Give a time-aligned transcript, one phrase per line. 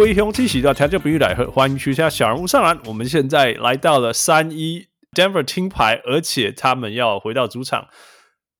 [0.00, 2.80] 各位兄弟喜到调酒比喻来喝，欢迎收听小人物上篮。
[2.86, 7.86] 我们现在来到了三一 Denver 听牌，而且他们要回到主场。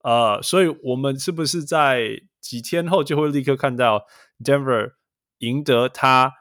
[0.05, 4.03] 呃，所以我们是不是在几天后就会立刻看到
[4.45, 4.91] Denver
[5.39, 6.35] 赢得他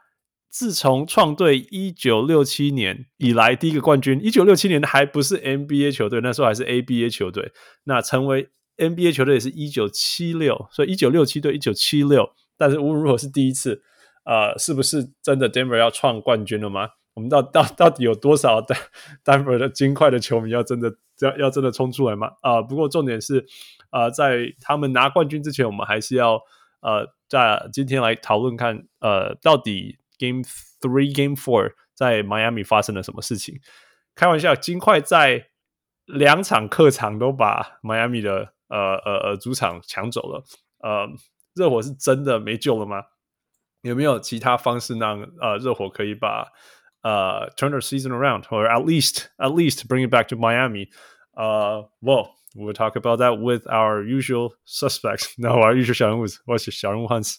[0.50, 4.20] 自从创队一九六七年以来第一个冠军？
[4.22, 7.52] 一九六七年还不是 NBA 球队，那时候还是 ABA 球队。
[7.84, 13.82] 那成为 NBA 球队也是一九七六，所以一九六七对一九七六，但是无论如何是第一次。
[14.24, 16.90] 呃，是不是真的 Denver 要创冠军了吗？
[17.14, 18.62] 我们到到到底有多少
[19.24, 22.32] Denver 的金块的球迷要真的要要真的冲出来吗？
[22.40, 23.44] 啊、不过重点是，
[23.90, 26.40] 呃，在他们拿冠军之前，我们还是要
[26.80, 30.42] 呃，在今天来讨论看，呃，到底 Game
[30.80, 33.60] Three、Game Four 在 Miami 发生了什么事情？
[34.14, 35.48] 开玩笑，金块在
[36.06, 40.44] 两场客场都把 Miami 的呃呃呃主场抢走了，
[40.78, 41.08] 呃，
[41.54, 43.02] 热火是真的没救了吗？
[43.81, 46.47] 有没有其他方式让呃热火可以把
[47.01, 50.89] 呃 turn the season around or at least at least bring it back to Miami？
[51.33, 55.33] 呃、uh,，Well we'll talk about that with our usual suspects.
[55.37, 57.37] No, our usual 小人物，我是小人物 Hans，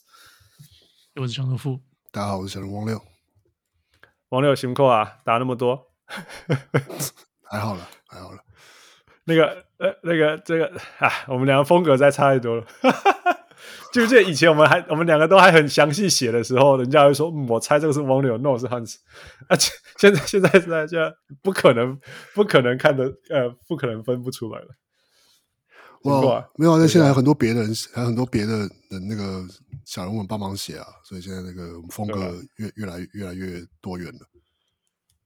[1.17, 1.81] 我是小人物。
[2.13, 3.01] 大家好，我是小人物王六。
[4.29, 5.93] 王六辛苦啊，打那么多，
[7.45, 8.39] 还好了，还好了。
[9.25, 10.67] 那个呃，那个这个
[10.99, 12.67] 啊，我们两个风格再差太多了。
[13.92, 19.00] 就这以前我们还我们两个都还很详细写的时候，人家会说，嗯，我猜这个是王柳，no 是汉斯。
[19.48, 22.00] 而且现在现在现在现在不可能
[22.34, 24.68] 不可能看的呃不可能分不出来了。
[26.04, 28.60] 哇，没有，那现在有很多别的人，还有很多别的
[28.90, 29.46] 人那个
[29.86, 34.20] 小人物帮忙写啊，所以现在那个风格越越来越来越多元了。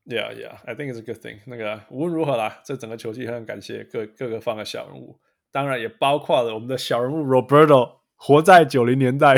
[0.05, 1.39] Yeah, yeah, I think it's a good thing。
[1.45, 5.17] 那个无论如何啦，这整个球季很感谢各各个方的小人物，
[5.51, 8.04] 当然也包括了我们的小人物 Roberto。
[8.15, 9.35] 活在九零年代，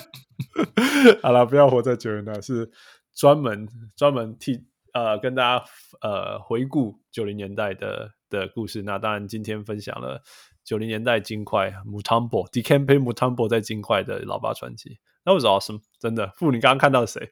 [1.22, 2.70] 好了，不要活在九零年代，是
[3.14, 5.64] 专门专门替呃跟大家
[6.00, 8.82] 呃回顾九零年代的的故事。
[8.82, 10.22] 那当然，今天分享了
[10.64, 14.98] 九零年代金块 Mutombo，Dikembe Mutombo 在金块的老八传奇。
[15.24, 16.32] That was awesome，真的。
[16.36, 17.30] 傅，你刚刚看到谁？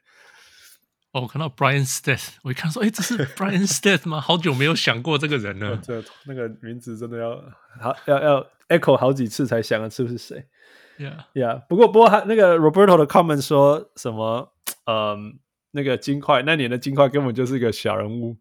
[1.11, 4.21] 哦，我看到 Brian Steth，我一看说，哎，这是 Brian Steth 吗？
[4.21, 5.77] 好久没有想过这个人了。
[5.83, 7.35] 这那个名字真的要
[7.81, 8.47] 好要要。
[8.69, 10.45] echo 好几次才想得出是谁
[10.99, 11.61] ，Yeah Yeah。
[11.67, 14.53] 不过不过他那个 Roberto 的 comment 说什么？
[14.85, 15.39] 嗯，
[15.71, 18.37] 那个金块那年的金块根本就是一个小人物，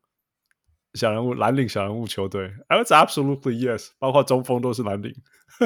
[0.93, 2.53] 小人物蓝领小人物球队。
[2.67, 5.15] I was absolutely yes，包括中锋都是蓝领。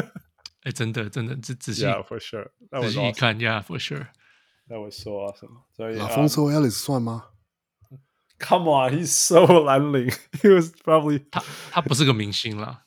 [0.62, 4.06] 哎，真的真的仔仔细，Yeah for sure，仔细看，Yeah for sure。
[4.69, 5.63] 那我说啊什么？
[5.75, 7.29] 所以 Alfonso Ellis 算吗？
[8.39, 12.83] Come on，he's so 蓝领，he was probably 他他不是个明星啦。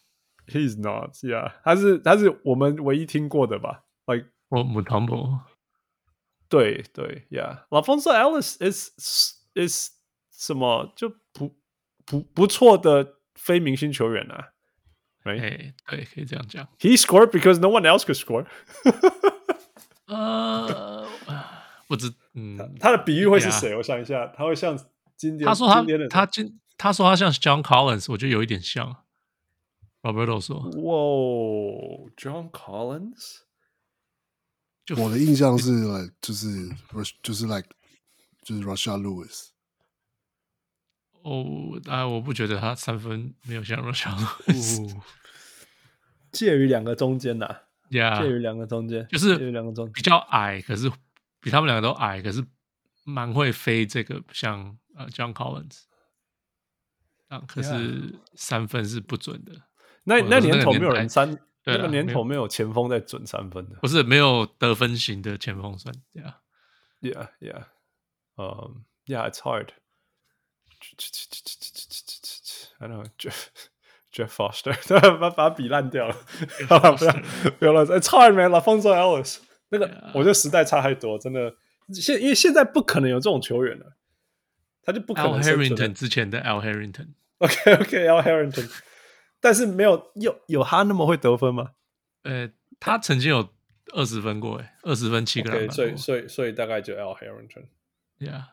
[0.47, 1.53] He's not, yeah.
[1.65, 3.85] 他是他是我们唯一听过的吧？
[4.07, 5.41] Like 我 Mutombo，
[6.49, 7.65] 对对，Yeah.
[7.69, 8.91] LaFonso Ellis is
[9.55, 9.91] is
[10.33, 10.93] 什么？
[10.97, 11.57] 就不
[12.05, 14.51] 不不错的非明星球员啊。
[15.25, 15.41] Right?
[15.43, 16.67] 哎，对，可以这样讲。
[16.79, 18.47] He scored because no one else could score
[20.07, 21.04] 呃，
[21.88, 23.78] 不知嗯他，他的比喻会是谁？Yeah.
[23.78, 24.78] 我想一下，他会像
[25.16, 28.98] 今天他说他今他今他说他像 John Collins，我觉得有一点像。
[30.02, 33.38] Roberto 说：“哇，John Collins，
[34.86, 36.48] 就我的印象是，like, 就是
[37.24, 37.68] 就是 like
[38.44, 39.48] 就是 Rashard Lewis。
[41.24, 44.96] 哦，啊，我不觉得他三分没有像 Rashard Lewis，
[46.32, 47.62] 介于两个中间呐。
[47.90, 50.92] Yeah，介于两个中间，就是介于两个中间，比较矮，可是
[51.46, 52.44] 比他们两个都矮，可是
[53.04, 53.86] 蛮会飞。
[53.86, 55.84] 这个像呃 John Collins，
[57.28, 59.54] 啊，可是三分是不准的。”
[60.06, 67.66] 那那年头没有人三，那个年头没有前锋在准三分的，不是没有得分型的前锋算，Yeah，Yeah，Yeah，
[68.38, 69.70] 嗯，Yeah，it's hard。
[72.80, 73.50] I know Jeff
[74.12, 76.16] Jeff Foster，把把笔烂掉了，
[76.68, 76.96] 不要
[77.60, 79.38] 不要了，It's hard man，LaFonso Ellis，
[79.70, 81.54] 那个我觉得时代差太多，真的，
[81.94, 83.96] 现因为现在不可能有这种球员了，
[84.84, 85.42] 他就不可能。
[85.42, 88.70] Al Harrington 之前的 Al Harrington，OK OK，Al Harrington。
[89.40, 91.72] 但是没有有有他那么会得分吗？
[92.24, 93.50] 呃，他曾经有
[93.94, 98.46] 二十分过哎，二十分七个篮板，所以所以所以大概就 Al Harrington，Yeah。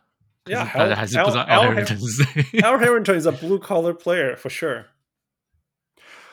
[0.45, 2.43] Yeah, 大家还是不知道 Al Harrington 是谁。
[2.63, 4.87] Al Harrington is a blue collar player for sure。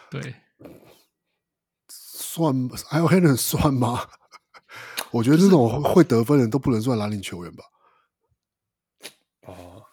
[0.09, 0.33] 对，
[1.87, 2.51] 算
[2.89, 4.09] Al Harrington 算吗？
[5.11, 7.63] 我觉得这种会得分的人都不能算蓝领球员吧？
[9.41, 9.83] 哦，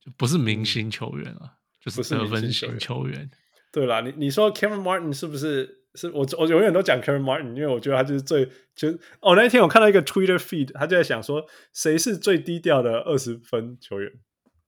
[0.00, 3.30] 就不是明星球员啊，就是得分型球员。
[3.72, 5.82] 对啦，你你说 Kevin Martin 是不是？
[5.96, 8.88] 是我我永远都讲 Kevin Martin，因为我觉得他就是最就
[9.20, 14.10] 哦，那一天我看到一个 Twitter feed，他就在想说谁是最低调的二十分球员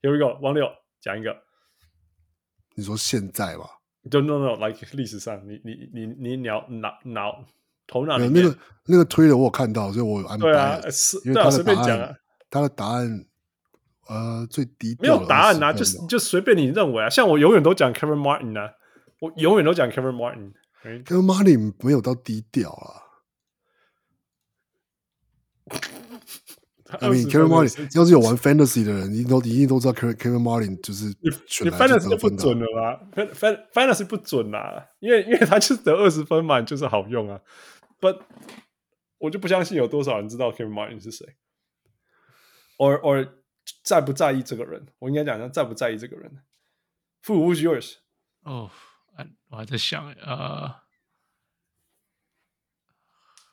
[0.02, 0.70] ？Here we go，王六
[1.00, 1.42] 讲一个。
[2.76, 3.64] 你说现在吧
[4.02, 7.44] ？No no no，like 历史上，你你你你鸟脑脑
[7.86, 10.44] 头脑里面那个那个 Twitter 我有看到，所以我有安排。
[10.44, 12.14] 对啊，是，对啊，随便讲啊。
[12.48, 13.24] 他的答案
[14.08, 17.10] 呃最低调没有答案啊，就就随便你认为啊。
[17.10, 18.72] 像我永远都讲 Kevin Martin 啊，
[19.20, 20.52] 我永远都讲 Kevin Martin。
[21.04, 23.02] Kevin Martin 没有到低调啊。
[27.00, 33.00] I mean Kevin Martin 要是有玩 Fantasy 的人，一定都一定都知道 Kevin Kevin Martin 就是你你 Fantasy 就不准了吧
[33.34, 37.40] ？Fan Fantasy 不准啦，因为因为他就是得二十分嘛，就是好用啊。
[37.99, 38.21] But
[39.17, 41.35] 我就不相信有多少人知道 Kevin Martin 是谁，
[42.77, 43.31] or or
[43.83, 44.87] 在不在意这个人？
[44.99, 46.43] 我应该讲讲在不在意这个人。
[47.25, 47.97] Who was yours？
[48.43, 48.71] 哦。
[49.49, 50.81] 我还在想，呃，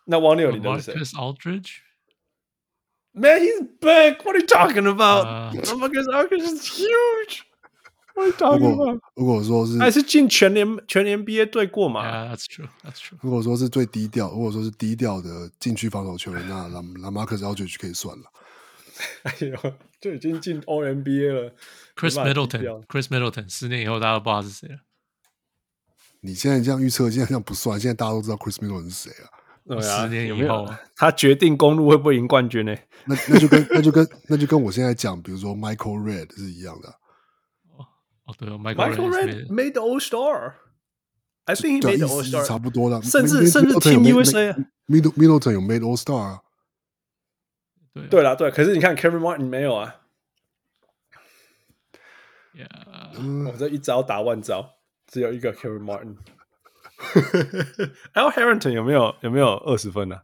[0.06, 0.94] 那王六你的是谁？
[0.94, 4.24] Marcus Aldridge？Man, he's big.
[4.24, 5.26] What are you talking about?
[5.76, 7.44] Marcus Aldridge is huge.
[8.37, 8.99] Talking about？
[9.15, 12.67] 如果说是，还是进全联全 NBA 队过嘛 that's true.
[12.83, 13.17] That's true.
[13.21, 18.23] 如果说是最低调，如果说是低调的禁区防守球员，那那那 Marcus Aldridge 可以算了。
[19.23, 21.55] 哎呦，就已经进 All NBA 了。
[21.95, 24.77] Chris Middleton，Chris Middleton，十年以后大家都不知道是谁了。
[26.21, 27.79] 你现在这样预测，现在这样不算。
[27.79, 29.29] 现在大家都知道 Chris Middleton 是谁了。
[29.65, 32.75] 对啊，十年以后， 他决定公路会不会赢冠军呢？
[33.05, 36.93] 那那就跟那就跟那就跟我现在讲，比如说 Michael Redd 是一样的。
[38.25, 40.53] 哦哦，对，Michael Redd made the All Star。
[41.45, 43.01] I think he made the All Star，差不多了。
[43.01, 46.41] 甚至甚至 Team USA，Middleton Middleton 有 made All Star 啊。
[47.93, 49.97] 对对了，对，可是你看 Kevin Martin 没有啊。
[52.55, 54.73] Yeah，我这一招打万招。
[55.05, 56.17] 只有一个 Kevin Martin，Al
[58.31, 60.21] Harrington 有没有有没有二十分呢？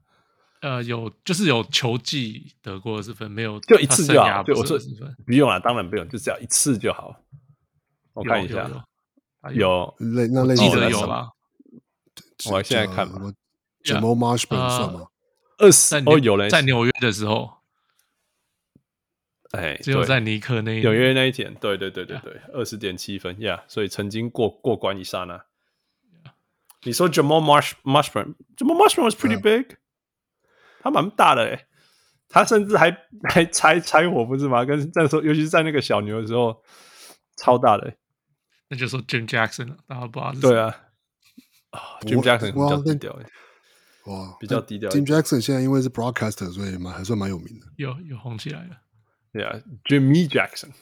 [0.62, 4.42] 呃，有，就是有球技得过二十分，没有就一次就好。
[4.42, 4.80] 对，我说
[5.26, 7.22] 不用了，当然不用，就只要一次就好。
[8.20, 8.70] 我看一下，
[9.54, 11.30] 有类那类记者有吧？
[12.52, 13.08] 我现在看
[13.84, 15.08] ，Jamal Marshburn 算吗？
[15.58, 17.60] 二十哦，有人在纽约的时候。
[19.52, 25.44] 哎，只有在尼克那纽约那一天，对对对对对，二十点七分呀所以曾经过过关一刹那。
[26.84, 29.76] 你说 Jamal Marsh Marshburn，Jamal Marshburn was pretty big，
[30.82, 31.66] 他蛮大的诶，
[32.30, 34.64] 他甚至还还拆拆火不是吗？
[34.64, 36.62] 跟在说，尤其是在那个小牛的时候，
[37.38, 37.96] 超大的。
[38.70, 40.76] 那就说 Jim Jackson 了，大家不知道是对啊，
[41.72, 43.20] 啊，Jim Jackson 比较低调
[44.06, 44.90] 哇，比较低调。
[44.90, 48.78] Jim Jackson 现在因为是 broadcaster，所以蛮还算蛮有名的，有有红起来了。
[49.34, 50.72] Yeah，Jimmy Jackson。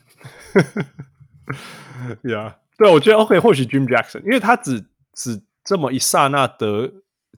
[2.23, 6.91] Yeah，对，我觉得 OK，或许 Jim Jackson，因为他只只这么一刹那得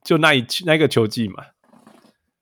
[0.04, 1.44] 就那一那个球季嘛，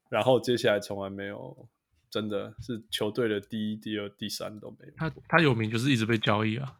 [0.08, 1.68] 然后接下来从来没有
[2.08, 4.94] 真的是球队的第一、第二、第三都没有。
[4.96, 6.76] 他他有名就是一直被交易啊。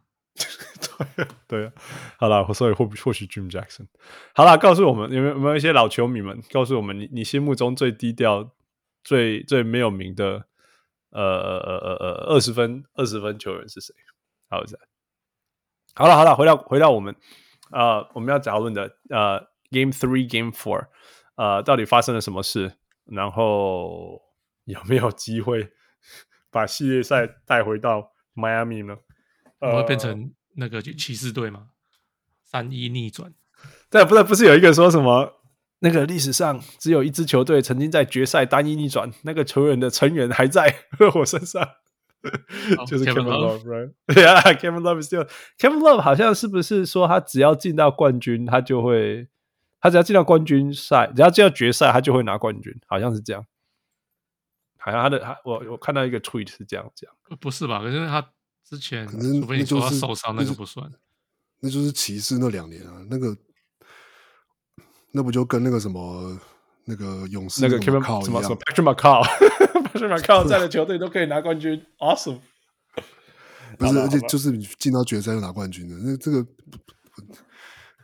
[1.47, 1.71] 对，
[2.19, 3.87] 好了，所以或或许 Jim Jackson。
[4.35, 8.51] 好了，告诉我们有没有没有一些老球迷们告诉我们，你你心目中最低调、
[9.05, 10.45] 最最没有名的。
[11.11, 13.95] 呃呃呃呃呃，二十分二十分球员是谁？
[14.51, 14.79] 好在，
[15.95, 17.17] 好了好了，回到回到我们
[17.71, 19.39] 呃我们要讨论的呃
[19.71, 20.89] Game Three Game Four
[21.37, 22.75] 呃到底发生了什么事？
[23.07, 24.21] 然后
[24.65, 25.71] 有没有机会
[26.51, 28.95] 把系列赛带回到迈阿密呢？
[29.61, 31.69] 呃，会变成那个骑士队吗？
[32.43, 33.33] 三一逆转？
[33.89, 35.35] 对，不是不是有一个说什么？
[35.81, 40.75] 那个历史上只有一支球队曾经在决赛单一逆转，那个球员的成员还在
[41.15, 41.63] 我身上
[42.77, 43.93] ，oh, 就是 Kevin Love，right？
[44.07, 49.29] 对啊，Kevin Love still Kevin Love 好像是不是说他只要进到冠军，他就会
[49.81, 53.47] 他只要进到冠军赛，只要进到决赛，他就会拿冠军，好像是这样。
[54.79, 57.79] 好像他的他我我看到一个 tweet 是这样讲，不是吧？
[57.81, 58.33] 可是他
[58.69, 60.91] 之前可能除非你说他受伤，那个不算，
[61.61, 63.37] 那就是骑士那两年啊，那个。
[65.11, 66.39] 那不就跟那个什么
[66.85, 72.41] 那个勇士那个 Kevin 什么什么 Patrick McCaw，Patrick McCaw 在的球队都可以拿冠军，Awesome！
[73.79, 76.47] 不是，而且就是进到决赛又拿冠军的，那这个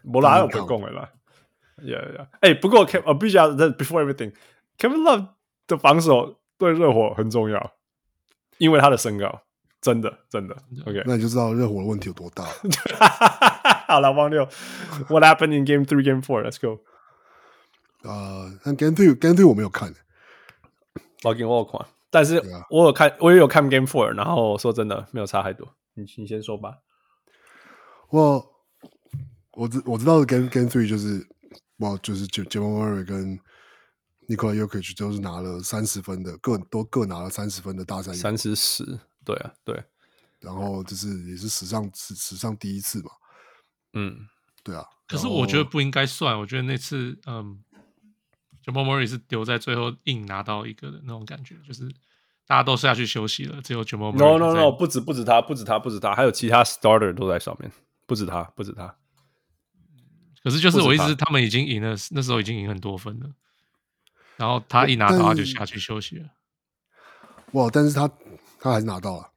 [0.03, 1.13] 我哪有被供了啦
[1.77, 2.23] Yeah, yeah.
[2.41, 5.29] 哎、欸，不过 Kevin，呃，必须要 before everything，Kevin Love
[5.67, 7.75] 的防守对热火很重要，
[8.57, 9.43] 因为他的身高，
[9.85, 12.43] 真的，真的，OK，那你就知道热火的问题有多大。
[13.87, 14.49] 好了，汪六
[15.11, 16.43] ，What happened in Game Three, Game Four?
[16.43, 16.81] Let's go。
[18.09, 19.93] 啊，那 Game Two, Game Two 我没有看，
[21.23, 21.87] 我给我卧。
[22.11, 24.07] 但是我有看，我也有看 Game Four。
[24.15, 25.69] 然后说真的，没有差太多。
[25.93, 26.79] 你你先说吧。
[28.09, 28.43] 我
[29.53, 31.29] 我知我知道 Game Game Three 就是
[31.81, 33.39] 哇，就是杰杰伦威尔跟
[34.29, 38.99] 尼克·约克奇都是拿了三十分的，各都各拿了三十分的大三，三十四。
[39.25, 39.83] 对啊，对。
[40.41, 43.11] 然后就是也是史上史史上第一次嘛，
[43.95, 44.29] 嗯，
[44.63, 44.85] 对啊。
[45.07, 47.65] 可是我觉得不应该算，我觉得那次嗯
[48.63, 51.89] ，Jamal Murray 是丢在最后硬拿到一个的那种感觉，就是
[52.47, 54.19] 大家都下去休息了，只有 Jamal Murray。
[54.19, 57.73] No No No，不止不止他，不止他，不止他，还有其他 Starter 都在上面，
[58.07, 58.95] 不止他，不止他。
[60.43, 63.31] 可是就是我一直，他们已经赢了，那时候已经赢很多分了。
[64.37, 66.29] 然后他一拿到，他就下去休息了。
[67.53, 67.71] 哇！
[67.73, 68.11] 但是他
[68.65, 69.31] 他还是拿到了。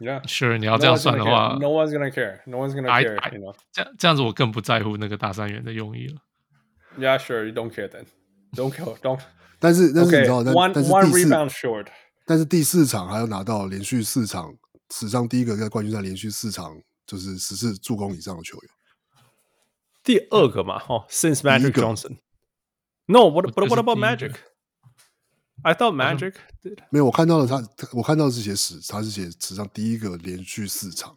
[0.00, 2.40] Yeah, sure，你要这样算的话，No one's gonna care.
[2.46, 3.14] No one's gonna care.
[3.32, 3.54] You know?
[3.70, 6.20] 这样这样子，我更不在乎那个大三元的用意了。
[6.98, 7.46] Yeah, sure.
[7.46, 8.06] You don't care then.
[8.54, 8.96] Don't care.
[8.98, 9.20] Don't.
[9.60, 11.86] 但是但是你知道，但 one 但是 one 第四 rebound short.
[12.26, 14.52] 但是第四场还要拿到连续四场
[14.92, 18.70] 史上第一个在冠军赛连续四场就是十次助攻以上的球员。
[20.02, 22.18] 第二个嘛，哦，Since Magic Johnson。
[23.06, 23.98] No，what what what about
[25.62, 26.78] Magic？I thought Magic did。
[26.90, 27.62] 没有，我看到了他，
[27.92, 31.16] 我看到是写史，他是写史上第一个连续四场，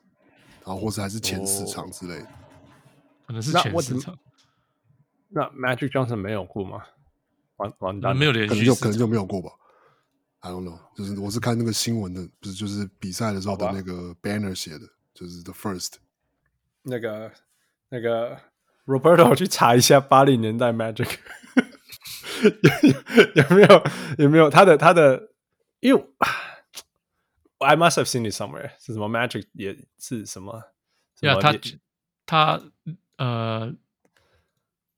[0.65, 2.27] 然后或者还是前四场之类的，
[3.27, 4.17] 可能是前四场。
[5.29, 6.83] 那 Magic Johnson 没有过吗？
[7.57, 9.49] 完完蛋，没有连续，可能就可能就没有过吧。
[10.39, 15.93] I don't know，就是我是看那个新闻的，不是就是比赛的时候的那个 banner 写的，就是 the first。
[16.83, 17.31] 那个
[17.89, 18.37] 那个。
[18.87, 21.07] Roberto 去查一下八零年代 Magic
[23.35, 23.83] 有有没有
[24.17, 25.31] 有没有他的他的，
[25.79, 26.05] 因为
[27.59, 30.71] I must have seen it somewhere 是什么 Magic 也是什么？
[31.21, 31.41] 呀、yeah，
[32.25, 32.61] 他他
[33.17, 33.75] 呃，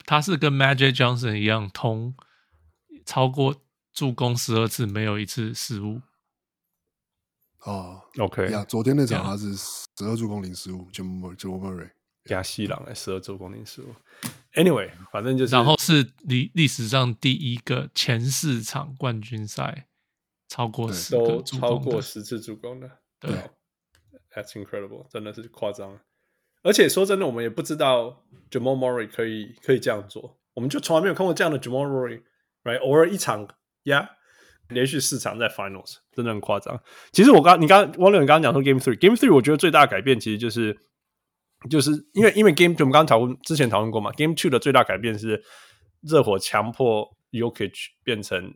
[0.06, 2.16] 他是跟 Magic Johnson 一样，通
[3.06, 6.02] 超过助攻十二次，没有一次失误。
[7.60, 11.92] 哦，OK 呀，昨天那场他是十二助攻零失误，Jamal Murray。
[12.26, 13.94] 亚西朗来十二助攻零失误。
[14.54, 19.88] Anyway，反正就是，然后是历历史上第一个前四场冠军赛
[20.48, 22.88] 超过十个助攻超过十次助攻的。
[23.20, 23.32] 对
[24.32, 26.00] ，That's incredible，真的是夸张。
[26.62, 32.80] 而且说真的，我们也不知道 Jamal Murray 可以可以这样做，我们就从来没有看过这样的 Jamal Murray，right？
[32.82, 33.48] 偶尔一场
[33.86, 34.02] 呀
[34.70, 36.80] ，yeah, 连续四场在 Finals，真的很夸张。
[37.12, 40.78] 其实我刚你刚汪六，你刚刚讲说 Game Three，Game Three，我觉得最大的改变其实就是。
[41.70, 45.44] 就是因为因为 Game 就我们刚刚讨论之前讨论过嘛，Game Two 的最大改变是
[46.02, 48.56] 热火强迫 Yokich 变成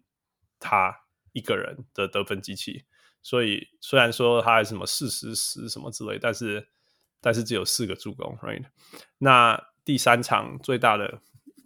[0.60, 0.96] 他
[1.34, 2.84] 一个人的得分机器，
[3.22, 6.68] 所以虽然说他还什么四十十什么之类，但是
[7.22, 8.64] 但是只有四个助攻，right？
[9.20, 11.22] 那第三场最大的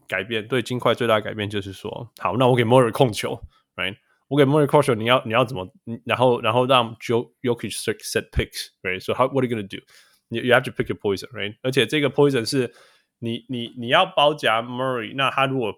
[0.07, 3.41] 改变对金块最大的改变就是说，好，那我给 MURRY 控球
[3.75, 3.98] ，right？
[4.27, 5.69] 我给 Murray 控球，你要你要怎么，
[6.05, 9.83] 然后然后让 Jokic set picks，right？So how what are you gonna do？
[10.31, 11.57] 你 you have to pick your poison，right？
[11.61, 12.73] 而且这个 poison 是
[13.19, 15.75] 你你你要包夹 Murray，那他如果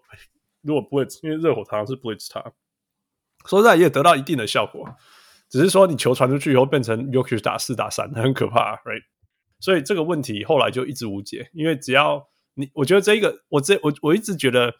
[0.61, 2.53] 如果 blitz，因为热火常常是 blitz 他，
[3.45, 4.95] 说实在也得到一定的效果，
[5.49, 9.01] 只是说你球传出去以后变成 Jokic 打四打三，很可怕，right？
[9.59, 14.73] 所以这个问题后来就一直无解，因为只要你，我觉得这一个我这我我一直觉得，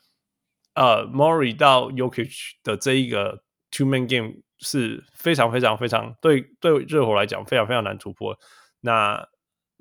[0.76, 8.38] 呃，Murray 到 Jokic 的这一个 two man game 是非常非常非常对对热火来讲非常非常难突破，
[8.80, 9.28] 那。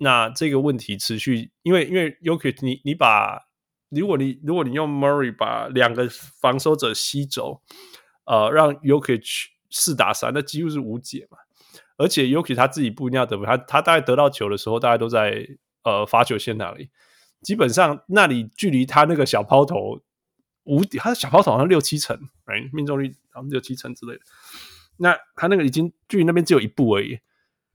[0.03, 3.47] 那这个问题持续，因为因为 Jokic 你你把
[3.89, 6.09] 如果你如果你用 Murray 把两个
[6.41, 7.63] 防守者吸走，
[8.25, 11.39] 呃，让 Jokic 四打三，那几乎是无解嘛。
[11.97, 15.47] 而且 Jokic 他自己不一定要得分，他他大概得到球的时候，大概都在
[15.85, 16.91] 呃罚球线那里，
[17.41, 20.03] 基本上那里距离他那个小抛投
[20.65, 24.21] 无敌，他的小抛投好像六七成，哎，命中率好像六七成之类的。
[24.97, 27.21] 那他那个已经距离那边只有一步而已，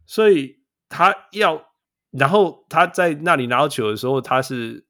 [0.05, 1.65] 所以他要。
[2.11, 4.85] 然后他在那里拿到球的时候，他是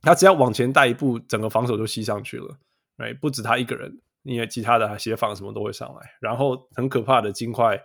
[0.00, 2.58] 他只要往前带一步，整个防守就吸上去了
[2.96, 3.16] ，right?
[3.18, 6.10] 不止他一个人，因为其他的协防什么都会上来。
[6.20, 7.84] 然后很可怕的金块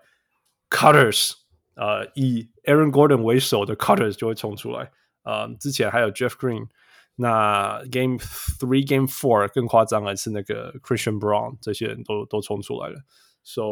[0.70, 1.34] cutters，
[1.76, 4.92] 呃，以 Aaron Gordon 为首的 cutters 就会冲出来。
[5.24, 6.68] 呃，之前还有 Jeff Green，
[7.18, 13.02] 那 Game Three、Game Four 更夸张的是那个 Christian Brown 这些人都都冲出来了。
[13.44, 13.64] So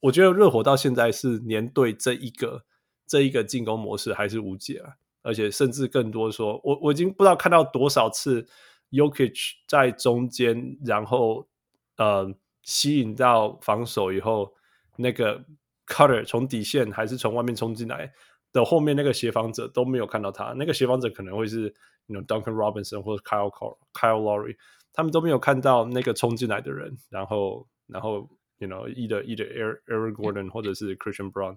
[0.00, 2.64] 我觉得热火到现在是连队这一个。
[3.10, 8.46] 这一个进攻模式还是无解啊，而且甚至更多说，我我已经不知道看到多少次
[8.92, 11.48] Yokich 在中间，然后
[11.96, 14.54] 呃吸引到防守以后，
[14.96, 15.44] 那个
[15.88, 18.12] Cutter 从底线还是从外面冲进来
[18.52, 21.74] 的后面那个协防者都没有看到他，那个协防者可能会是
[22.06, 24.54] you know Duncan Robinson 或者 Kyle Cor Kyle Lowry，
[24.92, 31.56] 他们都没有看到那个冲进来的人，然后然后 you know either either Eric Gordon 或者是 Christian Braun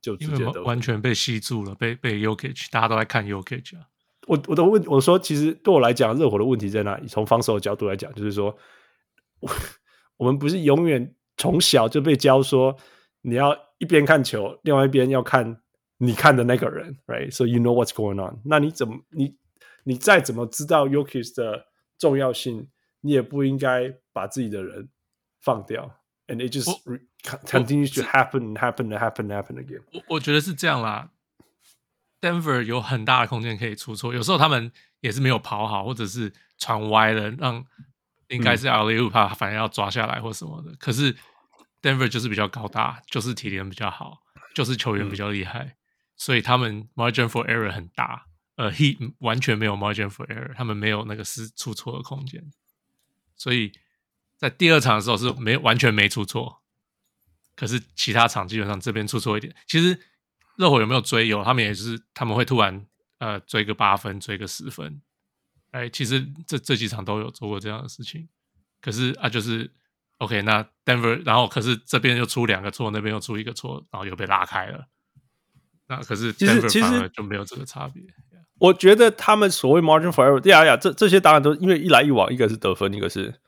[0.00, 3.44] 就直接都完全被吸住了，被被 Jokic 大家都在看啊。
[4.26, 7.06] 我我的问我说，其实对我来讲，热火的问题在哪里？
[7.08, 8.56] 从防守的角度来讲，就是说，
[9.40, 9.50] 我，
[10.18, 12.76] 我们不是永远从小就被教说，
[13.22, 15.60] 你要一边看球，另外一边要看
[15.98, 18.40] 你看的那个人，right？So you know what's going on。
[18.44, 19.36] 那你怎么你
[19.84, 21.66] 你再怎么知道 Jokic 的
[21.98, 22.68] 重要性，
[23.00, 24.88] 你也不应该把自己的人
[25.40, 25.99] 放掉。
[26.29, 26.69] And it just
[27.23, 29.83] continues to happen and happen and happen and happen again。
[29.93, 31.11] 我我觉得是这样啦。
[32.19, 37.63] Denver 有很大的空间可以出错，有时候他们也是没有跑好，或者是传歪了，让
[38.29, 40.71] 应该是 alley-oop 怕反而要抓下来或什么的。
[40.71, 41.15] 嗯、可是
[41.81, 44.23] Denver 就是比较高大，就是体能比较好，
[44.55, 45.75] 就是球员比较厉害，嗯、
[46.17, 48.25] 所以他们 margin for error 很大。
[48.55, 52.41] 呃，Heat 完全没有 margin for error，他们没有那个失出错的空间，
[53.35, 53.73] 所以
[54.40, 56.62] 在第二场的时候是没完全没出错，
[57.54, 60.00] 可是其他场基本上这边出错一点，其实。
[60.56, 61.26] 热火有没有追？
[61.26, 62.84] 有，他们也是，他们会突然
[63.18, 65.00] 呃追个八分，追个十分。
[65.70, 68.28] 哎，其实这这几场都有做过这样的事情。
[68.82, 69.72] 可是啊，就是
[70.18, 74.88] OK，那 Denver，然后可是这边又出两个错，那边又出一个错，然后又被拉开了。
[75.86, 78.02] 那可是 Denver 其实反而就没有这个差别。
[78.58, 83.40] 我觉得他们所谓 margin for error，呀呀，这这些当然都因为一来一往，一个是得分，一个是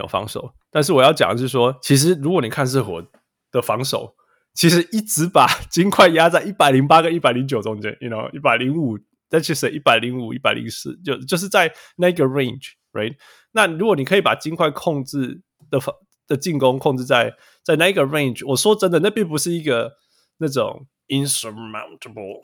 [0.00, 0.52] 有防守。
[0.70, 3.04] 但是我要讲的是说，其实如果你看热火
[3.50, 4.14] 的防守。
[4.54, 8.98] 其实一直把 金块压在一百零八跟一百零九中间，you know，一百零五，
[9.30, 13.16] 但其实一百零五、一百零四，就就是在那个 range，right？
[13.52, 15.94] 那如果你可以把金块控制的防
[16.26, 17.34] 的进攻控制在
[17.64, 19.90] 在那个 range，我说真的，那并不是一个
[20.36, 22.42] 那种 insurmountable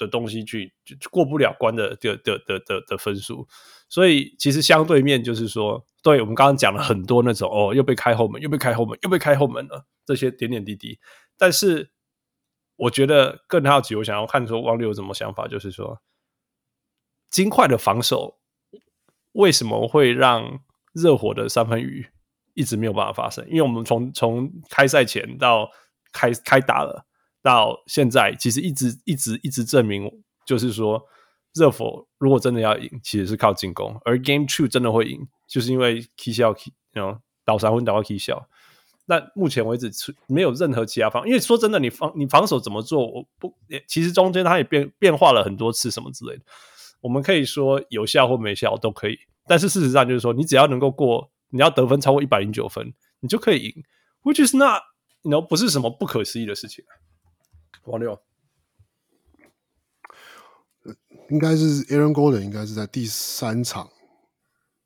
[0.00, 0.72] 的东西去
[1.10, 3.46] 过不了关的的的的的的分数。
[3.88, 10.98] 所以其实相对面就是说，对我们刚刚讲了很多那种哦，又被开后门，又被开后门，又被开后门了，这些点点滴滴。
[11.36, 11.90] 但是，
[12.76, 16.00] 我觉得更好奇，我想要看说汪六有什么想法，就是说，
[17.30, 18.38] 金块的防守
[19.32, 20.60] 为什么会让
[20.92, 22.06] 热火的三分雨
[22.54, 23.44] 一直没有办法发生？
[23.48, 25.70] 因为我们从从开赛前到
[26.12, 27.04] 开开打了，
[27.42, 30.10] 到现在，其实一直一直一直证明，
[30.44, 31.02] 就是说，
[31.54, 38.48] 热火如果真的要赢，其实是靠进攻，而 Game Two 真的会赢，就是因为 K 笑 K，然后倒三分倒到 K 笑。
[39.06, 39.90] 但目前为止，
[40.28, 43.52] 没有任何其他方，因为说真的，你防你防守怎么做，我不，
[43.88, 46.42] 其实中间它也变变化了很多次，什么之类的。
[47.00, 53.82] 我们可以说有效或没效都可以，但是事实上就是说，你只要能够过，你要得分超过一百零九分，你就可以赢
[54.22, 56.84] ，which is not，no 不是什么不可思议的事情。
[57.84, 58.20] 王六，
[61.30, 63.90] 应该是 Aaron Gordon 应该是在第三场，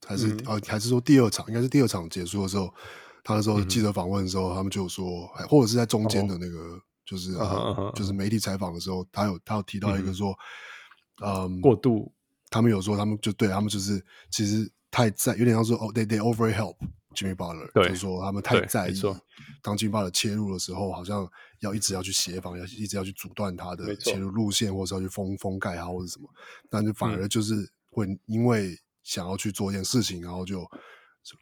[0.06, 1.46] 还是、嗯、呃，还是说第二场？
[1.48, 2.72] 应该是第二场结束的时候。
[3.26, 7.92] 他那时候记者访问的时候，嗯、他们就说，或者是在中间的那个，哦、就是、uh uh.
[7.94, 10.36] 就是媒体采访的时候，他有他有提到一个说，
[11.24, 12.12] 嗯，过度，
[12.50, 16.76] 他们有说他们就对他们就是其实太在有点像说哦，they they over help
[17.14, 19.00] Jimmy Butler，就是说他们太在意，
[19.62, 21.26] 当 Jimmy Butler 切入的时候，好像
[21.60, 26.28] 要一直要去协防，要一直要去阻断他的切入路线，或者是要去封封盖他或者什么，
[26.68, 27.54] 但是反而就是
[27.90, 30.68] 会因为想要去做一件事情，然后就。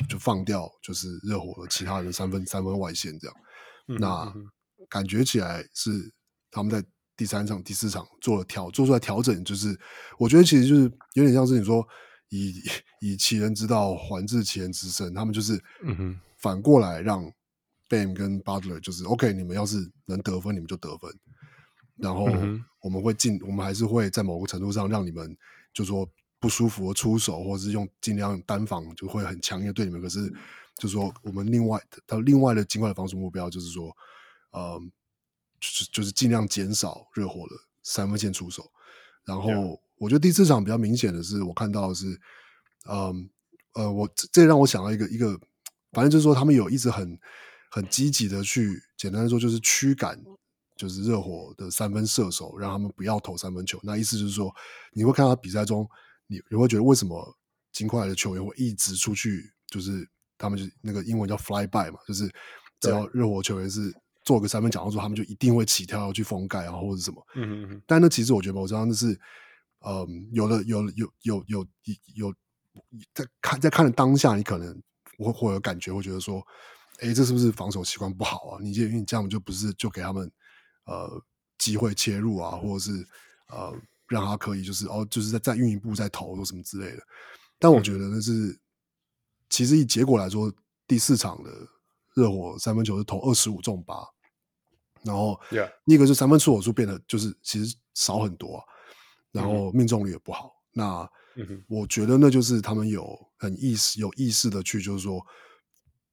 [0.08, 3.36] 就放掉，就是热火的其他人三分三分外线这样，
[3.88, 4.32] 嗯、那
[4.88, 5.90] 感觉起来是
[6.52, 9.76] 他们在第三场、第四场做了调，做出来调整，就是
[10.20, 10.82] 我觉得其实就是
[11.14, 11.84] 有点像是你说
[12.32, 12.60] 以
[13.00, 15.62] 以其人之道还治其人之身，他们就是
[16.38, 17.24] 反过来让
[17.88, 21.14] Bam 跟 Butler 就是 OK，你们要是能得分，你们就得分，
[21.96, 22.24] 然后
[22.80, 25.36] 我们会尽，我们还是会在某个程度上让你们
[25.72, 26.08] 就说。
[26.42, 30.02] 不舒服的出手，或者是用尽量单防，就会很强硬的对你们。
[30.02, 30.28] 可是，
[30.76, 33.96] 就是说，我们另外他另外的尽快的防守目标就是说，
[34.50, 34.76] 呃，
[35.60, 38.68] 就是就是尽量减少热火的三分线出手。
[39.24, 42.06] 然后，我觉得第四场比较明显的是，我看到的是，
[42.90, 43.30] 嗯
[43.74, 45.38] 呃，呃，我这让我想到一个一个，
[45.92, 47.16] 反正就是说，他们有一直很
[47.70, 50.20] 很积极的去，简单的说就是驱赶，
[50.76, 53.78] 就是热火的三分射手，让他们不要投三分球。
[53.84, 54.52] 那意思就是说，
[54.92, 55.88] 你会看到比赛中。
[56.28, 57.36] 你你会觉得为什么
[57.72, 59.52] 金块的球员会一直出去？
[59.66, 62.26] 就是他们就那个英文叫 fly by 嘛，就是
[62.80, 63.92] 只要热火球员是
[64.24, 67.22] 做个三分讲到说，他们就一定会起跳要去封盖啊，或者什么。
[67.34, 67.82] 嗯嗯嗯。
[67.86, 69.18] 但那其实我觉得，我知道那是，
[69.84, 71.66] 嗯，有了有有有有
[72.14, 72.34] 有
[73.12, 74.82] 在看在看的当下，你可能
[75.18, 76.40] 会会有感觉，会觉得说，
[77.00, 78.58] 哎，这是不是防守习惯不好啊？
[78.62, 80.30] 你因为你这样就不是就给他们
[80.84, 81.22] 呃
[81.58, 83.06] 机会切入啊，或者是
[83.48, 83.74] 呃
[84.08, 87.02] 让他可以就是哦，就是在再运一步再投或什么之类的。
[87.58, 88.58] 但我觉得那是、嗯、
[89.48, 90.52] 其实以结果来说，
[90.86, 91.50] 第四场的
[92.14, 93.96] 热火三分球是投二十五中八，
[95.02, 95.40] 然后
[95.84, 98.64] 那个是三分出手数变得就是其实少很多啊，
[99.32, 100.52] 然后命中率也不好。
[100.74, 101.10] 嗯、那
[101.68, 105.20] 我觉得那就是他们有很意识有意识的去，就是说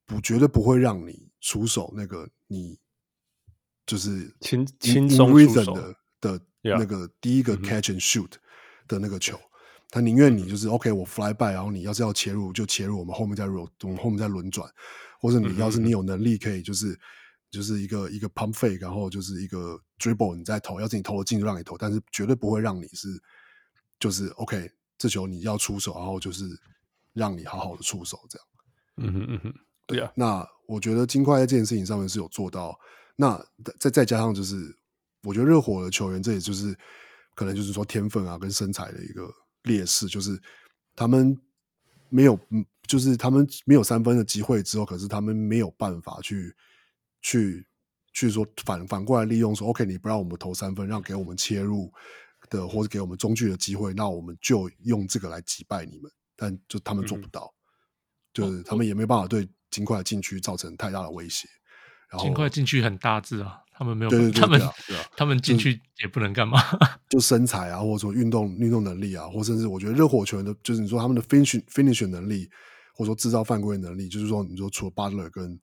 [0.05, 2.79] 不绝对不会让你出手那个你
[3.85, 8.31] 就是轻轻松出手的的那个第一个 catch and shoot
[8.87, 9.39] 的那个球。
[9.91, 14.69] 他宁愿你就是 OK，我 fly by，然后你要是要切入就切入，我们后面再 roll，我们后面再轮转，
[15.19, 16.95] 或者你要是你有能力可以就是
[17.51, 23.07] 就是一个一个 pump fake，然后就是一个 dribble，你再投，要是你投得进就让你投，但是绝对不会让你是
[23.99, 26.45] 就是 OK，这球你要出手，然后就是
[27.13, 28.47] 让你好好的出手这样。
[28.97, 29.53] 嗯哼嗯哼，
[29.85, 30.11] 对呀。
[30.15, 32.77] 那我觉得金块在这件事情上面是有做到，
[33.15, 33.37] 那
[33.79, 34.55] 再再加上就是
[35.23, 36.77] 我觉得热火的球员，这也就是
[37.35, 39.29] 可能就是说天分啊跟身材的一个。
[39.63, 40.41] 劣势就是
[40.95, 41.37] 他们
[42.07, 42.39] 没有，
[42.87, 46.55] 就是他们没有三分的机会之后，可是他们没有办法去
[47.21, 47.65] 去
[48.13, 51.91] 去说反反过来利用说，OK，你不让我们投三分，让给我们切入
[52.49, 56.11] 的或者给我们中距的机会，那我们就用这个来击败你们。
[56.35, 57.65] 但就他们做不到，嗯、
[58.33, 61.47] 就是他们也没办法对金块禁区造成太大的威胁。
[62.09, 63.59] 然后金块禁区很大致啊。
[63.71, 66.61] 他们没有，对对对对啊、他们、啊、他们进去也不能干嘛，
[67.07, 72.49] 就身材啊，或者说运动运动能力啊，或甚至我觉得热火球员的，就是你说他们的 finish finish 能力，
[72.93, 75.57] 或者说制造犯规能力，就是说你说除了 Butler 跟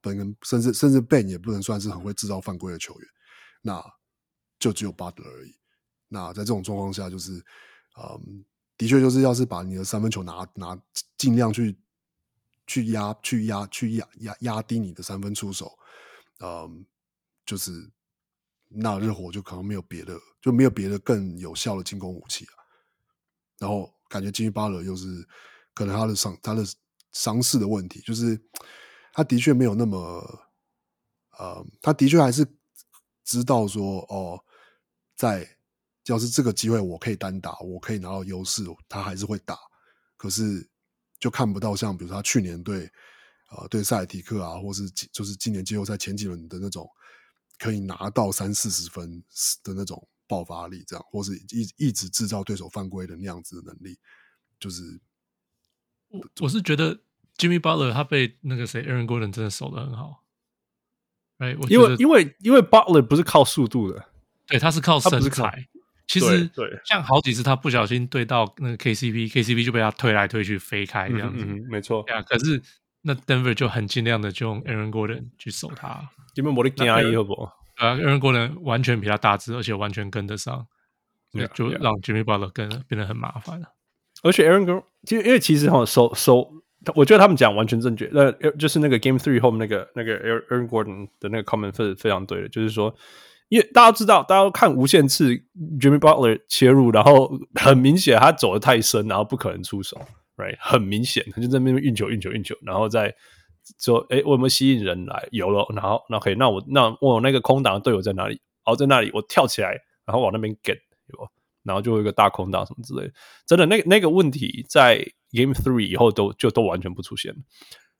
[0.00, 3.08] 本跟甚至甚至 Ben 也不能算是很会制造犯规的球员，
[3.62, 3.84] 那
[4.58, 5.54] 就只有 Butler 而已。
[6.08, 7.32] 那在这种状况下，就是
[7.96, 8.44] 嗯，
[8.76, 10.80] 的确就是要是把你的三分球拿拿
[11.16, 11.78] 尽量去
[12.66, 15.70] 去压去压去压压压低你的三分出手，
[16.40, 16.86] 嗯。
[17.46, 17.90] 就是
[18.68, 22.54] 那热火就可能没有别的，就没有别的更有效的进攻武器啊。
[23.58, 25.26] 然后感觉吉米巴勒又是
[25.74, 26.64] 可能他的伤他的
[27.10, 28.40] 伤势的问题，就是
[29.12, 29.98] 他的确没有那么
[31.38, 32.46] 呃，他的确还是
[33.24, 34.42] 知道说哦，
[35.16, 35.48] 在
[36.06, 39.56] 要是这个机会我可以单打，我可以拿到优势，他还是会打。
[40.16, 40.68] 可是
[41.18, 42.90] 就看不到像比如说他去年对
[43.50, 46.88] 呃对塞尔提克啊，或是就是今年季后赛前几轮的那种。
[47.62, 49.22] 可以拿到三四十分
[49.62, 53.98] 的那种爆发力，这样，或是一一直制造对手犯规的那样子的能力，
[54.58, 54.98] 就是
[56.08, 56.98] 我我是觉得
[57.40, 60.22] Jimmy Butler 他被那个谁 Aaron Gordon 真的守的很好，
[61.38, 64.04] 哎，因为因为因为 Butler 不是靠速度的，
[64.46, 65.66] 对，他是靠身材。
[66.06, 72.02] 其实对，像好几次他不小心对到那个 KCP，KCP 就被他推来推去飞开这样子，嗯嗯、没错。
[72.06, 72.62] 对啊，可是。
[73.02, 77.32] 那 Denver 就很尽量的就用 Aaron Gordon 去守他，因为我的建议好不？
[77.76, 80.66] 啊，Aaron Gordon 完全比他大只，而且完全跟得上，
[81.32, 83.68] 就 yeah, 就让 Jimmy Butler 跟变得很麻烦了。
[84.22, 86.52] 而且 Aaron Gordon，其实因为其实哈守守，
[86.94, 88.08] 我觉得他们讲完全正确。
[88.12, 92.94] 那就是那个 Game Three 后面那个那个 Aaron Gordon 的那个 comment 是非常对的，就是说，
[93.48, 95.34] 因为大家知道，大家都看无限次
[95.80, 100.00] Jimmy Butler 切入，然后很明显他走得太深，然后不可能出手。
[100.36, 103.14] Right, 很明显，他就在那边运球、运球、运球，然后再
[103.78, 105.28] 说：“哎，我有没有吸引人来？
[105.32, 108.40] 有了，然后那可以，那我那我那个空档的队友在哪里？
[108.64, 109.72] 哦，在那里，我跳起来，
[110.06, 110.78] 然后往那边 get，
[111.62, 113.12] 然后就有一个大空档什么之类的。
[113.46, 117.35] 真的，那那个问题在 Game Three 以后都就都完全不出现。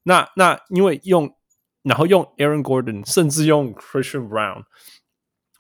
[0.04, 1.36] 那那因为用
[1.84, 4.63] 然后用 Aaron Gordon，甚至用 Christian Brown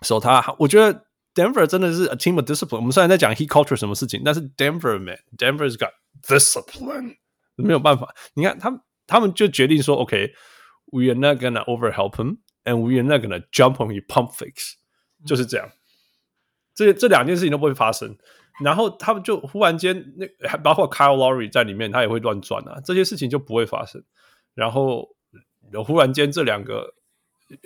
[0.01, 2.77] 守他，我觉得 Denver 真的是 a team of discipline。
[2.77, 7.17] 我们虽然在讲 Heat culture 什么事情，但是 Denver man，Denver's got Discipline
[7.55, 14.31] 没有办法，你看他们，他们就决定说：“OK，we、okay, are not gonna overhelp him, and we are not gonna jump on his pump
[14.33, 14.73] fakes。”
[15.25, 15.69] 就是这样，
[16.73, 18.17] 这这两件事情都不会发生。
[18.62, 24.02] 然后他们就忽然间，那 还包括 Kyle Lowry 在里面，他也会乱转啊，这些事情就不会发生。
[24.54, 25.08] 然后
[25.84, 26.94] 忽然间，这两个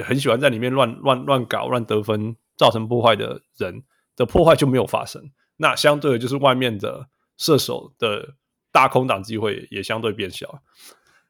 [0.04, 3.82] 很喜欢在里面乱乱乱搞、乱得分、造成破坏的人
[4.16, 5.30] 的破坏就没有发生。
[5.56, 7.08] 那相对的，就是外面的。
[7.36, 8.36] 射手的
[8.70, 10.62] 大空档机会也相对变小。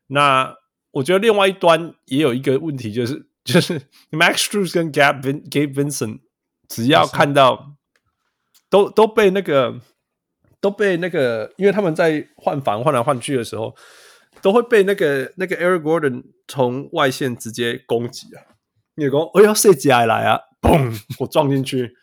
[0.09, 0.55] 那
[0.91, 6.19] 我觉得另外一端也有一个问题，就是 就是 Max Strus 跟 Gabe Gabe Vincent
[6.69, 7.75] 只要看到
[8.69, 9.81] 都都被那个
[10.61, 13.75] 都被那个，因为他们在换防换来换去的时候，
[14.43, 18.43] 都会被那个那个 Eric Gordon 从外线直接攻击啊！
[18.97, 21.01] 你讲我要射起来来啊，砰！
[21.19, 21.95] 我撞进去，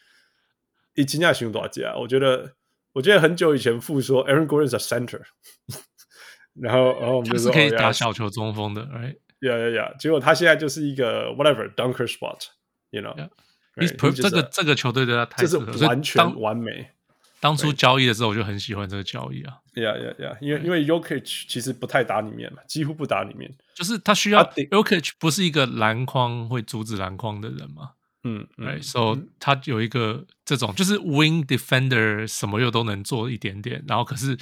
[0.96, 1.98] 一惊讶，熊多少啊？
[1.98, 2.54] 我觉得。
[2.94, 5.22] 我记得很久以前傅说 Aaron Gordon is a center，
[6.60, 13.16] 然后然后我们就是可以打小球中锋的，right？Yeah yeah yeah，结果他现在就是一个 whatever dunker spot，you know，
[13.76, 15.46] 这个这个球队对他太
[15.86, 16.90] 完全完美。
[17.40, 27.94] 当初交易的时候我就很喜欢这个交易啊，Yeah yeah yeah，因为因为 Yokic 其实不太打里面嘛，几乎不打里面，就是他需要 Yokic 不是一个篮筐会阻止篮筐的人嘛。
[28.24, 34.38] 嗯，哎，so 他有一个这种就是 wing defender，什么又都能做一点点，然后可是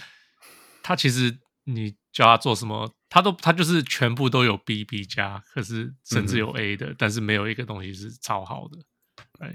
[0.83, 8.77] 他其实你叫他做什么，他都他就是全部都有 B B 加，可是甚至有 A 的，嗯、但是没有一个东西是超好的。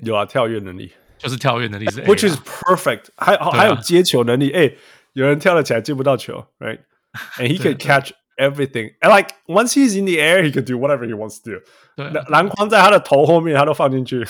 [0.03, 4.75] 有啊，跳跃能力就是跳跃能力是 A，啊，which is perfect，还、啊、还有接球能力，哎，
[5.13, 8.13] 有人跳了起来接不到球，right，and he can catch。
[8.37, 11.61] Everything and like once he's in the air, he can do whatever he wants to do。
[11.95, 14.27] 对，篮筐在他的头后面，他都放进去。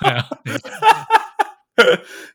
[0.00, 0.24] 对啊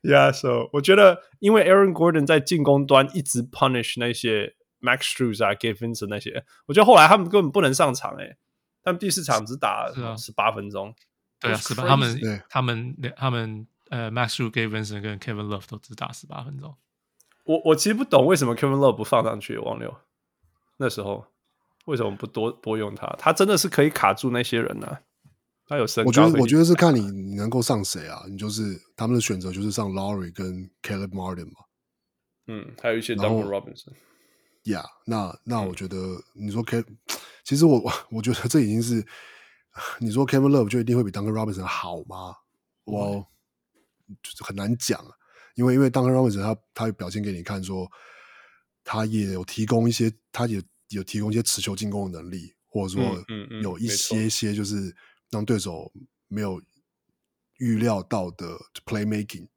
[0.04, 0.32] ，Yeah。
[0.32, 8.38] So 我觉得，因为 Aaron Gordon 在进攻端一直 punish 那些 Max Strus 啊、Gabe Vincent 那些，我觉得后来他们根本不能上场诶。
[8.84, 10.94] 他们第四场只打十八分钟。
[11.40, 11.88] 对啊，十八。
[11.88, 16.76] 他们他们他们呃，Max Strus、Gabe Vincent 跟 Kevin Love 都只打十八分钟。
[17.46, 19.96] 我我其实不懂为什么 Kevin Love 不放上去，王六。
[20.78, 21.26] 那时候
[21.86, 23.08] 为什么不多多用他？
[23.18, 25.02] 他真的是可以卡住那些人呢、啊？
[25.68, 26.08] 他有身高。
[26.08, 28.24] 我觉得，我觉得是看你你能够上谁啊？
[28.28, 31.66] 你就是他们的选择就是上 Laurie 跟 Caleb Martin 嘛。
[32.48, 33.94] 嗯，还有一些 Double Robinson。
[34.64, 35.98] Yeah，那那我觉得
[36.34, 36.84] 你说 K，
[37.44, 39.06] 其实我我觉得这已经是
[40.00, 42.36] 你说 Kevin Love 就一定会比 Duncan Robinson 好吗？
[42.86, 43.26] 我
[44.22, 45.04] 就是很难讲，
[45.56, 47.90] 因为因为 Duncan Robinson 他他表现给你看说。
[48.82, 53.24] 他也有提供一些，他也有提供一些持球进攻的能力，或者说
[53.62, 54.96] 有一些些就是
[55.30, 55.92] 让对手
[56.28, 56.60] 没有
[57.58, 59.48] 预料到的 playmaking。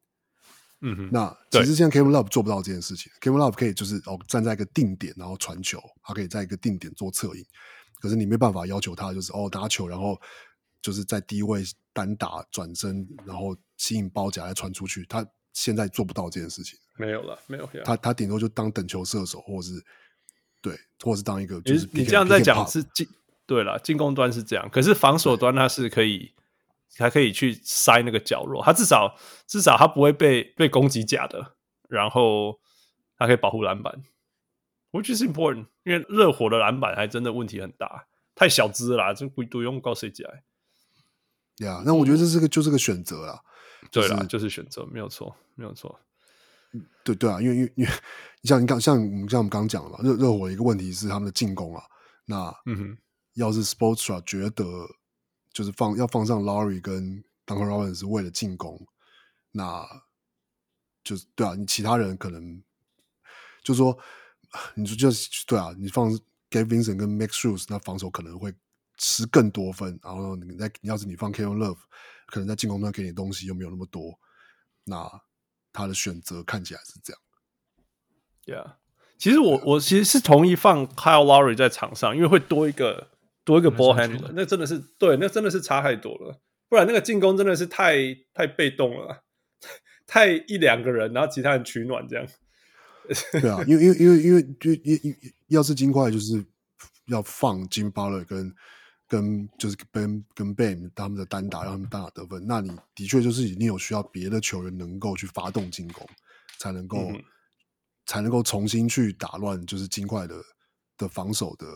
[0.81, 3.11] 嗯哼，那其实现在 Kevin Love 做不到这件事情。
[3.21, 7.43] Kevin Love 可以就是哦站在一个定点，然后传球，他可以在一个定点做策应。
[8.03, 10.19] 可是你没办法要求他就是哦打球，然后
[10.81, 11.63] 就是在低位
[11.93, 15.05] 单打转身，然后吸引包夹来传出去。
[15.05, 16.77] 他现在做不到这件事情。
[16.97, 17.69] 没有了，没有。
[17.85, 19.81] 他他顶多就当等球射手，或者是
[20.61, 23.07] 对，或者是当一个就是你这样在讲是进
[23.45, 26.33] 对了，进攻端是这样，可是防守端他是可以，
[26.97, 31.55] 还可以去塞那个角落，他至少至少他不会被被攻击假的，
[31.87, 32.59] 然后
[33.17, 34.03] 他可以保护篮板
[34.93, 40.25] ，which is important，因为热火的篮板还真的问题很大，太小资了，这不都用告谁讲？
[41.57, 43.43] 呀，那我觉得这是个就是个选择啦，
[43.91, 45.99] 对啦，就是选择，没有错，没有错。
[47.03, 47.91] 对对啊，因为因为因为
[48.41, 51.83] 你像你刚像我们像我们刚刚讲的嘛，热热火的一个问题是他们的进攻啊。
[52.25, 52.97] 那嗯哼，
[53.33, 54.63] 要是 Sportsra 觉得
[55.51, 58.87] 就是放要放上 Lauri 跟 Duncan Robinson 是为了进攻，
[59.51, 59.85] 那
[61.03, 62.63] 就是对啊，你其他人可能
[63.63, 63.95] 就是说，
[64.75, 66.11] 你说就是对啊，你放
[66.49, 68.53] Gabe Vincent 跟 Max Shoes，那防守可能会
[68.97, 71.77] 吃更多分，然后你在要是你放 Kevin Love，
[72.27, 74.19] 可能在进攻端给你东西又没有那么多，
[74.85, 75.21] 那。
[75.75, 77.19] 他的选择看起来是这样
[78.45, 78.75] ，Yeah，
[79.17, 83.09] 其实我我其实是同意放 Kyle Lowry 在场上，因为会多一个
[83.43, 86.39] 多一个 ball handler，那真的是对，那真的是差太多了，
[86.69, 87.95] 不然那个进攻真的是太
[88.35, 89.23] 太被动了，
[90.05, 92.27] 太一两个人，然后其他人取暖这样。
[93.41, 95.15] 对啊，因为因为因为因为就因因
[95.47, 96.45] 要是金块就是
[97.07, 98.53] 要放 Jimmy Butler 跟。
[99.05, 106.07] 跟就是跟跟 Bam 他们的单打，让他们单打得分，那你的确就是一定有需要别的球员能够去发动进攻，
[106.57, 107.23] 才能够、嗯、
[108.07, 110.41] 才能够重新去打乱，就是金块的
[110.97, 111.67] 的防守的，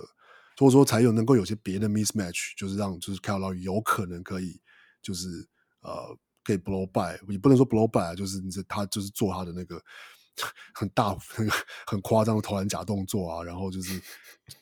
[0.58, 4.60] 或者说才有能够有些别的 mismatch，就是让就是 Kyle 有可能可以
[5.04, 5.28] 就是
[5.82, 9.80] 呃可以 blow by，也不能说 blow by 啊，就是你他就是做他的那个
[10.73, 11.15] 很大
[11.86, 14.02] 很夸张的投篮假动作啊，然后就是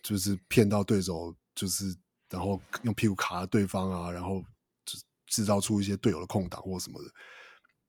[0.01, 1.95] 就是骗到对手就是。
[2.27, 4.43] 然后用屁股卡着对方啊，然后
[4.83, 7.09] 就制造出一些队友的空档或什么的，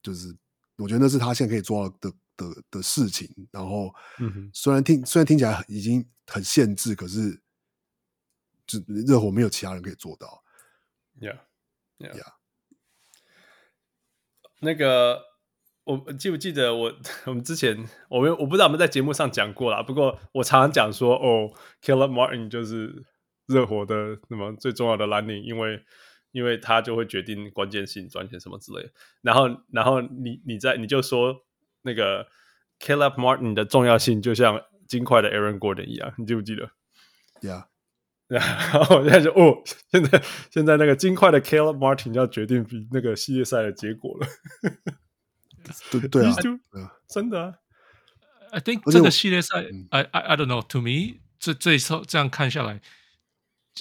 [0.03, 0.37] 就是
[0.77, 3.27] 我觉得那是他现在可以做到的的的，事情。
[3.51, 7.41] 然后，嗯，虽然听虽然听起来已经很限制，可是
[8.67, 10.45] 就热火没有其他人可以做到。
[11.19, 11.41] Yeah,
[11.99, 12.15] yeah.
[12.15, 12.33] yeah.
[14.61, 15.19] 那个
[15.87, 16.95] 我记不记得我
[17.27, 17.77] 我们之前
[18.11, 21.51] 我们我不知道我们在节目上讲过啦，不过我常常讲说哦
[21.83, 23.05] ，Caleb Martin 就是。
[23.49, 25.81] 热火的什么最重要的蓝领，因为
[26.33, 28.91] 因为他就会决定关键性转钱什么之类的。
[29.23, 31.33] 然后然后你你在你就说
[31.83, 32.27] 那个
[32.81, 36.69] Caleb Martin 的重要性就像金块的 Aaron Gordon 一样，你记不记得
[37.41, 37.67] ？Yeah。
[38.27, 38.43] 然
[38.83, 40.21] 后我现在就哦，现在
[40.51, 44.27] 现在那个金块的 Caleb Martin 要决定比那个系列赛的结果了。
[45.91, 46.35] 对对啊
[47.09, 47.55] 真的、啊。
[48.53, 50.63] I think 这个系列赛嗯，I I I don't know.
[50.69, 52.81] To me，这这这这样看下来，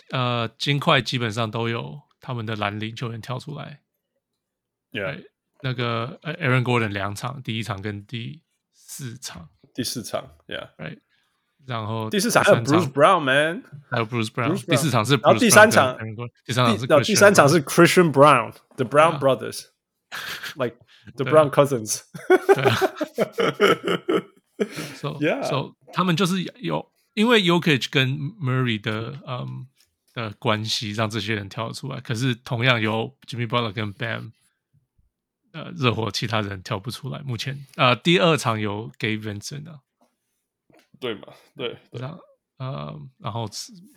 [0.09, 3.81] 呃，金块基本上都有他们的蓝领球员跳出来。
[4.91, 8.41] Yeah，对，那个呃，Aaron Gordon 两场，第一场跟第
[8.73, 10.99] 四场第四场，Yeah，，right，
[11.67, 15.97] 然后第四场 Bruce Brown man，还有 Bruce Brown，第四场是然后第三场
[16.43, 20.77] 第三场是 Christian 第三场是 Christian Brown，The Brown 啊 Brothers，like
[21.15, 22.01] the Brown cousins。
[22.53, 22.75] 对啊
[24.95, 25.43] So Yeah.
[25.43, 29.67] so 他们就是有，因为 Yokic 跟 Murray 的嗯
[30.13, 31.99] 的关系，让这些人跳得出来。
[31.99, 34.31] 可是同样有 Jimmy Butler 跟 Bam，
[35.51, 37.19] 呃，热火其他人跳不出来。
[37.19, 39.81] 目前呃，第二场有 Gabe Vincent 啊，
[40.99, 41.27] 对嘛？
[41.55, 42.01] 对对
[42.57, 43.45] 呃，然后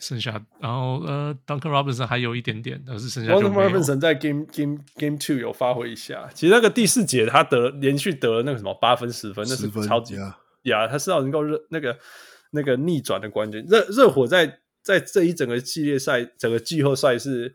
[0.01, 3.71] 剩下，然后呃，Duncan Robinson 还有一点点，但是剩下就 Duncan。
[3.71, 6.29] Robinson 在 Game Game Game Two 有发挥一下。
[6.35, 11.97] 其实那个第四节他得连续得了那个什么八分十分，那是超级呀呀，他是要能够热那个
[12.51, 13.65] 那个逆转的关键。
[13.67, 17.55] 热热火在在这一整个系列赛、整个季后赛是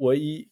[0.00, 0.48] 唯一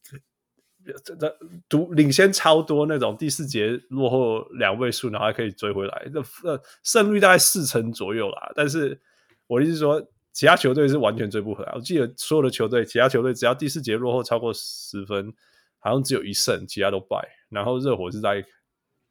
[1.03, 1.37] 这这
[1.69, 8.53] 独领先超多那种第四节落后两位数，然后还可以追回来，那呃胜率大概四成左右啦。
[8.55, 9.01] 但是
[9.49, 10.01] 我的意思说，
[10.33, 11.73] 其他球队是完全追不回来。
[11.75, 15.35] 我记得所有的球队，其他球队只要第四节落后超过十分，
[15.81, 17.29] 好像只有一胜，其他都败。
[17.49, 18.45] 然后热火是在。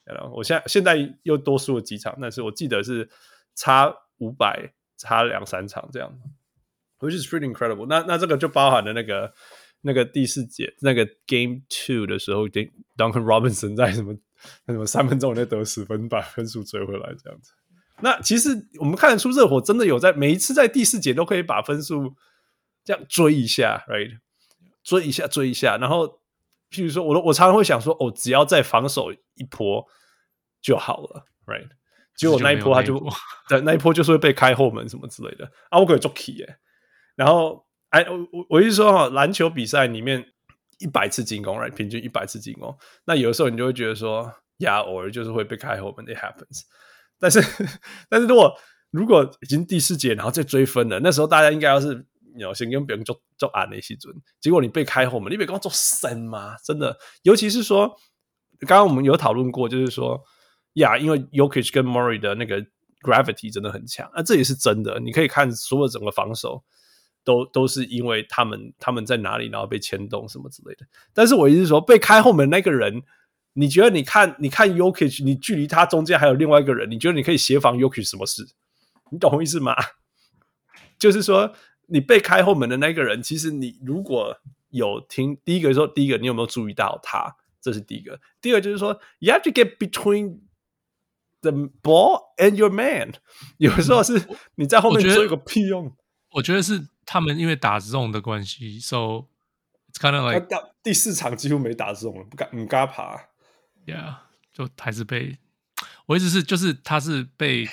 [0.06, 3.10] 然后我现在现在又多输了几场，但是我记得是
[3.56, 6.10] 差五百，差两三场这样
[7.00, 8.00] ，which is pretty incredible 那。
[8.08, 9.34] 那这个就包含了那个
[9.82, 14.16] 那个第四节那个 Game Two 的时候，Duncan Robinson 在什么
[14.68, 17.52] 什么三分钟内得十分，把分数追回来这样子。
[18.02, 22.16] 那其实我们看得出热火真的有在每一次在第四节都可以把分数
[22.84, 24.20] 这样追一下，right？
[24.84, 26.22] 追一下，追一下，然后。
[26.70, 29.86] 譬如说，我我常常会想说，哦，只要再防守一波
[30.62, 31.70] 就好了，right？
[32.18, 33.02] 结果那一波他就，
[33.48, 36.58] 对，那一波就是会被开后门什么之类的啊，我可以做 key 耶。
[37.16, 40.34] 然后，哎，我我我意思说哈，篮球比赛里面
[40.80, 41.72] 一百次进攻，right？
[41.74, 46.64] 平均一百次进攻，那有的时候你就会觉得说，呀，偶尔就是会被开后门，it happens。
[47.20, 47.42] 但是，
[48.10, 48.54] 但是如果
[48.92, 52.06] 如果已经第四节，然后再追分了，那时候大家应该要是。
[52.40, 56.56] 有先跟别人做做暗的时阵，结果你被开后门，你别跟我做神吗？
[56.64, 57.88] 真的，尤其是说，
[58.60, 60.22] 刚刚我们有讨论过，就是说，
[60.74, 62.64] 呀，因为 Yokich 跟 Murray 的那个
[63.02, 65.00] gravity 真的很强，那、这也是真的。
[65.00, 66.64] 你可以看所有整个防守，
[67.24, 70.86] 都都是因为他们他们在哪里，然后被牵动什么之类的。
[71.16, 73.02] 但是我意思是说，被开后门那个人，
[73.58, 78.48] 你觉得你看你看 Jokic，你距离他中间还有另外一个人，你觉得你可以协防 Jokic 什么事？
[79.12, 79.76] 你懂我意思吗？
[80.98, 81.54] 就是说。
[81.90, 84.38] 你被开后门的那个人，其实你如果
[84.72, 87.34] 有听第一个说，第一个你有没有注意到他？
[87.62, 88.20] 这是第一个。
[88.42, 90.40] 第二个就是说，you have to get between
[91.40, 93.14] the ball and your man。
[93.58, 94.22] 有的时候是
[94.56, 95.96] 你在后面追个屁用。
[96.32, 98.98] 我觉得是他们因为打 zone 的关系，so
[99.90, 100.46] it's kind of like
[100.84, 103.30] 第四场几乎没打 zone 了，不敢不敢爬。
[103.88, 104.18] Yeah，
[104.54, 105.40] 就还是被
[106.06, 107.68] 我一直是就是他是被。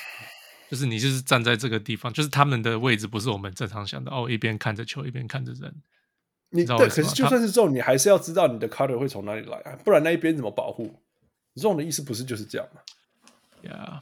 [0.71, 5.73] 就是你就是站在这个地方，就是他们的位置不是我们正常想的哦，一边看着球，一边看着人。
[6.51, 11.01] 你，你对，可是就算是这种，你还是要知道你的 cutter 会从哪里来啊，不然那一边怎么保护？
[11.55, 12.81] 这种的意思不是就是这样吗
[13.63, 14.01] ？Yeah，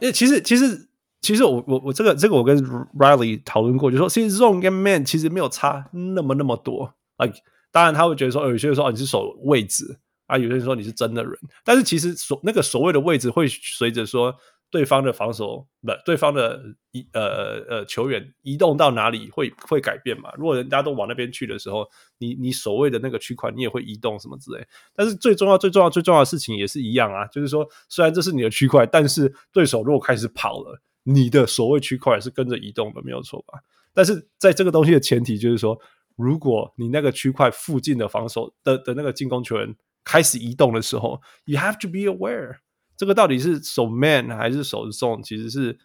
[0.00, 0.88] 因为其实其实
[1.22, 2.58] 其实我我我这个这个我跟
[2.98, 6.92] Riley 讨论过，就说其实 zone 跟 man 其实没有差那么那么多。
[7.16, 11.32] Like 当然他会觉得说，有些人说哦你是守位置啊，有些人说你是真的人，
[11.64, 14.34] 但是其实所那个所谓的位置会随着说。
[14.68, 16.60] 对方的防守不，对方的
[16.90, 20.32] 移呃呃球员移动到哪里会会改变嘛？
[20.36, 24.66] 如果人家都往那边去的时候，你你所谓的那个区块你也会移动什么之类。
[24.92, 33.60] 但是最重要最重要最重要的事情也是一样啊，就是说虽然这是你的区块，但是对手如果开始跑了，你的所谓区块是跟着移动的，没有错吧？
[33.94, 35.80] 但是在这个东西的前提就是说，
[36.16, 39.76] 如果你那个区块附近的防守的的那个进攻球员
[40.06, 42.58] 开始移动的时候，you have to be aware。
[42.96, 45.22] 这个到底是守 man 还是守 zone？
[45.22, 45.76] 其实是，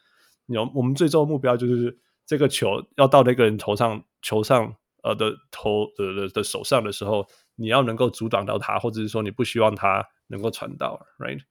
[0.45, 11.41] 有我们最终的目标就是这个球要到那个人头上，球上呃的头的的的手上的时候，你要能够阻挡到他，或者是说你不希望他能够传到，right？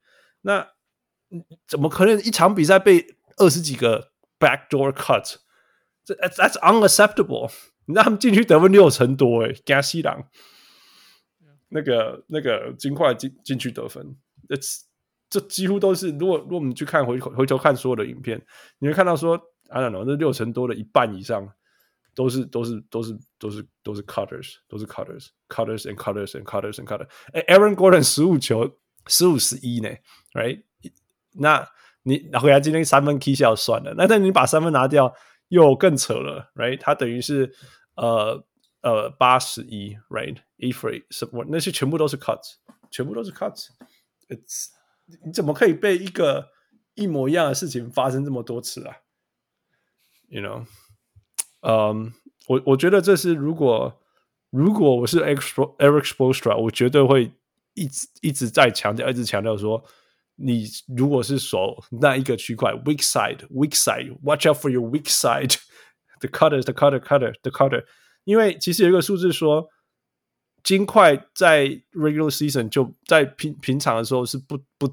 [0.41, 0.67] 那
[1.67, 3.05] 怎么可能一场比赛被
[3.37, 5.35] 二十几个 backdoor cut？
[6.03, 7.51] 这 that's unacceptable！
[7.85, 10.23] 你让他们进去得分六成多，诶，加西朗
[11.73, 14.05] 那个那个金块进进去得分
[14.49, 14.81] ，it's
[15.29, 18.39] 这几乎都是，如果如果我们去看回回头看所有的影片，
[18.79, 21.49] 你会看到说，I don't know，那六成多的一半以上
[22.13, 27.07] 都是都是都是都是都是 cutters，都是 cutters，cutters and cutters and cutters and cutters。
[27.31, 29.89] 哎，Aaron Gordon 十五球十五十一呢
[30.33, 30.63] ，right？
[31.35, 31.65] 那
[32.03, 35.13] 你拿回来今天三分 K 笑算了，那但你把三分拿掉
[35.47, 36.77] 又更扯了，right？
[36.77, 37.53] 他等于是
[37.95, 38.43] 呃
[38.82, 42.54] 呃八十一，right？E free 什么那些全部都是 cuts，
[42.90, 44.68] 全部都是 cuts。It's
[45.24, 46.48] 你怎么可以被一个
[46.94, 48.96] 一模一样的事情发生这么多次啊？
[50.28, 50.66] You know，
[51.60, 52.08] 嗯、um,，
[52.48, 54.02] 我我觉得这是如果
[54.50, 57.32] 如果我是 Erik Spoelstra，我绝对会
[57.74, 59.84] 一直一直在强调，一直强调说。
[60.38, 67.86] 你如果是守那一个区块，weak side，weak side，watch out for your weak side，the cutter，the cutter，cutter，the cutter。
[68.23, 69.67] 因为其实有一个数字说，
[70.63, 74.87] 金块在 regular season 就在平平常的时候是不不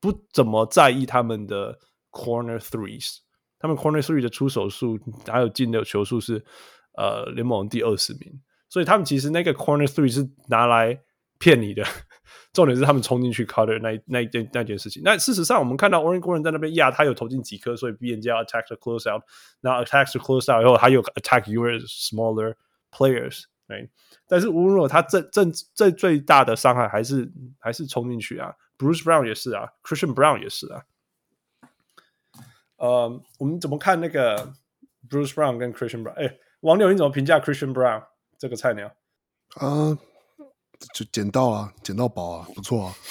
[0.00, 1.78] 不怎么在意他们的
[2.10, 3.18] corner threes，
[3.58, 6.44] 他们 corner three 的出手数还有进的球数是
[6.96, 11.00] 呃联盟第二十名，所以他们其实那个 corner three 是拿来
[11.38, 11.84] 骗你的。
[12.52, 15.02] 重点是他们冲进去 cutter 那那一件那件事情。
[15.04, 19.22] 那事实上，我们看到 Aaron Gordon 在那边压，他有投进几颗，所以 B 人家 attack the close out。
[19.60, 22.54] 那 attack the close out 以后，还有 attack your smaller
[22.90, 23.44] players。
[23.68, 23.88] 对，
[24.26, 28.54] 但是无论如何，他最最最最大的伤害还是还是冲进去啊。
[28.76, 30.82] Bruce Brown 也是啊，Christian Brown 也是啊。
[32.76, 34.52] 呃、我们怎么看那个
[35.08, 36.14] Bruce Brown 跟 Christian Brown？
[36.14, 38.02] 哎，王六，你怎么评价 Christian Brown
[38.36, 38.88] 这个菜鸟？
[39.54, 39.96] 啊、
[40.94, 42.94] 就捡到啊，捡到宝啊，不错啊。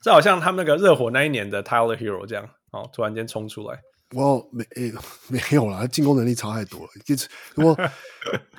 [0.00, 3.80] 这好像他们那个热火那一年的 Tyler Hero 这样，哦，突然间冲出来。
[4.12, 4.64] 我没
[5.26, 6.88] 没有啦，他进攻能力差太多了。
[7.56, 7.76] 不过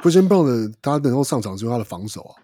[0.01, 2.35] Christian Brown 的他能够上场是因为他的防守啊。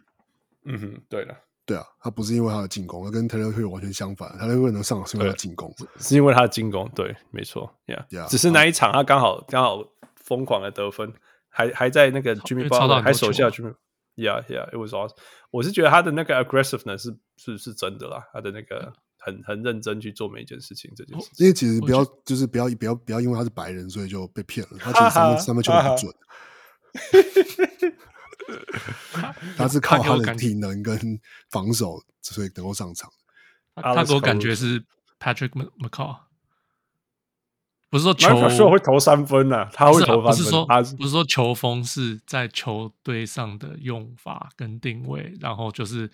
[0.64, 4.30] 嗯哼，对的，对啊，他不是因为他的进攻，他跟 Tyler Hero 完全相反。
[4.40, 6.90] Tyler Hero 能上场是因为他的进攻，是因为他的进攻。
[6.96, 9.84] 对，没错，Yeah，, yeah 只是那一场他刚好刚好
[10.16, 11.14] 疯狂的得分，
[11.50, 13.76] 还还在那个 Jimmy Butler 还手下 Jimmy。
[14.16, 15.18] Yeah, yeah, it was awesome.
[15.50, 21.46] 我是觉得他的那个 aggressiveness 是是是真的啦，他的那个很很认真去做每一件事情，这件事情。
[21.46, 24.78] 因为其实不要就是不要不要不要因为他是白人，所以就被骗了。
[24.78, 26.14] 他其实三分三分球很准，
[29.58, 33.10] 他是靠他的体能跟防守，所以能够上场。
[33.76, 34.80] 他给我感觉是
[35.20, 35.50] Patrick
[35.80, 36.20] McCaw。
[37.94, 40.24] 不是说球说会投三分呢、啊，他会投三分。
[40.24, 40.66] 不是说
[40.98, 46.10] 不是说球风是在球队上的用法跟定位，然后就是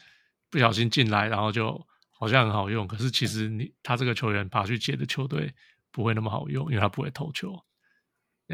[0.50, 2.86] 不小心进来，然后就好像很好用。
[2.86, 5.54] 可是其实你他这个球员爬去接的球队
[5.90, 7.58] 不会那么好用，因为他不会投球。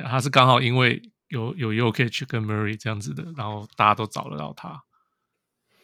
[0.03, 4.83] 他是刚好因为有有 Jokic 跟 Murray 这样子的，然后大家都找得到他。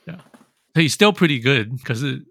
[0.06, 0.26] 对啊，
[0.76, 1.82] 所以 still pretty good。
[1.84, 2.28] 可是。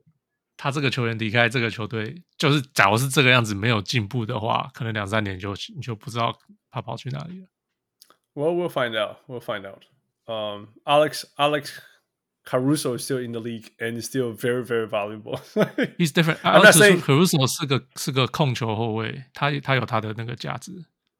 [0.62, 6.38] 他这个球员离开这个球队，就是假如是这个样子没有进步的话，可能两三年就你就不知道
[6.70, 7.46] 他跑去哪里了。
[8.34, 9.16] Well, we'll find out.
[9.26, 9.84] We'll find out.
[10.26, 11.80] Um, Alex Alex
[12.44, 15.40] Caruso is still in the league and is still very very valuable.
[15.96, 16.40] He's different.
[16.42, 20.72] Alex Caruso 是个是个控球后卫，他他有他的那个价值，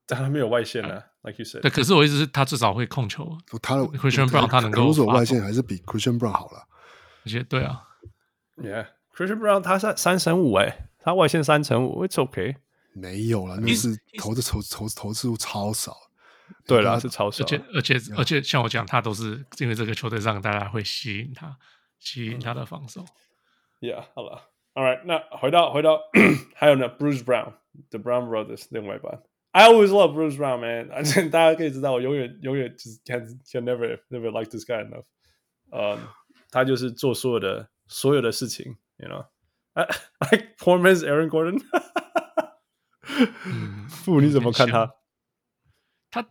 [0.06, 1.06] 但他没有外线啊。
[1.22, 1.62] Like you said.
[1.62, 3.38] 对，可是我意思是，他至少会控球。
[3.62, 6.66] 他的 Christian Brown 他能够 Caruso 外线还是比 Christian Brown 好了。
[7.24, 7.84] 而且对啊
[8.58, 8.86] ，Yeah.
[9.20, 12.56] Christian Brown 他是三成五哎，他外线三成五，It's OK。
[12.94, 15.94] 没有了，那是投的投投投次数超少。
[16.66, 17.44] 对啦，是超少。
[17.44, 21.54] 而且而且而且，像我讲，他都是因为这个球队让大家会吸引他，
[21.98, 23.04] 吸引他的防守。
[23.80, 26.00] Yeah，好了，All right，那回到回到
[26.54, 29.22] 还有呢，Bruce Brown，The Brown Brothers 另外一半。
[29.50, 30.88] I always love Bruce Brown man，
[31.30, 35.04] 大家可以知道，我永远永远就是 can can never never like this guy enough。
[35.72, 35.98] 嗯，
[36.50, 38.78] 他就是做所有的所有的事情。
[39.00, 39.26] You know,
[40.30, 41.62] like poor man's Aaron Gordon。
[43.46, 44.92] 嗯，父你怎么看他？
[46.10, 46.26] 他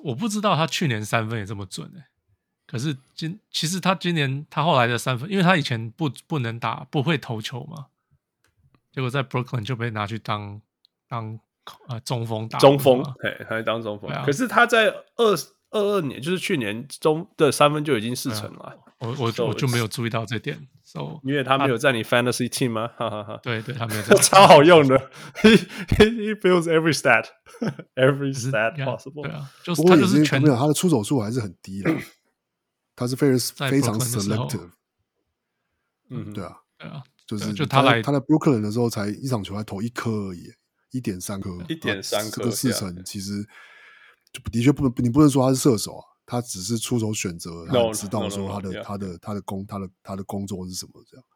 [0.00, 2.06] 我不知道他去年三分也这么准哎、欸。
[2.66, 7.88] 可是今其实他今年他后来的三分，因为他以前不不能打不会投球嘛，
[8.90, 10.60] 结果在 Brooklyn 就被拿去当
[11.06, 11.38] 当
[11.88, 14.22] 呃中锋打中锋，对，他当中锋、啊。
[14.24, 15.36] 可是他在二
[15.70, 18.72] 二二年，就是去年中的三分就已经四成了。
[18.74, 22.88] 嗯我我我就没有注意到这点，so, 因为他没有在你 fantasy team 吗？
[22.96, 23.38] 哈哈哈。
[23.44, 24.98] 对对，他没有在， 超好用的。
[25.40, 25.56] He
[25.96, 27.26] he builds every stat,
[27.94, 29.22] every stat possible。
[29.22, 31.94] 对啊，就是他就是全没有他的出手数还是很低的，
[32.96, 34.70] 他是非常非常 selective。
[36.10, 40.50] 嗯，对啊，对啊，就是就他来他在 Brooklyn 的时候，才一场球还投一颗而已，
[40.90, 43.46] 一点三颗，一点三颗，四成其实
[44.32, 46.04] 就的确不能，你不能说他是射手啊。
[46.30, 49.18] 他只是出手选择，他知道说他的他的 yeah.
[49.18, 51.26] 他的工他的他的工作是什么这样。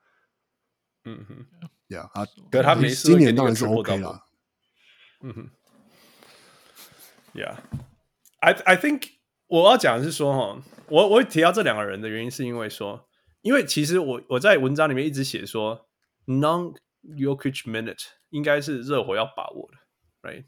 [1.04, 1.46] 嗯哼
[1.88, 4.26] ，Yeah，他可是他没今年当然是 OK 了。
[5.22, 5.50] 嗯哼
[7.32, 9.12] ，Yeah，I I think
[9.46, 13.08] 我要讲的是说哈，我我会提到这两个人的原因是因为说，
[13.40, 15.88] 因为其实我我在文章里面一直写说
[16.26, 19.78] ，non Jokic minute 应该是热火要把握的
[20.28, 20.44] ，right？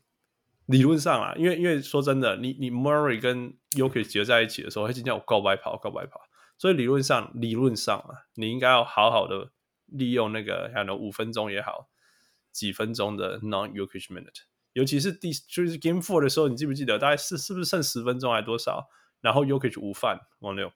[0.66, 6.20] 理论上啊，因为因为说真的，你你 Murray 跟 Jokic 结合在一起的时候，他今天有告白跑，告白跑，
[6.56, 9.50] 所以理论上理论上啊，你应该要好好的
[9.86, 11.88] 利用那个，可能五分钟也好，
[12.50, 18.88] 几分钟的 non Jokic minute，尤其是第就是 Game Four 的时候，你记不记得大概是是不是剩十分钟还多少？
[19.20, 20.72] 然后 Jokic 无犯王六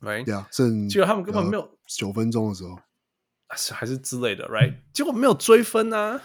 [0.00, 0.24] ，right？
[0.24, 2.78] 对啊，剩结果他们根本没有九分钟的时候，
[3.48, 4.74] 还是之类的，right？
[4.92, 6.22] 结果没有追分啊。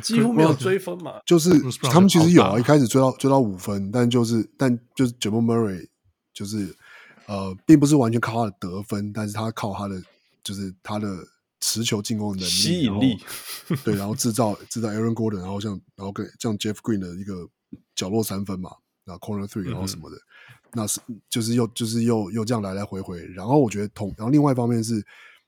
[0.00, 1.50] 几乎没有追分嘛，就是
[1.90, 5.88] 他们其实有啊，一开始追到追到五分，但就是但就是 Jamal Murray
[6.32, 6.74] 就是
[7.26, 10.00] 呃，并不是完全靠他的得分，但是他靠他的
[10.44, 11.08] 就是他的
[11.60, 13.18] 持球进攻的能力、吸引力，
[13.84, 17.48] 对，然后制造制造 Aaron Gordon，然后像然后跟像 Jeff Green 的一个
[17.96, 18.70] 角落三分嘛，
[19.04, 20.22] 然后 Corner Three，然后什么的，嗯、
[20.74, 25.04] 那是就是又就是又又这样来来回回，然后我觉得同，然后另外一方面是，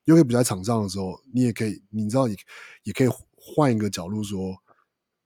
[0.06, 2.36] 因为比赛场上的时候，你也可以，你知道也
[2.82, 3.08] 也可以。
[3.46, 4.56] 换一个角度说，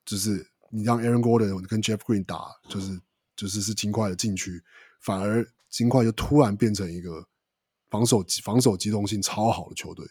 [0.05, 3.01] 就是你让 Aaron Gordon 跟 Jeff Green 打，就是
[3.37, 4.61] 就是是金块的禁区，
[5.01, 7.25] 反而金块就突然变成一个
[7.89, 10.05] 防守防守机动性超好的球队。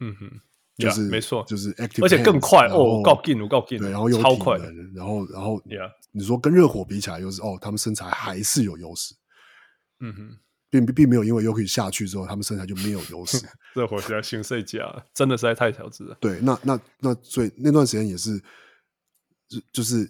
[0.00, 0.40] 嗯哼，
[0.78, 4.56] 就是、yeah, 没错，就是 active，而且更快哦，够劲，够劲，对，然后又超快，
[4.94, 9.14] 然后然后，Yeah，你说跟热火比起来，又是哦，他们身材还是有优势。
[9.98, 10.38] 嗯哼。
[10.70, 13.38] 并并没有因为 Jokic 下去之后，他们身材就没有优势。
[13.74, 16.16] 这火现在新赛季啊，真的实在太小资了。
[16.20, 18.38] 对，那那那所以那段时间也是，
[19.48, 20.08] 就就是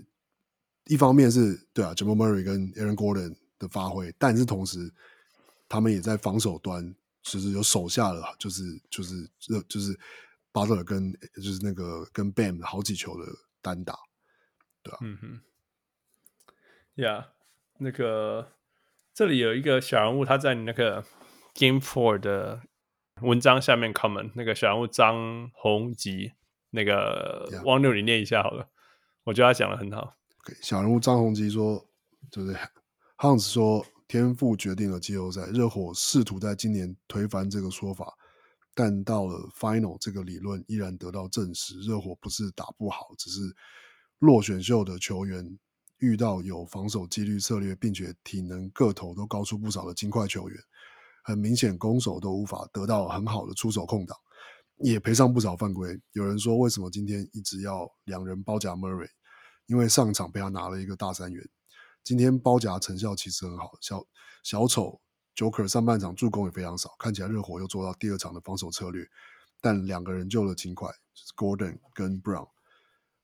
[0.85, 4.93] 一方面是对啊，Jamal Murray 跟 Aaron Gordon 的发挥，但是同时
[5.67, 9.31] 他们也在防守端其实有手下了，就是就是
[9.67, 9.99] 就是
[10.53, 13.27] Butler 跟就是那个跟 Bam 好几球的
[13.63, 13.99] 单打，
[14.83, 15.41] 对啊，嗯哼，
[16.97, 17.27] 呀、yeah，
[17.79, 18.47] 那个。
[19.21, 21.05] 这里有一个小人物，他在你那个
[21.53, 22.63] Game Four 的
[23.21, 26.33] 文章下面 comment，那个小人物张宏吉，
[26.71, 28.67] 那个汪六，你念一下好了。
[29.25, 30.15] 我觉得他讲的很好。
[30.47, 31.87] Okay, 小人物张宏吉说，
[32.31, 32.57] 就是
[33.19, 38.17] Hans 说天赋决定了季后赛，热火试图在今年推翻这个说法，
[38.75, 43.55] 但到了 Final 这个理论依然得到证实，热火不是打不好，只是
[44.21, 45.59] 落选秀的球员。
[46.01, 50.59] 遇到有防守纪律策略，并且体能个头都高出不少的金块球员，
[51.23, 54.17] 很明显攻守都无法得到很好的出手空档，
[54.79, 56.01] 也赔上不少犯规。
[56.13, 59.09] 有人说，为什么今天一直要两人包夹 Murray？
[59.67, 61.49] 因为上场被他拿了一个大三元。
[62.03, 64.03] 今天包夹成效其实很好，小
[64.43, 65.01] 小丑
[65.37, 69.07] Joker 上半场助攻也非常少，看起来热火又做到第二场的防守策略，
[69.61, 70.91] 但两个人救了金块
[71.37, 72.49] ，Gordon 跟 Brown。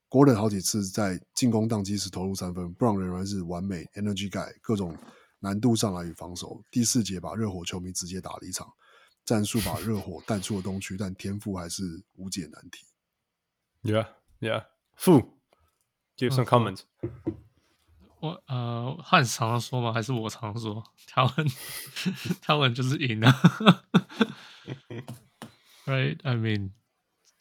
[0.09, 4.97] Gordon 好几次在进攻宕机时投入三分，Brown 仍然是完美 Energy Guy，各种
[5.39, 6.63] 难度上来与防守。
[6.71, 8.71] 第四节把热火球迷直接打了一场，
[9.25, 11.83] 战术把热火带出了东区，但天赋还是
[12.15, 12.85] 无解难题。
[13.83, 14.07] Yeah,
[14.39, 14.65] yeah.
[14.95, 15.39] 傅
[16.15, 16.83] ，Give some comments.
[18.21, 19.91] 我呃，汉斯常常说吗？
[19.91, 20.81] 还是我常说？
[21.13, 23.33] Talent，Talent 就是赢啊。
[25.85, 26.19] Right?
[26.23, 26.71] I mean，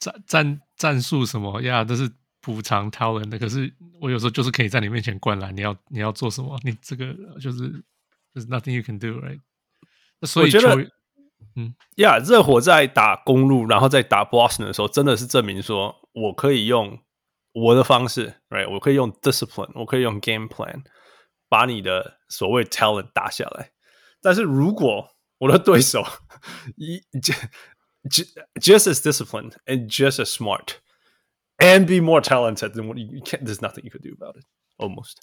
[0.01, 1.85] 战战战术什么呀？
[1.85, 2.11] 都是。
[2.47, 6.57] 补偿 talent 的，可是我有时候就是可以在你面前灌篮，你要你要做什么？
[6.63, 7.59] 你这个就是
[8.33, 9.41] 就是 nothing you can do，right？
[10.23, 10.89] 所以我觉得，
[11.57, 16.97] 嗯，呀，热火在打公路，然后在打 Boston 的时候，真的是证明说我可以用
[17.53, 18.71] 我的方式，right？
[18.71, 20.85] 我可以用 discipline，我可以用 game plan，
[21.49, 23.73] 把你的所谓 talent 打下来。
[24.23, 26.05] 但是如果我的对手
[26.79, 27.01] 一
[28.61, 30.77] just as disciplined and just as smart。
[31.59, 33.45] And be more talented than what you can't.
[33.45, 34.45] There's nothing you could do about it.
[34.77, 35.17] Almost,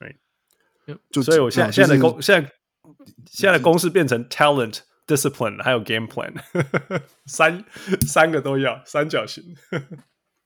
[0.00, 0.16] right?
[1.10, 2.50] 就所以，我现在、现在的公现在
[3.30, 6.32] 现在的公式变成 talent、discipline 还有 game plan，
[7.26, 7.62] 三
[8.06, 9.44] 三个都要三角形。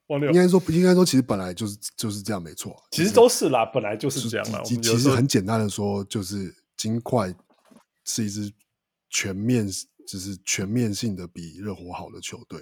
[0.08, 2.76] 应该说，应该说，其实本来就是就是这样，没错。
[2.90, 4.60] 其实都是啦，本来就是这样啦。
[4.64, 7.32] 其实很简单的说，就是金块
[8.04, 8.52] 是一支
[9.08, 9.64] 全面，
[10.08, 12.60] 就是全面性的比热火好的球队。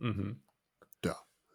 [0.00, 0.36] 嗯哼。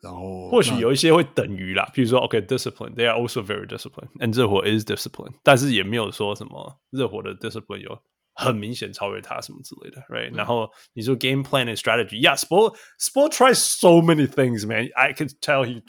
[0.03, 8.01] 然后或许有一些会等于啦，譬如说，OK，discipline，they、okay, are also very disciplined，and 热火 is disciplined，但是也没有说什么热火的 discipline 有
[8.33, 15.83] 很明显超越他什么之类的，right？、嗯、然后你说 game plan and strategy，yeah，Spo Spo tries so many things，man，I can tell he，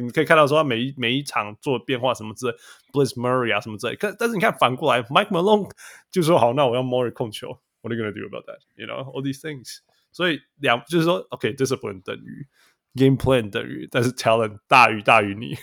[0.00, 2.52] 你可以看到说他每一每一场做变化什么之类，
[2.92, 5.68] Bliss Murray 啊什么之类，可但是你看反过来，Mike Malone
[6.12, 7.48] 就说好，那我要 Murray 控球，
[7.82, 9.78] what are you gonna do about that？You know，all these things，
[10.12, 12.46] 所以两就是说，OK，discipline、okay, 等于。
[12.95, 15.57] Game plan 等于，但是 talent 大于大于你。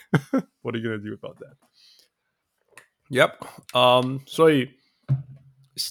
[0.63, 1.57] What are you gonna do about that?
[3.09, 3.39] Yep.
[3.73, 4.19] Um.
[4.27, 4.69] 所以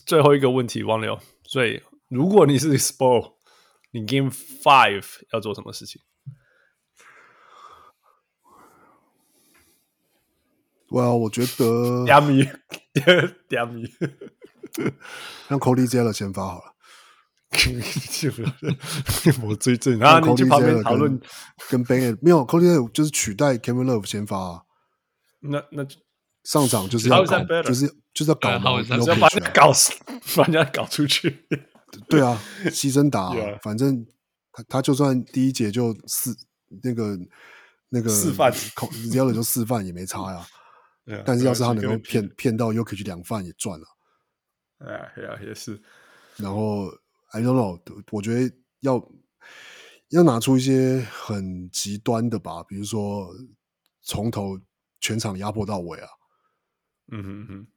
[0.06, 1.20] 最后一个问题，王流。
[1.44, 3.36] 所以如果你是 Spo，
[3.92, 6.02] 你 Game Five 要做什么事情
[10.90, 12.50] ？？Well，，我觉得点米
[13.48, 13.90] 点米，
[15.48, 16.76] 让 Cody Zeller 先发好了。
[19.44, 21.20] 我最近啊，你去旁边讨论
[21.70, 24.62] 跟 Ben 没有 Cody Zeller 就是取代 Kevin Love 先发啊。
[25.40, 25.86] 那那
[26.44, 29.92] 上场就是要搞，就是就是要搞嘛，要把人搞死，
[30.38, 31.48] 把人家搞出去。
[32.08, 33.32] 对啊，牺牲打，
[33.64, 34.06] 反正
[34.52, 36.36] 他他就算第一节就四
[36.84, 37.18] 那个
[37.90, 40.46] 那个四犯，Zeller 就四犯也没差呀。
[41.26, 43.88] 但是要是他能够骗骗到 Jokic 两犯也赚了。
[44.86, 44.94] 哎
[45.24, 45.82] 呀，也是。
[46.38, 46.92] 然后
[47.32, 49.12] I don't know，我觉得要
[50.10, 53.30] 要拿出一些很极端的吧，比如说
[54.02, 54.60] 从头
[55.00, 56.08] 全场压迫到尾啊。
[57.12, 57.68] 嗯哼哼，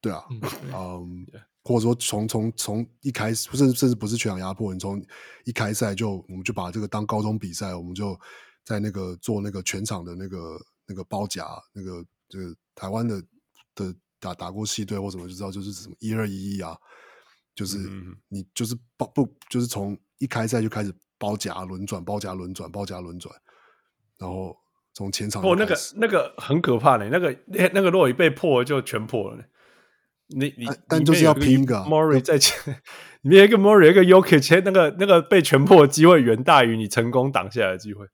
[0.00, 0.24] 对啊，
[0.72, 1.26] 嗯，
[1.62, 5.04] 或者说从从从一开始，甚至甚至不是全场压迫，你从
[5.44, 8.18] 一开赛就我们就把这个当高中比赛，我们就
[8.64, 12.54] 在那个做那个全场的那个那个包夹那个这个。
[12.76, 13.22] 台湾的
[13.74, 16.74] 的打打过系队或什么就知道，就是什么一二一一啊，
[17.54, 17.78] 就是
[18.28, 23.34] 你就是包不就是从一开赛就开始包夹轮转，包夹轮转，包夹轮转，
[24.18, 24.56] 然后
[24.94, 29.44] 从前场哦，那个那个很可怕的，那个那那个如果一被破就全破了。
[30.32, 32.80] 你你但就是要拼个 Murray 在前，
[33.22, 38.06] 你有一个 Murray 一个 Jokic，那个那个被全破的机会远大于你成功挡下来的机会。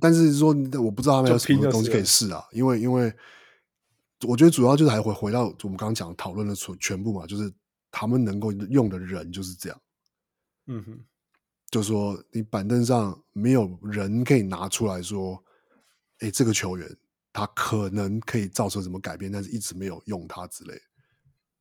[0.00, 3.12] 但是说，我不知道他们有什么东西可以试啊，因为因为
[4.26, 7.52] 我觉得主要就是还会回到我们刚刚讲讨论的全全部嘛，就是
[7.90, 9.80] 他们能够用的人就是这样，
[10.66, 11.04] 嗯哼，
[11.70, 15.42] 就是说你板凳上没有人可以拿出来说，
[16.18, 16.96] 哎，这个球员
[17.32, 20.80] 他可能可以造成什么改变，但是一直没有用他之类，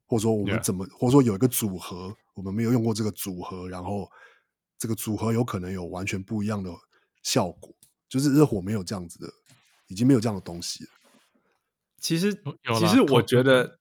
[0.05, 4.09] 或者说我们怎么.或者说有一个组合，我们没有用过这个组合，然后
[4.77, 6.71] 这个组合有可能有完全不一样的
[7.23, 7.73] 效果。
[8.09, 9.29] 就是热火没有这样子的，
[9.87, 10.89] 已经没有这样的东西了。
[11.99, 12.33] 其实，
[12.79, 13.76] 其实我觉得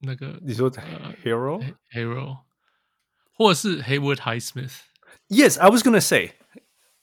[0.00, 2.38] 那个你说 Hero Hero，
[3.34, 4.80] 或者是 Haywood Highsmith。
[5.28, 6.34] Yes, I was gonna say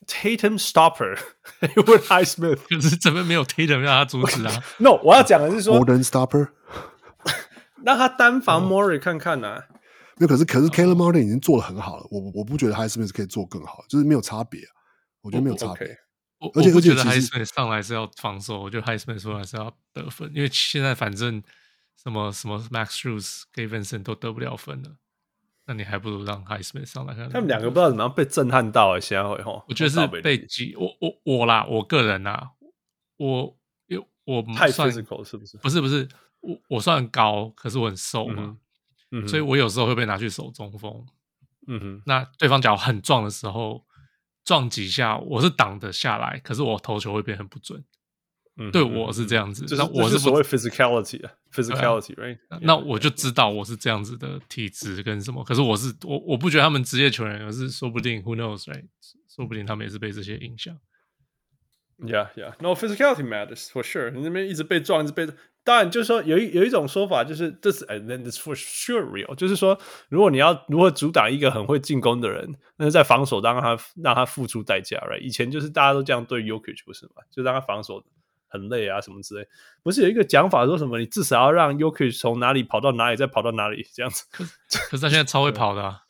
[0.07, 1.17] Tatum Stopper
[1.61, 6.49] Haywood Highsmith，可是怎么没有 Tatum 让他阻止啊？No，我要讲的是说 Golden Stopper，
[7.83, 9.63] 让他单防 Murray 看看呐。
[10.17, 14.61] 那可是可是 Caleb Martin 已经做的很好了，我我不觉得 Highsmith 可以做更好，就是没有差别。
[15.21, 15.97] 我觉得没有差别。
[16.39, 21.41] 我我不觉得 Highsmith 上来是要防守，我觉得 Highsmith 上来是要得分，因为现在反正
[22.01, 24.97] 什么什么 Max Strus、Gabe Vincent 都得不了分了，
[25.65, 27.29] 那你还不如让 Highsmith 上来看。
[27.29, 32.51] 他们两个不知道怎么样被震撼到了，现在会吼，我觉得是被击，我我我啦，我个人啦，
[33.17, 35.57] 我有我太 physical 是不是？
[35.57, 36.07] 不是不是，
[36.41, 38.57] 我我算高，可是我很瘦嘛，
[39.11, 41.05] 嗯，所以我有时候会被拿去守中锋，
[41.67, 43.85] 嗯哼，那对方脚很壮的时候。
[44.47, 47.83] 撞几下，我是挡得下来，可是我投球会变很不准。
[48.57, 52.37] 嗯，对我是这样子，就是我是所谓 physicality 啊，physicality，right？
[52.61, 55.43] 那我就知道我是这样子的体质跟什么。
[55.43, 58.85] 可是我是我我不觉得他们职业球员，而是说不定 who knows，right？
[59.27, 60.77] 说不定他们也是被这些影响。
[61.97, 62.53] Yeah, yeah.
[62.59, 64.11] No, physicality matters for sure.
[64.11, 65.27] 你那边一直被撞，一直被。
[65.63, 69.33] 当然，就是说有一有一种说法，就是这是 and then it's for sure real。
[69.33, 69.77] 就是说，
[70.09, 75.19] 如果你要如何阻挡一个很会进攻的人，那是在防守当他让他付出代价，right？
[75.21, 77.23] 以前就是大家都这样对 Yokich 不是吗？
[77.31, 78.03] 就让他防守
[78.57, 79.47] 很累啊什么之类。
[79.83, 80.97] 不是有一个讲法说什么？
[80.99, 84.25] 你至少要让 Jokic 从哪里跑到哪里，再跑到哪里这样子。
[84.31, 84.43] 可
[84.97, 86.03] 是，他现在超会跑的啊。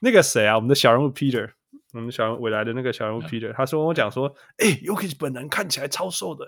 [0.00, 0.56] 那个谁啊？
[0.56, 1.52] 我们的小人物 Peter。
[1.92, 6.46] 我们小未来的那个小人物 Peter，他说我讲说，哎，Jokic 本人看起来超瘦的。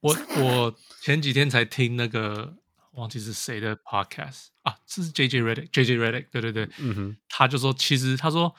[0.00, 2.54] 我我前几天才听那个
[2.92, 8.54] 忘记是谁的 podcast 啊，这是 JJ Redick，JJ Redick，对对对，嗯哼，他就说其实他说，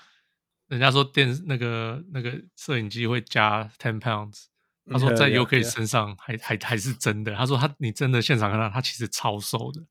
[0.68, 4.46] 人家说电那个那个摄影机会加 ten pounds，
[4.90, 9.82] 他说在 Jokic 身上还还还是真的，他说他你真的现场看到他其实超瘦的。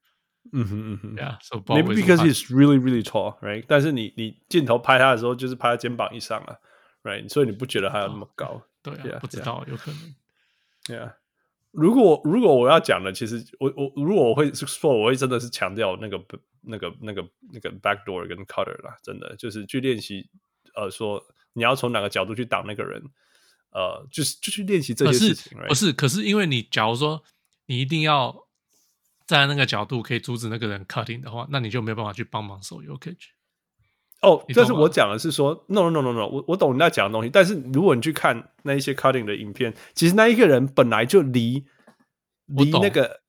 [0.53, 3.65] 嗯哼嗯哼，Yeah，so，maybe because he's really really tall，right？
[3.69, 6.57] 但是你你镜头拍他的时候，就是拍他肩膀以上啊
[7.03, 7.29] ，right？
[7.29, 8.63] 所以你不觉得他有那么高？
[8.83, 10.15] 对啊，不知道，有可能。
[10.87, 11.13] Yeah，
[11.71, 16.19] 如果如果我要讲的，其实我我如果我会说，我会真的是强调那个
[16.63, 20.31] 那个那个那个 backdoor 跟 cutter 啦，真的就是去练习，
[20.75, 21.23] 呃，说
[21.53, 23.03] 你要从哪个角度去挡那个人，
[23.73, 25.59] 呃，就是就去练习这些事情。
[25.69, 27.23] 不是，可是因为你假如说
[27.67, 28.33] 你一定要
[29.27, 29.41] 站。
[29.41, 33.17] 在那个角度可以阻止那个人 cutting 的话，那你就没有办法去帮忙守 Jokic。
[34.23, 37.31] 哦，但是我讲的是说，no no no no no，我我懂你在讲的东西。
[37.31, 41.65] 但是如果你去看那一些 cutting 的影片，其实那一个人本来就离
[42.47, 43.21] 离那个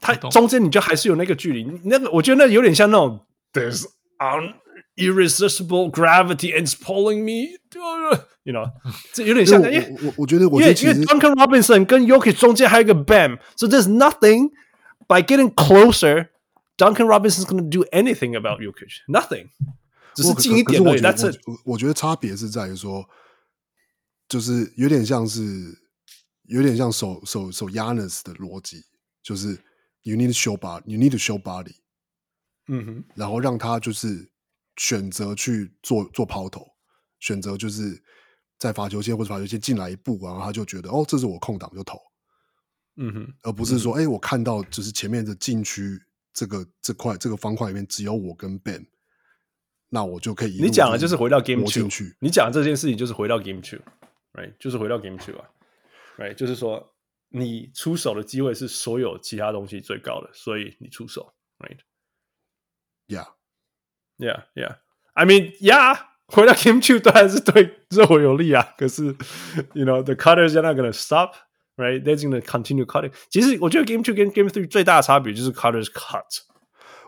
[0.00, 1.64] 他中间你就还是有那个距离。
[1.84, 3.26] 那个我觉得那有点像那种
[4.18, 4.54] ，on
[4.95, 7.57] irresistible gravity and it's pulling me,
[8.43, 8.71] you know，
[9.13, 9.61] 这有点像。
[9.61, 14.51] 因为我我我觉得，我觉得因为 Duncan Robinson 跟 Jokic 中间还有一个 Bam，so there's nothing
[15.07, 16.29] by getting closer.
[16.77, 19.01] Duncan Robinson is going to do anything about Jokic.
[19.07, 19.49] Nothing.
[20.15, 21.01] 只是近一点而已。
[21.01, 23.07] 但是我觉得差别是在于说，
[24.27, 25.41] 就是有点像是
[26.43, 28.83] 有点像守守守 Giannis 的逻辑，
[29.23, 29.57] 就是
[30.03, 31.75] you need to show body，you need to show body。
[32.67, 34.29] 嗯哼，然后让他就是
[34.76, 36.66] 选择去做做抛投，
[37.20, 38.02] 选择就是
[38.58, 41.98] 在罚球线或者罚球线进来一步，然后他就觉得哦，这是我空档就投。
[42.96, 46.00] 嗯哼，而不是说哎、嗯，我看到就是前面的禁区。
[46.38, 48.86] 这个这块这个方块里面只有我跟 Ben，
[49.88, 50.60] 那我就可以。
[50.60, 51.88] 你讲的就是回到 Game Two，
[52.20, 54.54] 你讲这件事情就是回到 Game Two，right？
[54.58, 55.48] 就是回到 Game Two 啊
[56.18, 56.34] ，right？
[56.34, 56.94] 就是说
[57.30, 61.32] 你出手的机会是所有其他东西最高的，所以你出手
[64.19, 68.73] ，right？Yeah，yeah，yeah。I mean, yeah，回到 Game Two 当然是对热火有利啊。
[68.77, 69.15] 可是，
[69.73, 73.11] you know，the cutters are not gonna stop。Right, they're going to continue cutting.
[73.29, 76.21] 其实我觉得 Game Two 跟 Game Three 最大的差别就是 cutters cut。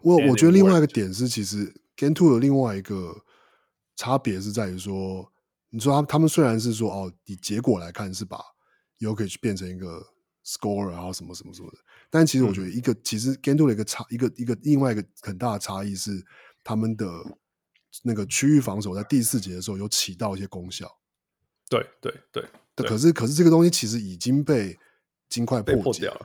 [0.01, 3.13] 我我觉得另外一个点是，其实 Game Two 的另外一个
[3.95, 5.31] 差别是在于说，
[5.69, 8.39] 你说他他们虽然是说哦，以结果来看是把
[8.99, 10.01] Jokic 变成一个
[10.45, 11.77] scorer 然后什么什么什么的，
[12.09, 16.11] 但其实我觉得一个、嗯、其实 Game Two 的一个差一个一个另外一个很大的差异是，
[16.68, 17.06] 他们的
[18.02, 20.86] 那个区域防守在第四节的时候有起到一些功效。
[21.70, 22.44] 对对对。
[22.76, 24.78] 可是，可是这个东西其实已经被
[25.30, 26.20] 金块破，破掉了。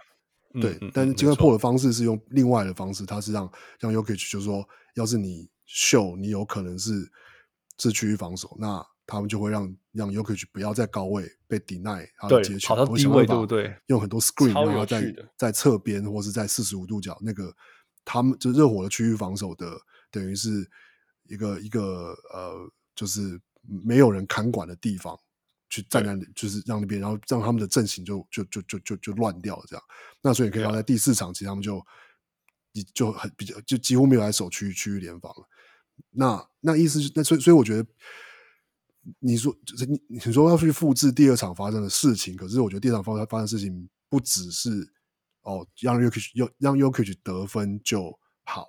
[0.59, 7.09] 对，嗯、但是金块破的方式是用另外的方式，它是让让 Jokic 就是说，要是你秀，你有可能是
[7.79, 13.73] 是区域防守，那他们就会让让 Jokic 不要在高位被 deny 他的接球，跑到低位，对不对？
[13.87, 17.55] 用很多 screen，然后在在侧边或是在四十五度角那个，
[18.03, 19.65] 他们就热火的区域防守的，
[20.13, 20.65] 等于是
[21.23, 25.19] 一个一个呃，就是没有人看管的地方。
[25.69, 29.83] 去站在，就是让那边，然后让他们的阵型就就就就就就乱掉了，这样。
[30.21, 31.83] 那所以你可以看到，在第四场，其实他们就
[32.73, 35.49] 你就很比较，就几乎没有来守区域区域联防了。
[36.11, 37.89] 那那意思是，那所以所以我觉得，
[39.17, 44.93] 你说就是你你说要去复制第二场发生的事情，可是我觉得第二场发生发生的事情不只是
[45.41, 48.67] 哦让 Jokic 让让 Jokic 得分就好，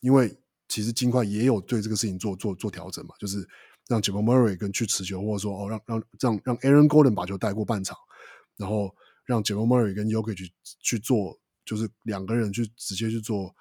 [0.00, 0.34] 因为
[0.68, 3.46] 其实金块也有对这个事情做做做调整嘛，就是。
[3.88, 7.96] 让 Jamal Murray 跟去持球，或者说哦，让让让让 Aaron Gordon 把球带过半场，
[8.56, 8.92] 然后
[9.24, 13.54] 让 Jamal Murray 跟 Jokic 去去做，就是两个人去直接去做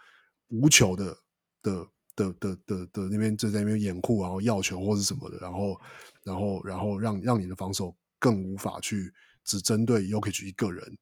[0.47, 1.15] 无球的
[1.61, 5.79] 的的的的的那边就在那边掩护，然后要球或者什么的，然后
[6.23, 10.97] 然后然后让让你的防守更无法去只针对 Jokic 一个人，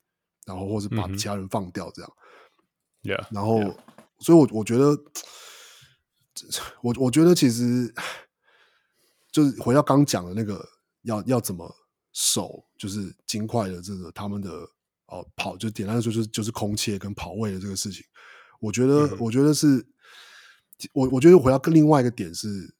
[0.46, 2.12] 然后或者把其他人放掉这样。
[3.04, 3.78] Yeah，、嗯、然后 yeah.
[4.20, 4.98] 所以我，我我觉得，
[6.82, 7.94] 我我觉得其实。
[9.32, 10.64] 就是回到刚讲的那个，
[11.02, 11.68] 要要怎么
[12.12, 14.52] 守，就是金块的这个他们的
[15.08, 18.06] 哦跑，就简单的说就是就是空切跟跑位的这个事情。
[18.60, 19.84] 我觉得，嗯、我觉得是，
[20.94, 22.76] 我我觉得回到更另外一个点是，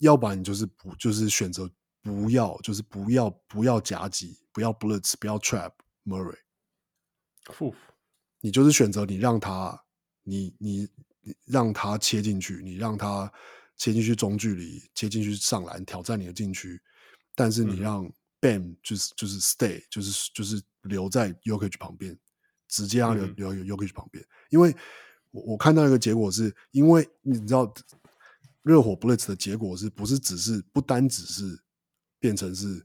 [0.00, 1.70] 要不然你就是不就是选择
[2.00, 5.72] 不要，就是不要不要夹击，不要 blitz，不要 trap
[6.06, 6.38] Murray。
[8.40, 9.84] 你就是选择你让他，
[10.22, 10.88] 你你你
[11.44, 13.32] 让他切进去，你让他。
[13.78, 16.80] 切进去中距离，切进去上篮，挑战你的禁区。
[17.34, 18.10] 但是你让
[18.40, 22.18] Bam 就是就是 stay，就是就是留在 y o k i c 旁边，
[22.68, 24.24] 直接让留留 y o k i c 旁边。
[24.48, 24.74] 因为
[25.30, 27.70] 我我看到一个结果是，因为你知道
[28.62, 31.62] 热火 Blitz 的结果是不是只是不单只是
[32.18, 32.82] 变成是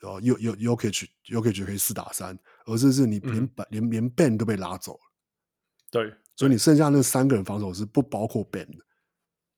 [0.00, 5.00] 呃 Yo Yo Jokic Jokic 可以四打三，而是是你连连连 Bam 都被拉走了。
[5.92, 8.84] 对，所以你剩下那三个人防守是不包括 Bam 的。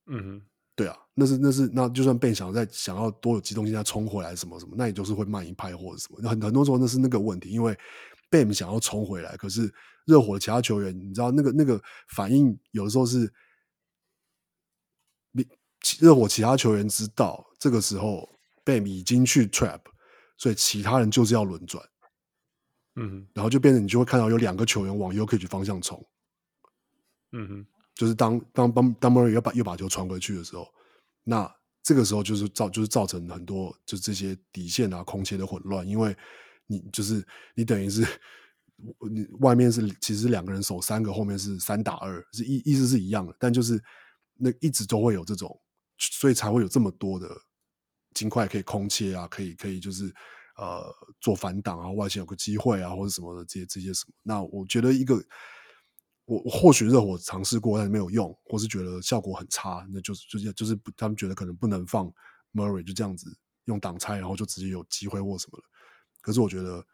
[0.07, 0.43] 嗯哼。
[0.77, 6.27] 对啊，那是那是那就算 Ben 想再想要多有机动性再冲回来什么什么，那也就是会慢一拍或者什么。
[6.27, 7.77] 很很多时候那是那个问题，因为
[8.31, 9.71] Ben 想要冲回来，可是
[10.07, 11.79] 热火的其他球员，你知道那个那个
[12.09, 13.31] 反应有的时候是，
[15.33, 15.47] 你
[15.99, 18.27] 热火其他球员知道这个时候
[18.65, 19.81] Ben 已经去 trap，
[20.39, 21.85] 所以其他人就是要轮转，
[22.97, 26.03] 嗯，然后就变成你就会看到有两个球员往 Jokic 方向冲，
[27.33, 27.67] 嗯哼。
[27.97, 30.67] 就是当当当当 Murray 又把又把球传回去的时候，
[31.23, 36.17] 那这个时候就是造就是造成很多就这些底线啊空切的混乱，因为
[36.67, 37.23] 你就是
[37.55, 38.07] 你等于是
[39.11, 43.79] 你外面是其实两个人守三个，后面是三打二，是意意思是一样的，但就是
[44.37, 45.61] 那一直都会有这种，
[45.99, 47.29] 所以才会有这么多的
[48.15, 50.07] 金块可以空切啊，可以可以就是
[50.57, 50.83] 呃
[51.21, 55.23] 做反挡啊，外线有个机会啊或者什么的这些这些什么，那我觉得一个。
[56.31, 62.07] 我或许热火尝试过，但是没有用，或是觉得效果很差，那就是就是就是他们觉得可能不能放
[62.55, 65.65] Murray 就这样子用挡拆，然后就直接有机会或什么的。
[66.21, 66.87] 可是我觉得，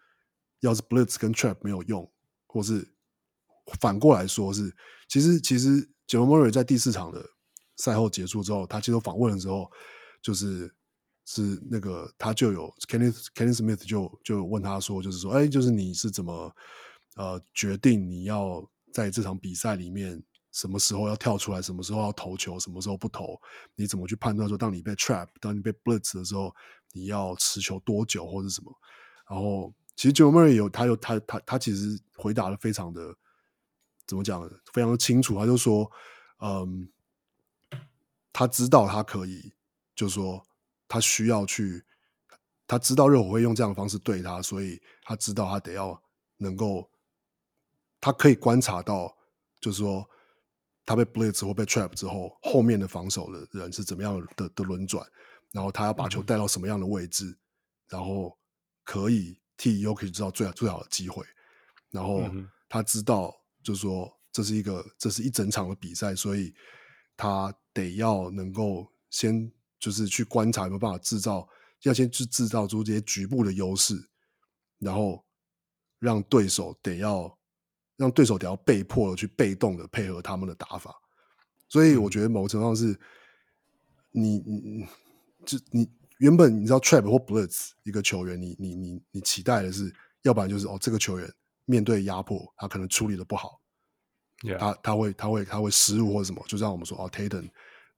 [0.60, 2.10] 要是 Blitz 跟 Trap 没有用，
[2.46, 2.88] 或是
[3.78, 4.74] 反过来说是，
[5.06, 7.22] 其实其实 Jamal Murray 在第四场的
[7.76, 9.70] 赛后结束之后，他接受访问的时候，
[10.22, 10.74] 就是
[11.26, 16.54] 是那个他就有 Kenneth Kenneth Smith 就就问他说，就是说，哎，就是你是怎么
[17.16, 18.66] 呃决定你要
[18.96, 20.22] 在这场比赛里面
[20.52, 23.38] 什么时候要跳出来，什么时候要投球，什么时候不投？
[23.74, 26.54] 你怎么去判断说，当你被 Trap，当你被 Blitz 的时候，
[26.94, 28.74] 你要持球多久或者什么？
[29.28, 33.14] 然后，其实 Jamal Murray 有他有他他他其实回答的非常的
[34.06, 34.48] 怎么讲？
[34.72, 35.38] 非常的清楚。
[35.38, 35.90] 他就说，
[36.38, 36.88] 嗯，
[38.32, 39.52] 他知道他可以，
[39.94, 40.42] 就是说
[40.88, 41.84] 他需要去，
[42.66, 46.02] 他知道热火会用这样的方式对他，所以他知道他得要
[46.38, 46.88] 能够，
[48.06, 49.12] 他可以观察到，
[49.60, 50.08] 就是说
[50.84, 55.04] 他被 blitz 或被 trap 之后，后面的防守的人是怎么样的的，轮转，
[55.50, 57.38] 然后他要把球带到什么样的位置，嗯、
[57.88, 58.38] 然后。
[58.84, 61.26] 可以替 Jokic 知道最好最好的机会，
[61.90, 62.22] 然后
[62.68, 66.54] 他知道，就是说这是一个这是一整场的比赛，所以
[67.16, 69.50] 他得要能够先
[69.80, 71.48] 就是去观察有没有办法制造，
[71.82, 74.08] 要先去制造出这些局部的优势，
[74.78, 75.26] 然后
[75.98, 77.36] 让对手得要
[77.96, 80.94] 让对手得要被迫的去被动的配合他们的打法，
[81.68, 82.98] 所以我觉得某个程度上是
[84.10, 84.86] 你你你
[85.44, 85.90] 就你。
[86.18, 91.30] 原本你知道 trap 或 blitz 一个球员，你你你你期待的是，要不然就是哦，这个球员
[91.66, 93.60] 面对压迫，他可能处理的不好.
[94.58, 97.50] 他他会他会他会失误或者什么，就像我们说哦，Tatum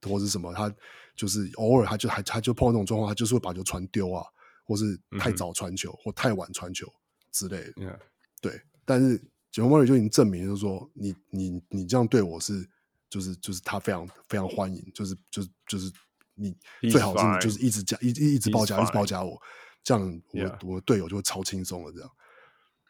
[0.02, 0.68] 或者什么，他
[1.14, 4.26] 就是偶尔他就还他就碰到这种状况，他就是会把球传丢啊，
[4.64, 6.04] 或是太早传球、mm -hmm.
[6.04, 6.92] 或太晚传球
[7.30, 8.00] 之类的。
[8.42, 9.22] 对，但是
[9.52, 12.68] Jamal Murray 就已经证明，就是说你你你这样对我是，
[13.08, 15.92] 就是就是他非常非常欢迎，就是就是就是。
[16.40, 16.56] 你
[16.88, 19.36] 最好是就是一直加一一一直包夹一直包夹我，
[19.82, 20.56] 这样我、yeah.
[20.64, 21.90] 我的队友就会超轻松了。
[21.90, 22.08] 这样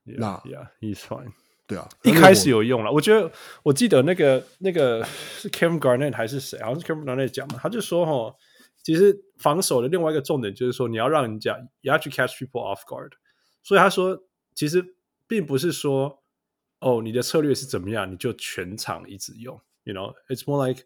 [0.04, 1.32] 那 Yeah, he's fine。
[1.66, 2.92] 对啊，一开始有用了。
[2.92, 3.32] 我觉得
[3.62, 6.60] 我记得那个那个是 Kevin Garnett 还是谁？
[6.60, 8.36] 好像是 Kevin Garnett 讲嘛，他就说哈，
[8.82, 13.12] 其实防守的另外一个重点就是说，你要让人家 you have to catch people off guard。
[13.62, 14.84] 所以他说，其实
[15.26, 16.17] 并不是说
[16.80, 19.60] 哦，你的策略是怎么样，你就全场一直用。
[19.84, 20.84] You know, it's more like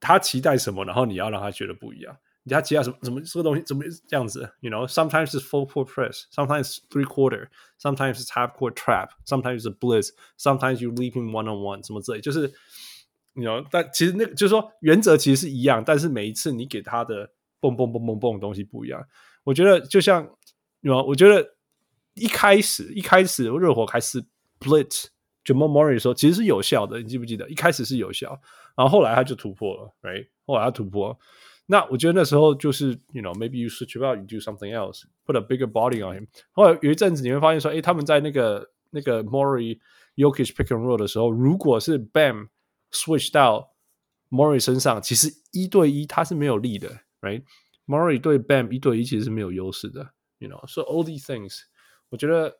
[0.00, 2.16] 他期待什么，然后你要让他觉得不一样。
[2.46, 2.96] 你他期待什么？
[3.02, 7.48] 怎么这个东西怎么这样子？You know, sometimes it's full court press, sometimes three quarter,
[7.80, 12.20] sometimes it's half court trap, sometimes a blitz, sometimes you leave him one on one，什么之类。
[12.20, 12.52] 就是
[13.32, 19.02] ，you know，但其实那个就是说原则其实是一样，但是每一次你给他的蹦蹦蹦蹦蹦的东西不一样。
[19.42, 20.22] 我觉得就像
[20.82, 21.56] ，you know，我觉得
[22.12, 24.22] 一开始一开始热火开始
[24.64, 25.06] blitz。
[25.44, 27.46] Jamal Murray 的时候其实是有效的，你记不记得？
[27.50, 28.30] 一开始是有效，
[28.74, 30.26] 然后后来他就突破了，right？
[30.46, 31.18] 后来他突破，
[31.66, 36.28] 那我觉得那时候就是，you know，maybe you switch out, you do something else, put a bigger body on him。
[36.52, 39.78] 后来有一阵子你会发现说，诶，他们在那个那个 Murray
[40.16, 42.48] Yokish pick and roll 的时候，如果是 Bam
[42.90, 43.74] switch 到
[44.30, 50.66] Murray 身上，其实一对一他是没有力的，right？Murray 对 Bam 一对一其实是没有优势的，you know。
[50.66, 51.54] So all these things，
[52.08, 52.56] 我觉得，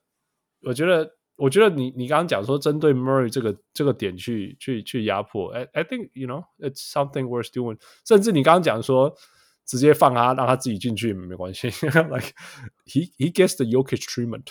[0.65, 1.17] 我觉得。
[1.36, 7.80] 我觉得你你刚刚讲说针对 Murray 这个这个点去去去压迫，I I think you know it's something worth doing。
[8.06, 9.16] 甚至你刚刚讲说
[9.66, 12.34] 直接放他让他自己进去没关系，like
[12.86, 14.48] he he gets the Jokic treatment，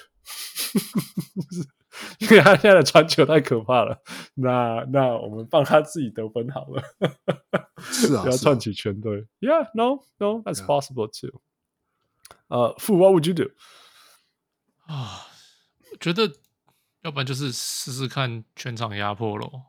[2.20, 4.00] 因为他现在的传球太可怕了。
[4.32, 6.82] 那那我们帮他自己得分好了，
[7.82, 9.20] 是啊，不要串起全队。
[9.20, 11.42] 啊、Yeah，no no，that's possible too。
[12.46, 13.50] 呃，傅，What would you do？
[14.86, 15.26] 啊，
[15.92, 16.32] 我觉得。
[17.03, 19.61] 要不然就是试试看全场压迫咯，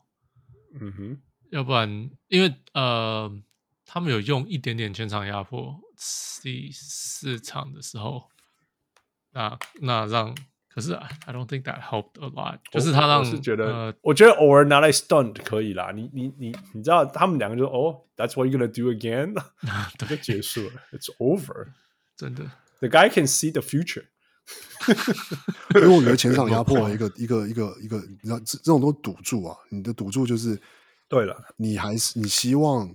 [0.80, 1.18] 嗯哼，
[1.50, 3.30] 要不然因为呃，
[3.84, 5.78] 他们有用一点点全场压迫，
[6.42, 8.30] 第四场的时候，
[9.32, 10.34] 那那让
[10.68, 19.34] 可是 I don't think that helped a lot，就是他让是觉得、呃，我觉得偶尔拿来 stunt 可以啦，你你你你知道他们两个就哦，That's what you're gonna do again，
[19.98, 21.68] 就结束了，It's over，
[22.16, 22.44] 真的
[22.78, 24.06] ，The guy can see the future。
[25.76, 29.56] 因为我觉得前场压迫 一个一个一个一个，你知道这这种都赌注啊。
[29.70, 30.60] 你的赌注就是，
[31.08, 32.94] 对了，你还是你希望，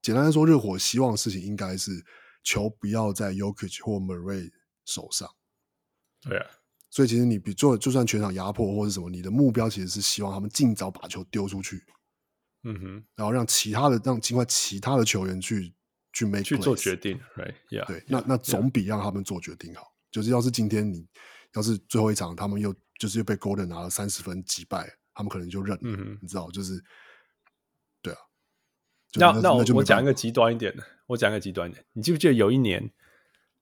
[0.00, 2.04] 简单来说，热火希望的事情应该是
[2.44, 4.50] 球不要在 Yokich 或 Murray
[4.84, 5.28] 手上。
[6.20, 6.46] 对啊，
[6.90, 11.84] 所以其实你比做就算全场压迫或者什么，你的目标其实是希望他们尽早把球丢出去。
[12.62, 15.74] 嗯哼，然后让其他的让尽快其他的球员去
[16.12, 19.95] 去 make 去做决定，right？Yeah，对，那那总比让他们做决定好。
[20.10, 21.06] 就是要是今天你
[21.54, 26.82] 要是最后一场，他们又就是又被 Golden 拿了三十分击败，他们可能就认了，嗯你知道，就是
[28.02, 28.18] 对啊。
[29.10, 32.92] 就那那我我讲一个极端一点的，我讲一个极端一点，你记不记得有一年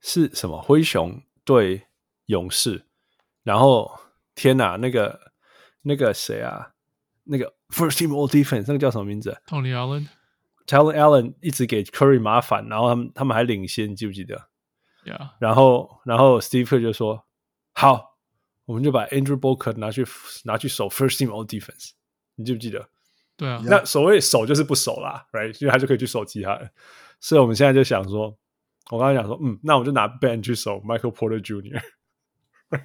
[0.00, 1.86] 是什么灰熊对
[2.26, 2.86] 勇士，
[3.42, 4.00] 然后
[4.34, 5.32] 天哪，那个
[5.82, 6.72] 那个谁啊，
[7.24, 10.06] 那个 First Team All Defense 那个叫什么名字？Tony Tony
[10.66, 14.48] Allen，Tony Allen 一直给 Curry 麻烦，然后他们他们还领先，你记不记得
[15.38, 17.24] 然后然后 Steve Kerr 就说
[17.72, 18.16] 好，
[18.64, 20.06] 我们就把 Andrew Bogut 拿去
[20.44, 21.90] 拿去守 First Team All Defense，
[22.36, 22.88] 你记不记得？
[23.36, 25.52] 对啊，那所谓守就是不守啦，right？
[25.52, 26.70] 所以他就可以去守其他人，
[27.18, 28.36] 所以我们现在就想说，
[28.90, 31.82] 我刚才讲说，嗯，那我们就拿 Ben 去守 Michael Porter Jr.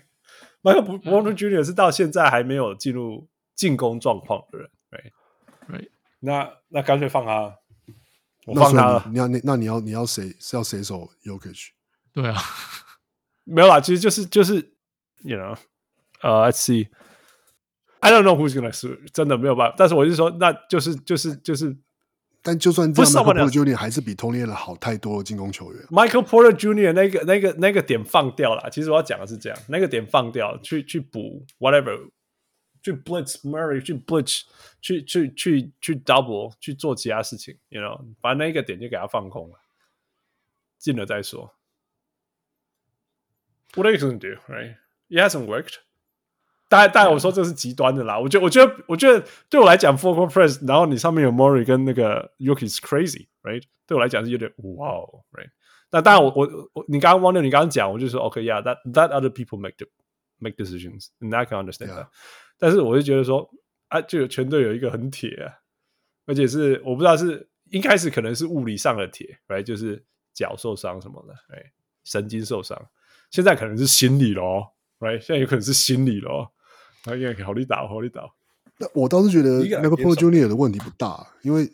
[0.64, 1.64] Michael Porter Jr.
[1.64, 5.90] 是到现在还没有进入进攻状况的人，right？Right？
[6.20, 7.60] 那那干脆放他，
[8.48, 9.06] 我放他了。
[9.12, 11.70] 你要那那你要你要谁是要谁守 Jokic？
[12.14, 12.36] 对啊，
[13.44, 14.56] 没有啦，其实就是就是
[15.24, 15.58] ，you know，
[16.22, 16.88] 呃、uh,，Let's。
[18.02, 19.76] I don't know who's gonna sue，真的没有办法。
[19.78, 21.76] 但是我是说，那就是就是就是，
[22.42, 23.76] 但就算这样，Michael Porter Jr.
[23.76, 25.84] 还是比 Tony Allen 好太多的进攻球员。
[25.88, 28.70] Michael Porter Junior 那个那个那个点放掉了。
[28.70, 32.10] 其实我要讲的是这样，那个点放掉，去去补 whatever，
[32.82, 34.44] 去 blitz Murray，去 blitz，
[34.80, 39.56] 去去去去 double，去做其他事情，you know，把那个点就给他放空了，
[40.78, 41.54] 进了再说。
[43.76, 44.76] What are you gonna do, right?
[45.10, 45.76] It hasn't worked.
[46.68, 48.20] 当然，当然，我说这是极端的啦。
[48.20, 53.64] 我觉得，我觉得，我觉得，对我来讲，Focal Press，然后你上面有 Murray 跟那个 Yuki's crazy，right？
[53.88, 55.50] 对我来讲是有点哇哦，right？
[55.90, 59.88] 那当然我，我我你刚刚忘掉，你刚刚讲，我就说 OK，yeah，that that other people make the
[60.38, 62.08] make decisions，and I can understand that。
[62.60, 63.50] 但是我就觉得说，
[63.88, 65.52] 啊，就有全队有一个很铁啊，
[66.28, 69.64] 而且是我不知道是一开始可能是物理上的铁，right？
[69.64, 70.06] 就是
[70.36, 71.72] 脚受伤什么的，哎，
[72.04, 72.80] 神经受伤。
[73.30, 75.20] 现在可能是心理咯，right？
[75.20, 76.52] 现在有可能是心理咯。
[77.04, 78.22] 他应该好力打，好力打。
[78.78, 80.48] 那我倒是觉得 Michael Porter Jr.
[80.48, 81.72] 的问题不大，因为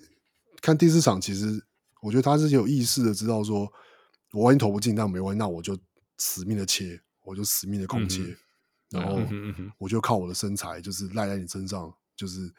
[0.61, 1.63] 看第四场，其实
[2.01, 3.71] 我觉得他是有意识的知道说，
[4.31, 5.77] 我万一投不进，那没关系，那我就
[6.17, 9.19] 死命的切，我就死命的空切，嗯、然后
[9.77, 12.51] 我就靠我的身材，就是赖在你身上，就是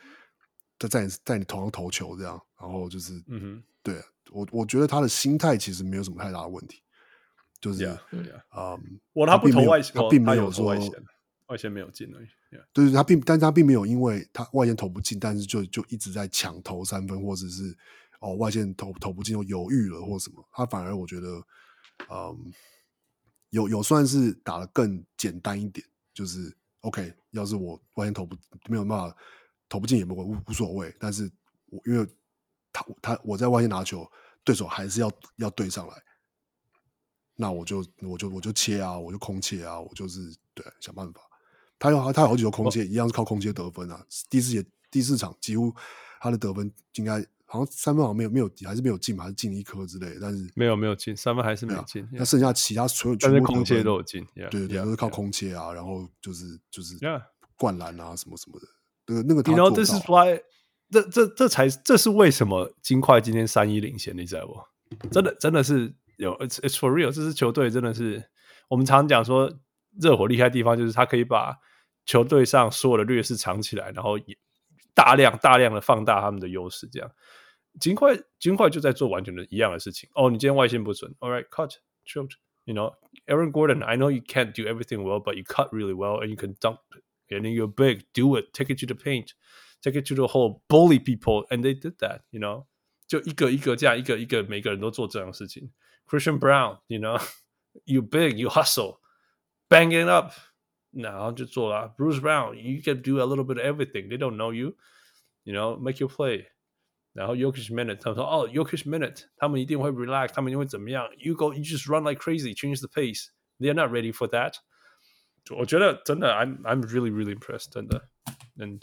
[0.79, 6.83] 在在你在你头上投球这样，然后就是，嗯哼，对我我觉得他的心态其实没有什么太大的问题，
[7.61, 8.77] 就是，啊、yeah, yeah.
[8.77, 10.75] 嗯，我他不投外线，他并没有说。
[11.49, 12.27] 外线没有进而已，
[12.73, 17.73] 对对，他并，但是他并没有因为他外线投不进，但是就就一直在抢投三分，或者是
[18.19, 21.29] 哦外线投投不进又犹豫了或什么，他反而我觉得，
[22.11, 22.53] 嗯，
[23.51, 28.37] 有有算是打的更简单一点，就是 OK，要是我外线投不
[28.69, 29.17] 没有办法
[29.69, 31.31] 投不进也不无无所谓，但是
[31.67, 32.05] 我因为
[32.73, 34.05] 他他我在外线拿球，
[34.43, 35.95] 对手还是要要对上来，
[37.37, 41.21] 那我就我就我就切啊，我就空切啊，我就是对想办法。
[41.79, 44.03] 他有他有好几个空切，一样是靠空切得分啊。
[44.31, 45.75] 第四节第四场几乎
[46.21, 50.19] 他的得分应该好像三分好像没有没有还是没有进嘛，还是进一颗之类的。
[50.21, 52.09] 但是没有没有进三分还是没有进。
[52.13, 56.97] 那剩下其他所有全部空切都有进，对对对，都是靠空切啊，然后就是就是
[57.57, 58.67] 灌篮啊什么什么的。
[59.05, 60.41] 对，那个你知道这是 why
[60.91, 65.09] 这这这才这是为什么金块今天三一领先，你知道不？
[65.09, 67.12] 真的真的是有，it's it's for real。
[67.12, 68.24] 这支球队真的是
[68.70, 69.52] 我们常讲说
[70.00, 71.58] 热火厉害的地方就是他可以把。
[72.04, 74.36] 球队上所有的劣势藏起来，然后也
[74.96, 77.12] 大量大量的放大他们的优势，这样，
[77.80, 80.10] 金块金块就在做完全的一样的事情。
[80.16, 82.32] 哦，你今天外线不准，All right, cut, shoot,
[82.66, 82.96] you know,
[83.28, 86.30] Aaron Gordon, I know you can't do everything well, but you cut really well and
[86.30, 86.80] you can dunk,
[87.30, 89.34] and then you're big, do it, take it to the paint,
[89.84, 92.66] take it to the hole, bully people, and they did that, you know，
[93.08, 95.72] 就一个一个这样，一个一个每个人都做这样的事情。
[96.06, 97.20] Christian Brown, you know,
[97.86, 99.00] you big, you hustle,
[99.70, 100.34] bang it up.
[100.92, 104.10] 然后就做了 Bruce Brown, you can do a little bit of everything.
[104.10, 104.76] They don't know you,
[105.46, 106.48] you know, make your play.
[107.14, 111.10] 然后 Jokic minute，他们说哦 Jokic minute，他们一定会 relax，他们一定会怎么样？
[111.18, 113.30] You go, you just run like crazy, change the pace.
[113.60, 114.56] They're not ready for that.
[115.50, 118.10] 我觉得真的，I'm I'm really really impressed，真的。
[118.58, 118.82] And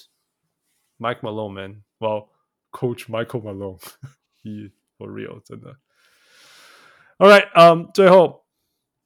[0.98, 2.30] Mike Malone, man, well,
[2.72, 3.78] Coach Michael Malone,
[4.42, 5.76] he for real，真的。
[7.18, 8.44] All right，嗯、um,，最后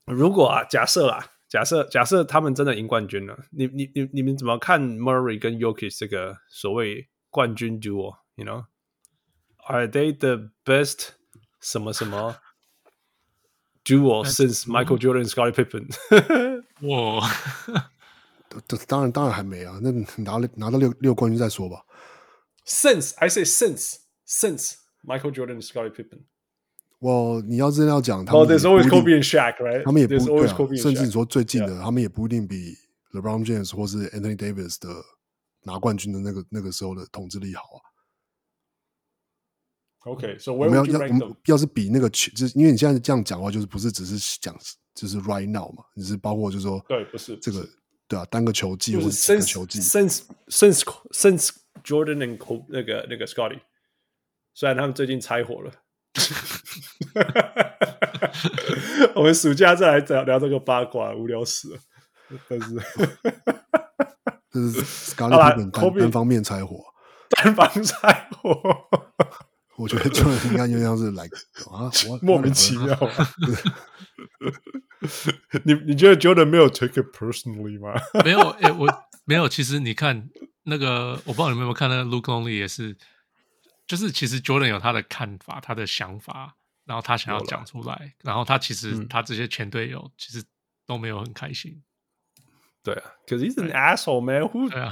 [0.07, 1.29] 如果啊，假设啊。
[1.53, 11.09] 假设假设他们真的赢冠军了，你你你你们怎么看 Murray 跟 Jokic 这个所谓冠军 duo？You know，are they the best
[11.61, 12.37] 什么什么
[13.85, 15.91] duo since Michael Jordan and Scottie Pippen？
[16.89, 17.31] 哇，
[18.67, 19.91] 这当然当然还没啊，那
[20.23, 21.85] 拿了拿到六六冠军再说吧。
[22.65, 23.97] Since I say since
[24.27, 26.25] since Michael Jordan and Scottie Pippen。
[27.00, 29.84] 我你要真的要讲，他们 oh, there's always Kobe and Shaq, right?
[29.84, 30.82] 他们也不 always Kobe.
[30.82, 32.76] 甚至你说最近的，他们也不一定比
[33.14, 34.90] LeBron James 或是 Anthony Davis 的
[35.64, 37.82] 拿冠军的那个那个时候的统治力好啊。
[40.06, 44.58] OK，so、okay, 我们要要我们要是比那个球，就是因为你现在这样讲话，就是不是只是讲
[44.96, 45.84] 就是 right now 嘛？
[45.94, 47.68] 你是包括就是说对，不是这个
[48.08, 50.82] 对啊，单个球季或者几个球季，since since
[51.12, 51.50] since
[51.84, 53.60] Jordan and Kobe 那个那个 Scotty，
[54.54, 55.72] 虽然他们最近拆伙了，
[59.16, 61.80] 我们暑假再来聊聊这个八卦，无聊死了。
[62.50, 62.76] 但是
[64.52, 64.82] 这是
[65.14, 66.84] Scotty 单单方面拆火，
[67.30, 68.60] 单方拆火。
[69.78, 71.30] 我觉得就应该就像是来、啊，
[72.24, 72.98] 莫名其妙。
[75.64, 77.94] 你你觉得 Jordan 没有 take it personally 吗？
[78.26, 78.88] 没有，哎、欸，我
[79.26, 79.48] 没有。
[79.48, 80.28] 其实你看
[80.64, 82.98] 那个，我不知道你们有没有看那个 Luke Longley 也是，
[83.88, 90.44] 就是其实 Jordan 有他的看法，他的想法，然后他想要讲出来，然后他其实他这些前队友其实
[90.86, 91.82] 都没有很开心。
[92.84, 94.44] 对啊，Cause he's an asshole man。
[94.44, 94.70] Who？
[94.70, 94.92] 对啊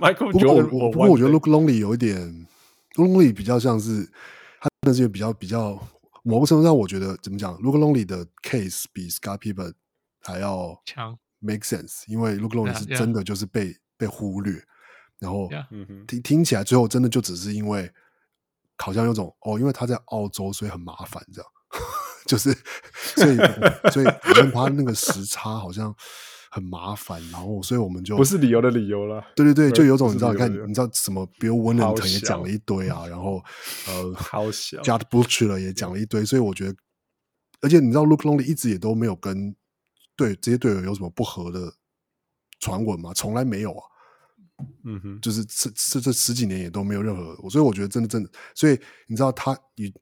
[0.00, 0.90] ，Michael Jordan 我。
[0.90, 2.46] 不过我觉得 Luke Longley 有一点。
[2.94, 4.10] Longley 比较像是
[4.58, 5.78] 他的这个比较比较
[6.22, 9.74] 某个程度上，我觉得怎么讲？Luke Longley 的 case 比 Scott Pippen
[10.22, 13.78] 还要强，make sense，因为 Luke Longley 是真的就是被 yeah, yeah.
[13.98, 14.54] 被忽略，
[15.18, 15.48] 然后
[16.06, 17.90] 听听起来最后真的就只是因为
[18.76, 21.50] 好像有种哦，因为他在澳洲，所以很麻烦这样，
[22.26, 22.52] 就是
[23.14, 23.36] 所以
[23.90, 25.94] 所以跟他那个时差好像。
[26.48, 29.22] 很麻烦，然后所以我们就不是理由的理由了。
[29.34, 33.42] 对对对，就有种你知道，你看你知道什么，Bill Wennington 也讲了一堆啊，然后
[33.88, 36.76] 呃， 好小 j a d Buechler 也讲了一堆，所以我觉得，
[37.60, 39.54] 而且你知道，Luke Longley 一直也都没有跟
[40.16, 41.74] 对这些队友有什么不合的
[42.58, 43.12] 传闻吗？
[43.14, 43.82] 从来没有啊。
[44.84, 49.92] 嗯哼，就是这这这十几年也都没有任何，所以我觉得真的真的，所以你知道他与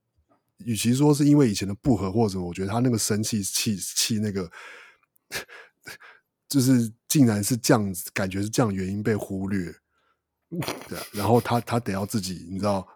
[0.58, 4.50] 与其说是因为以前的不和或者，我觉得他那个生气气气那个。
[6.46, 9.74] 就是竟然是这样子，感觉是这样原因被忽略，
[10.88, 12.86] 对、啊，然后他他得要自己，你知道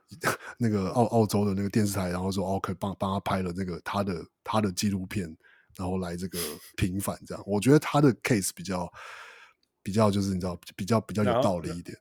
[0.59, 5.35] 那个澳澳洲的那个电视台，然后说哦，可以帮帮他拍了那个他的他的纪录片，
[5.77, 6.39] 然后来这个
[6.77, 7.43] 平反这样。
[7.49, 8.89] 我觉得他的 case 比较
[9.89, 11.97] 比较就是你知道比较比较有道理一点。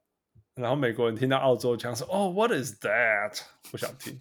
[0.56, 3.40] 然后，然后美国人听到澳洲腔说哦，What is that？
[3.72, 4.20] 不想听。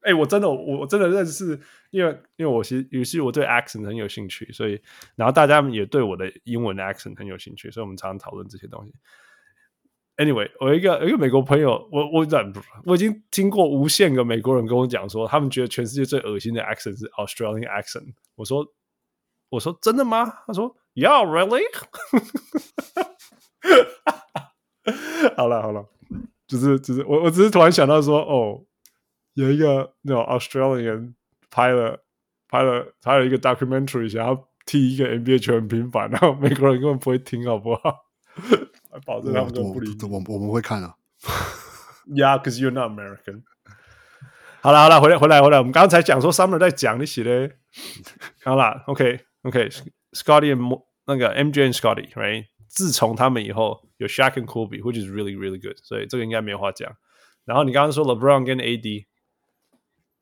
[0.00, 1.60] 哎、欸，我真的，我真的认识，
[1.92, 4.82] 因为因为我其实于是我对 accent 很有兴趣，所以
[5.14, 8.92] 然后大家也对我的英文的 accent 很有兴趣，所以我们常常讨论这些东西。
[10.16, 12.26] Anyway，我有一个有一个美国朋友，我我
[12.84, 18.12] 我已经听过无限个美国人跟我讲说，他们觉得全世界最恶心的 accent 是 Australian accent。
[18.34, 18.66] 我说
[19.52, 20.40] 我说真的吗？
[20.46, 21.62] 他说 Yeah, really？
[25.36, 25.86] 好了好了，
[26.48, 28.64] 只是只是我我只是突然想到说哦。
[29.34, 31.14] 有一个那种 Australian
[31.50, 32.04] 拍了
[32.50, 37.96] 拍了拍了一个 documentary，想要替一个 NBA 球员平反，然后美国人根本不会听，好不好？
[39.06, 40.08] 保证他们都不理我。
[40.10, 40.94] 我我们会看啊。
[42.08, 43.44] Yeah，because you're not American。
[44.60, 47.52] 好了好了，回来回来回来，我们刚才讲说 Summer 在讲你写的。
[48.44, 52.46] 好了，OK OK，Scotty、okay, and 那个 MJ and Scotty，right？
[52.68, 56.96] 自从他们以后有 Shaq and Kobe，which is really really good，所以这个应该没有话讲。
[57.44, 59.06] 然后你刚刚说 LeBron 跟 AD。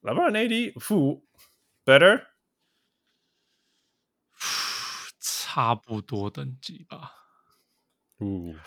[0.03, 1.27] LeBron AD 负
[1.85, 2.25] better，
[5.21, 7.13] 差不多等级吧。
[8.19, 8.59] 嗯，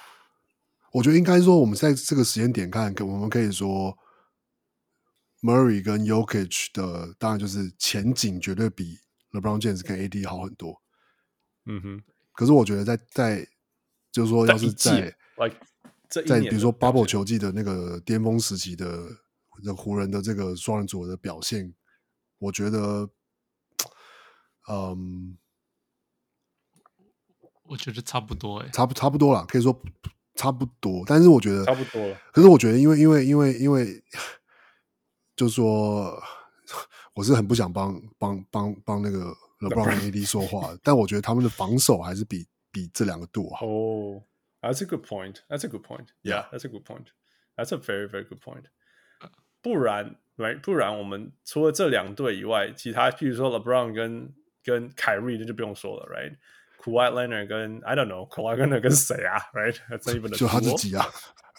[0.91, 3.97] 我觉得应该说，我们在这个时间点看，可我们可以说
[5.41, 8.99] ，Murray 跟 yokich 的，当然就是前景绝对比
[9.33, 10.81] LeBron James 跟 AD 好很多。
[11.65, 13.47] 嗯哼，可是我觉得在在，
[14.11, 15.13] 就是说，要是在
[16.07, 19.21] 在比如说 Bubble 球季的那个巅峰时期的。
[19.63, 21.75] 这湖人的这个双人组合的表现，
[22.39, 23.07] 我觉得，
[24.67, 25.37] 嗯，
[27.61, 29.79] 我觉得差不多哎，差不差不多了，可以说
[30.33, 31.03] 差不多。
[31.05, 32.19] 但是我觉得差不多了。
[32.33, 34.03] 可是我觉得，因为因为因为因 为，
[35.35, 36.19] 就是说，
[37.13, 43.65] 我是很不想帮帮帮帮那个 LeBron AD 说话，但我觉得他们的防守还是比比这两个多好。
[43.65, 44.23] 哦
[44.61, 45.37] ，That's a good point.
[45.47, 46.07] That's a good point.
[46.23, 47.07] Yeah, that's a good point.
[47.55, 48.63] That's a very very good point.
[49.61, 50.59] 不然，right?
[50.59, 54.33] 不然我们除了这两队以外，其他譬如说 LeBron 跟
[54.63, 56.35] 跟凯瑞，那就不用说了，right?
[56.81, 60.37] Kawhi Leonard 跟 I don't know Kawhi Leonard 跟谁啊，right?
[60.37, 61.05] 就他自己啊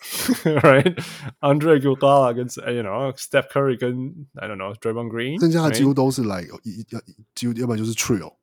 [0.62, 1.04] ，right?
[1.40, 2.76] Andre Iguodala 跟谁？
[2.76, 7.02] You know Steph Curry 跟 I don't know Draymond Green，剩下的几乎都是 like 要
[7.36, 8.36] 几乎要不然就是 trio，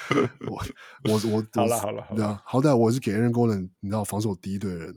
[0.48, 0.64] 我
[1.04, 4.96] 我我好了好了好了，好歹我是给 Aaron Gordon，你知道防守第一队的人。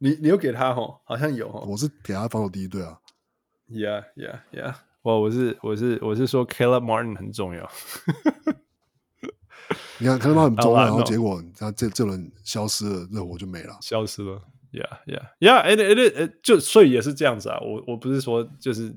[0.00, 1.00] 哎，你你有给他吼？
[1.04, 1.60] 好像有吼。
[1.60, 2.98] 我是给他防守第一队啊。
[3.68, 7.70] Yeah yeah yeah，我我是我是我是说 Caleb Martin 很重要。
[9.98, 14.42] 你看 Caleb Martin 很重要，然后结果他这这轮消失了，热火就没了，消失了。
[14.72, 15.62] Yeah, yeah, yeah.
[15.64, 17.58] It, it, it, it, 就所以也是这样子啊。
[17.60, 18.96] 我我不是说就是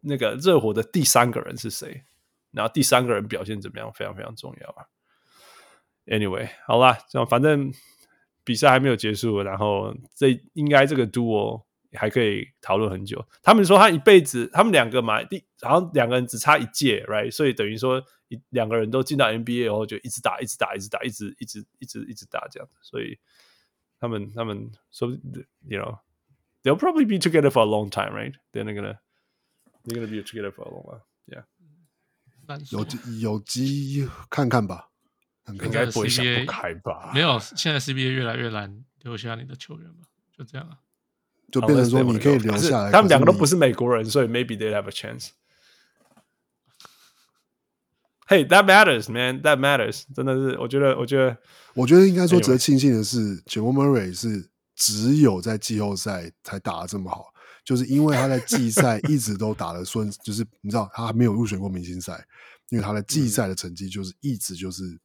[0.00, 2.04] 那个热火的第三个人是谁，
[2.50, 4.84] 然后第三个人表现怎么样，非常非常重要啊。
[6.06, 7.72] Anyway，好啦，这样反正
[8.44, 11.62] 比赛还没有结束，然后这应该这个 duo
[11.92, 13.26] 还可以讨论很久。
[13.42, 17.30] 他们说他一辈子，他们两个嘛，第好像两个人只差一届，right？
[17.30, 23.18] 所以等于说一两个人都进到 NBA 以后就一直打，一直打，一直打，一直一直一直一直打这样子，所以。
[24.00, 25.08] 他们他们说
[25.66, 25.98] ，you know,
[26.62, 28.34] they'll probably be together for a long time, right?
[28.52, 28.98] They're gonna
[29.84, 31.04] they're gonna be together for a long while.
[31.26, 31.44] Yeah，
[32.70, 32.84] 有
[33.20, 34.90] 有机看看吧，
[35.52, 37.10] 应该不会想不开吧？
[37.14, 40.06] 没有，现在 CBA 越来越难留下你的球员嘛，
[40.36, 40.78] 就这样啊，
[41.52, 42.90] 就变成说你可以留下来。
[42.90, 45.28] 他们两个都不是美国人，所以 maybe they have a chance.
[48.26, 49.42] Hey, that matters, man.
[49.42, 50.04] That matters.
[50.14, 51.36] 真的是，我觉得，我觉得，
[51.74, 57.26] 我觉得应该说值得庆幸的是，Jamal Murray 是只有在季后赛才打得这么好，
[57.62, 62.26] 就是因为他在季赛 一直都打得顺，就是你知道他还没有入选过明星赛，
[62.70, 64.98] 因为他的季赛的成绩就是一直就是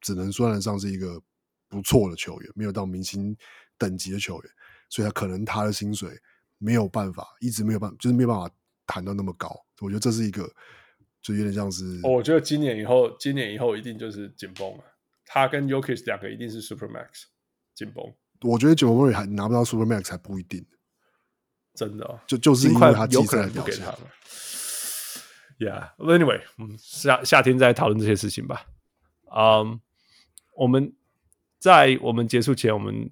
[0.00, 1.20] 只能算得上是一个
[1.68, 3.36] 不错的球员，没有到明星
[3.78, 4.52] 等级的球员，
[4.88, 6.10] 所以他可能他的薪水
[6.58, 8.50] 没有办法一直没有办法，就是没有办法
[8.86, 9.54] 谈到那么高。
[9.80, 10.50] 我觉得这是一个。
[11.22, 14.84] 就有点像是，我觉得今年以后，今年以后一定就是紧绷了。
[15.24, 17.24] 他跟 y o k i s 两个一定是 Super Max
[17.74, 18.14] 紧绷。
[18.42, 20.64] 我觉得 Jamal Murray 还拿不到 Super Max 还不一定，
[21.74, 23.98] 真的、哦，就就是因为他有可能不给他了。
[25.58, 28.64] Yeah，Anyway，嗯，夏夏天再讨论这些事情吧。
[29.34, 29.78] 嗯、um,，
[30.56, 30.94] 我们
[31.58, 33.10] 在我们结束前，我们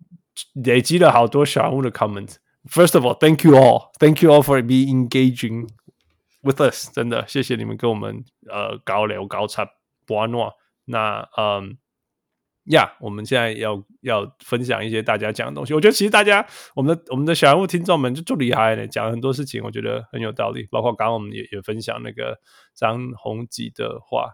[0.64, 2.36] 累积了好多小人物的 comment。
[2.68, 5.68] First of all，thank you all，thank you all for being engaging。
[6.42, 9.66] With us，真的谢谢你们跟我们呃高聊高差
[10.06, 10.52] 不安诺。
[10.84, 11.78] 那嗯
[12.64, 15.72] 呀，yeah, 我们现在要要分享一些大家讲的东西。
[15.74, 20.66] 我觉得其实大家我们的我们的小人物听众们就就厉害了，讲很多事情，我觉得很有道理。
[20.70, 22.38] 包括刚刚我们也也分享那个
[22.74, 24.32] 张宏吉的话，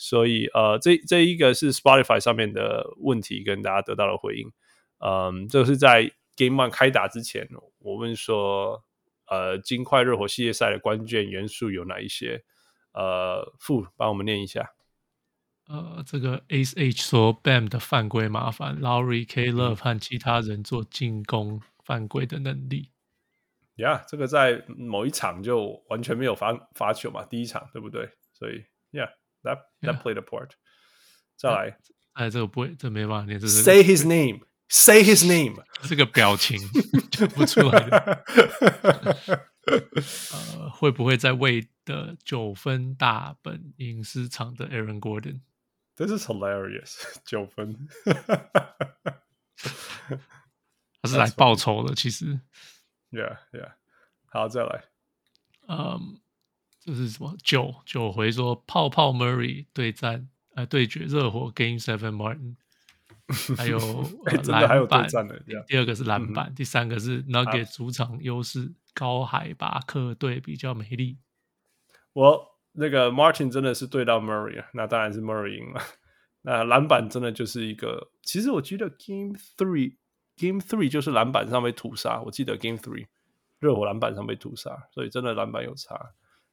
[0.00, 4.50] 所以呃这这一个是 Spotify 上面的问题，跟大家得到了回应。
[4.98, 7.48] 嗯，就是在 Game One 开打之前，
[7.78, 8.84] 我问说。
[9.32, 12.42] 呃，金块热火系列赛的关键元素有哪一些？
[12.92, 14.72] 呃，傅帮我们念一下。
[15.68, 22.90] 呃，这个 Ace H 说 Bam 的犯规麻烦，Lowry K Love 和其他人做进攻犯规的能力。
[23.76, 28.10] 呀、yeah，这个在某一场就完全没有罚罚球嘛，第一场对不对？
[28.32, 29.12] 所以，Yeah，that
[29.43, 30.51] that played a part。
[31.35, 31.77] 再来，
[32.13, 36.59] 哎，这个不会，这没办法念，这是 Say his name。Say his name，这个表情
[37.11, 38.25] 讲 不 出来的。
[40.33, 47.87] 呃，会不会在为的九分大本营失常的 Aaron Gordon？This is hilarious，九分，
[50.99, 51.93] 他是来报仇的。
[51.93, 52.39] 其实，
[53.11, 53.73] Yeah，Yeah，
[54.31, 54.85] 好，再来。
[55.67, 56.19] 嗯，
[56.94, 57.34] 这是什么？
[57.42, 62.56] 九九回说泡泡 Murray 对战，呃，对决热火 Game Seven Martin。
[63.56, 63.78] 还有、
[64.42, 65.40] 真的还有对篮板战的。
[65.68, 71.16] 第二个是篮板，嗯、第三个是 Nugget 主场优势高海拔，客队比较美丽。
[72.12, 75.80] 我那个 Martin 真的是对到 Murray，那当然是 Murray 赢了。
[76.42, 82.20] 那篮板真的就是一个，其实我记得 Game Three，Game Three 就是篮板上被屠杀。
[82.22, 83.06] 我记得 Game Three
[83.60, 85.94] 热火篮板上被屠杀，所以真的篮板有差。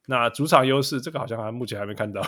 [0.09, 2.21] 那主场优势这个好像还目前还没看到，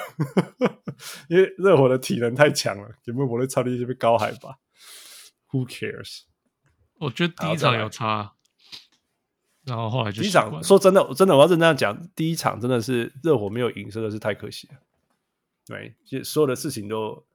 [1.27, 4.57] 因为热火的体能太强了，有没有我的超力这边高海拔
[5.51, 6.23] ？Who cares？
[6.99, 8.33] 我觉得第一场有差，
[9.63, 14.75] 然后后来就第一场说真的，真的我要真这样讲，第一场真的是热火没有赢，真的是太可惜了。
[15.65, 17.25] 对，其实所有的事情都。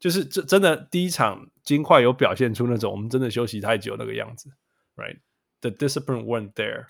[0.00, 4.50] 就是这真的第一场金块有表现出那种我们真的休息太久那个样子
[4.96, 6.86] ，right？The discipline weren't there.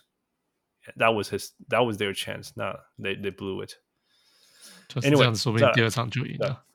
[0.98, 1.52] That was his.
[1.70, 2.52] That was their chance.
[2.56, 3.74] 那 they they blew it.
[4.88, 6.66] 就是这样，说不定第二场就赢了。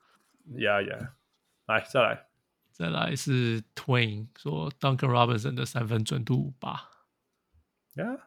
[0.46, 1.12] Yeah, yeah.
[1.66, 2.26] 来，再来，
[2.70, 6.90] 再来是 Twain 说 Duncan Robinson 的三分准度八。
[7.94, 8.20] Yeah，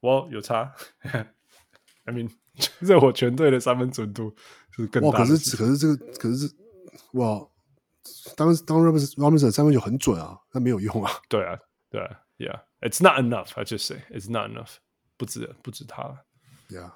[0.00, 0.74] 我有差。
[1.02, 2.30] I mean，
[2.80, 4.36] 热火全队的三分准度
[4.70, 5.08] 是更大。
[5.08, 6.54] 哇，可是可是这个可是。
[7.14, 7.44] 哇，
[8.36, 11.10] 当当 Robinson Robinson 三分球很准啊，但没有用啊。
[11.28, 11.58] 对啊，
[11.90, 13.52] 对啊，Yeah，it's not enough.
[13.56, 14.76] I just say it's not enough，
[15.19, 16.25] 不止不止他了。
[16.69, 16.93] Yeah，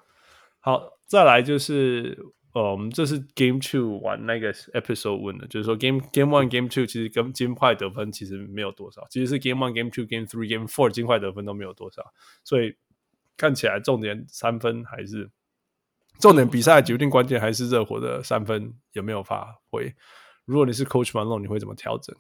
[0.61, 2.17] 好，再来就是，
[2.53, 9.89] 呃，我们这是 Game Two 玩那个 Episode One 的，就是说 Game Game One Game Two 其实跟金块得分其实没有多少，其实是 Game One Game
[9.91, 12.13] Two Game Three Game Four 金块得分都没有多少，
[12.43, 12.77] 所以
[13.37, 15.29] 看起来重点三分还是。
[16.19, 19.93] 重点比赛决定关键还是热火的三分有没有发挥。
[20.45, 22.15] 如果你是 Coach Malone，你会怎么调整？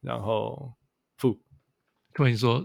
[0.00, 0.72] 然后，
[1.18, 1.38] 负，
[2.14, 2.64] 跟你说，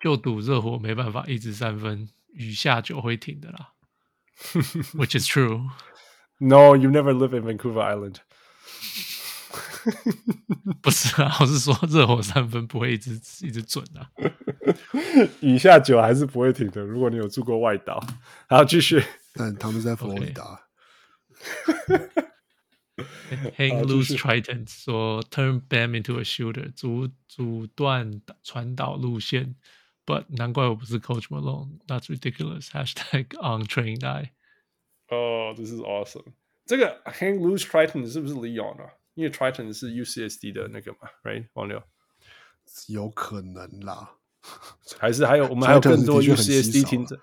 [0.00, 3.72] 就赌热火没办法一直三分，雨下就会停的啦。
[4.94, 5.68] Which is true.
[6.38, 8.16] No, you never live in Vancouver Island.
[10.80, 14.10] 不是啊，我是说热火三分不会一直一直准啊。
[15.40, 16.82] 雨下酒还是不会停的。
[16.82, 18.04] 如果你有住过外岛，
[18.48, 19.02] 好，继续。
[19.34, 20.60] 但他们在佛罗里达。
[23.56, 29.54] Hang loose Triton 说：“Turn Bam into a shooter，阻阻断传导路线。
[30.07, 32.67] ”But 难怪我不是 Coach Malone，That's ridiculous.
[32.71, 34.31] Hashtag on train die。
[35.07, 36.33] 哦，这是 awesome。
[36.65, 38.89] 这个 Hang loose Triton 是不是 Leon 啊？
[39.13, 41.47] 因为 Triton 是 UCSD 的那个嘛，Right？
[41.53, 41.83] 王六，
[42.87, 44.15] 有可能啦。
[44.97, 47.19] 还是还有我们还有更多 UCSD 听者。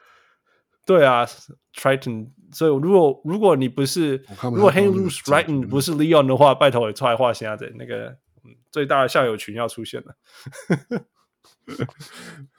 [0.86, 1.26] 对啊，
[1.74, 2.30] Triton。
[2.52, 7.70] 所以如果如果你不是，如果 Hang loose Triton 不是 Leon 的话，拜托也出来画瞎子。
[7.76, 8.16] 那个
[8.70, 10.16] 最大的校友群要出现了。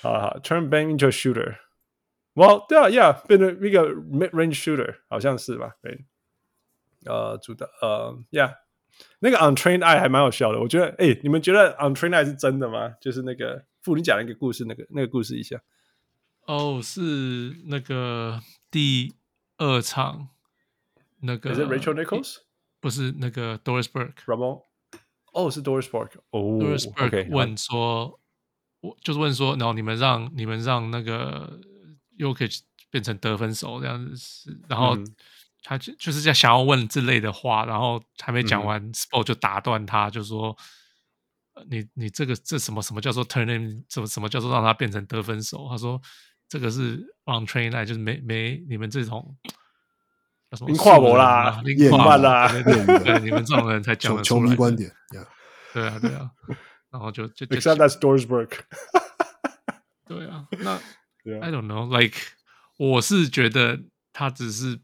[0.00, 5.74] 好好，Turn Bam into a shooter。Well，对啊，Yeah，变成一个 mid range shooter，好像是吧？
[5.82, 6.06] 对。
[7.04, 8.54] 呃，主的呃，Yeah，
[9.18, 10.60] 那个 Untrained Eye 还蛮好笑的。
[10.60, 12.94] 我觉得，哎，你们觉得 Untrained Eye 是真的吗？
[13.00, 15.60] 就是那个傅，你讲那个故事，那个那个故事一下。
[16.46, 17.00] 哦，oh, 是
[17.66, 19.14] 那个第
[19.58, 20.28] 二场，
[21.20, 22.38] 那个是 Rachel Nichols，
[22.80, 24.62] 不是那个 Doris Burke，Ramon，
[25.32, 28.18] 哦，是 Doris Burke，哦，Doris Burke okay, 问说，
[28.87, 31.59] 我、uh, 就是问说，然后你们让你们让那个
[32.17, 32.59] Jokic
[32.89, 34.97] 变成得分手这样子是，然后
[35.63, 40.55] 他就就是在想要问这类的话，然后还没讲完 Spo 就打断他，就说。
[41.71, 45.67] 你你这个这什么什么叫做 turn him 什么什么叫做让他变成得分手？
[45.69, 45.99] 他说。
[46.49, 49.35] 这个是 untrained eye，就是没没你们这种
[50.49, 50.73] 叫什么？
[50.77, 52.47] 跨博啦，跨啦，
[53.03, 54.39] 对，你们这种人才讲得出来。
[54.45, 54.89] 球迷观点，
[55.73, 56.31] 对啊，对啊，
[56.91, 58.59] 然后就就 Except that's Doris Burke。
[60.05, 60.75] 对啊，那
[61.41, 62.17] I don't know，like
[62.77, 63.79] 我是觉得
[64.13, 64.79] 他只是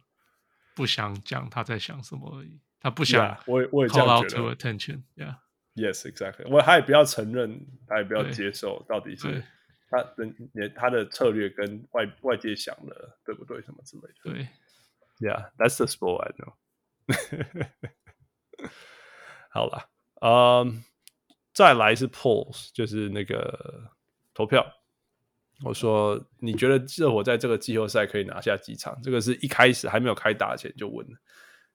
[0.76, 4.44] 不想讲他在想什么而已，他不想我我也这样觉得。
[4.44, 9.44] Call out to attention，yeah，yes exactly，我他也不要承认，他也不要接受，到底是。
[9.90, 13.62] 他的他的策略跟外外界想的对不对？
[13.62, 14.16] 什么之类的？
[14.24, 14.48] 对
[15.20, 16.56] ，Yeah，that's the sport I know。
[19.52, 19.88] 好了，
[20.22, 20.82] 嗯、um,，
[21.54, 23.92] 再来是 polls，就是那个
[24.34, 24.66] 投票。
[25.64, 29.00] 我说，你觉得热火在这个季后赛可以拿下几场？
[29.02, 31.06] 这个是一开始还没有开打前就问。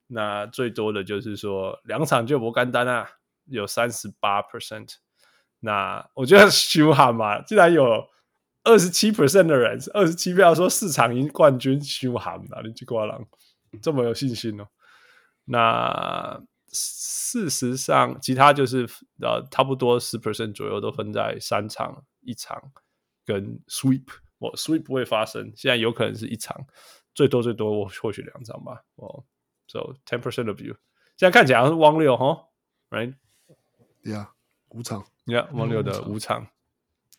[0.09, 3.09] 那最多的就是说两场就不干单啊，
[3.47, 4.97] 有三十八 percent。
[5.61, 8.07] 那我觉得凶悍嘛，既然有
[8.65, 13.27] 二十七 percent 的人，二十七票说四场赢冠军，凶悍嘛，你去瓜郎
[13.81, 14.67] 这么有信心哦。
[15.45, 16.43] 那
[16.73, 18.89] 事实上，其他就是
[19.21, 22.73] 呃，差不多十 percent 左右都分在三场、一场
[23.25, 24.05] 跟 sweep。
[24.39, 26.67] 我 sweep 不会发生，现在有可能是一场，
[27.15, 28.85] 最多最多我或许两场吧。
[28.95, 29.25] 哦
[29.67, 30.75] ，so ten percent of you，
[31.17, 32.47] 现在看起来是汪六哈
[32.91, 34.29] ，right？，Yeah，
[34.69, 36.47] 五场，Yeah，汪六的五场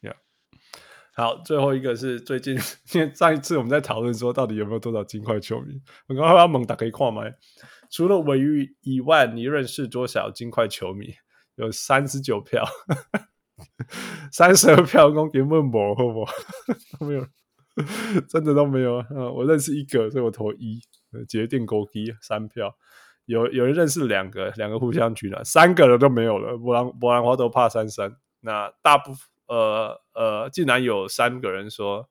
[0.02, 0.16] ，Yeah。
[1.12, 2.58] 好，最后一个是最近，
[2.94, 7.24] 因为上一次我们在讨论说到底有没有多少金块球迷，我刚刚要猛打可以看吗？
[7.90, 11.14] 除了尾鱼以外，你认识多少金块球迷？
[11.56, 12.64] 有三十九票，
[14.32, 16.32] 三十二票，公给问我好不好？
[17.06, 17.28] 没有，
[18.30, 19.04] 真的都没有。
[19.10, 20.80] 嗯，我认识一个，所以我投一。
[21.28, 22.78] 决定勾机三票，
[23.26, 26.56] 有有人认识两个，两个互相取暖，三个人都没有了。
[26.56, 28.16] 波兰波兰花都怕三三。
[28.42, 29.12] 那大部
[29.48, 32.08] 呃呃，竟然有三个人说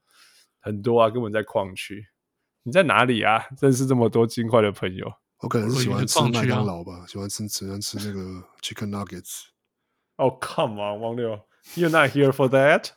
[0.58, 2.08] 很多啊，根本在矿区。
[2.64, 3.44] 你在哪里啊？
[3.62, 5.12] 认识这么多金块的朋友？
[5.40, 8.20] 我可能是喜欢吃麦当劳吧，喜欢吃喜欢吃那个
[8.60, 9.44] chicken nuggets。
[10.16, 11.38] Oh come on，王六
[11.76, 12.88] ，You're not here for that。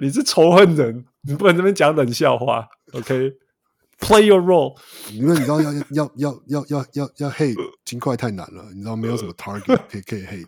[0.00, 2.68] 你是仇恨人，你不能这边讲冷笑话。
[2.92, 4.78] OK，play、your role。
[5.12, 10.46] 因为你知道要要要要要要要 hate 金块太难了，你知道没有什么 target 可以可以 hate。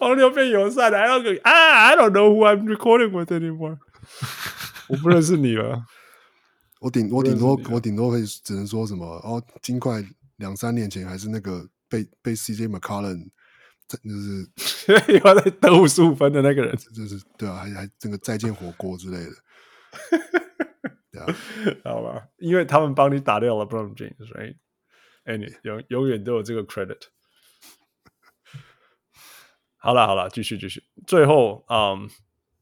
[0.00, 1.50] 王六变友善了，还要给啊
[1.88, 3.76] ？I don't know who I'm recording with anymore。
[4.88, 5.84] 我不认识你了。
[6.80, 10.04] 我顶我顶多我顶多可以只能说什么哦，金块
[10.36, 13.30] 两三年前还是那个被被 CJ McCollum。
[13.88, 19.30] 这就是以后在得五十五分的那个人，就是对啊，还还整个再见火锅之类的，
[21.10, 21.26] 对啊，
[21.84, 26.98] 好吧，因为他们帮你打掉了 LeBron James，right？Any 永永远都有这个 credit。
[29.80, 32.08] 好了好了，继续继续，最后嗯，um,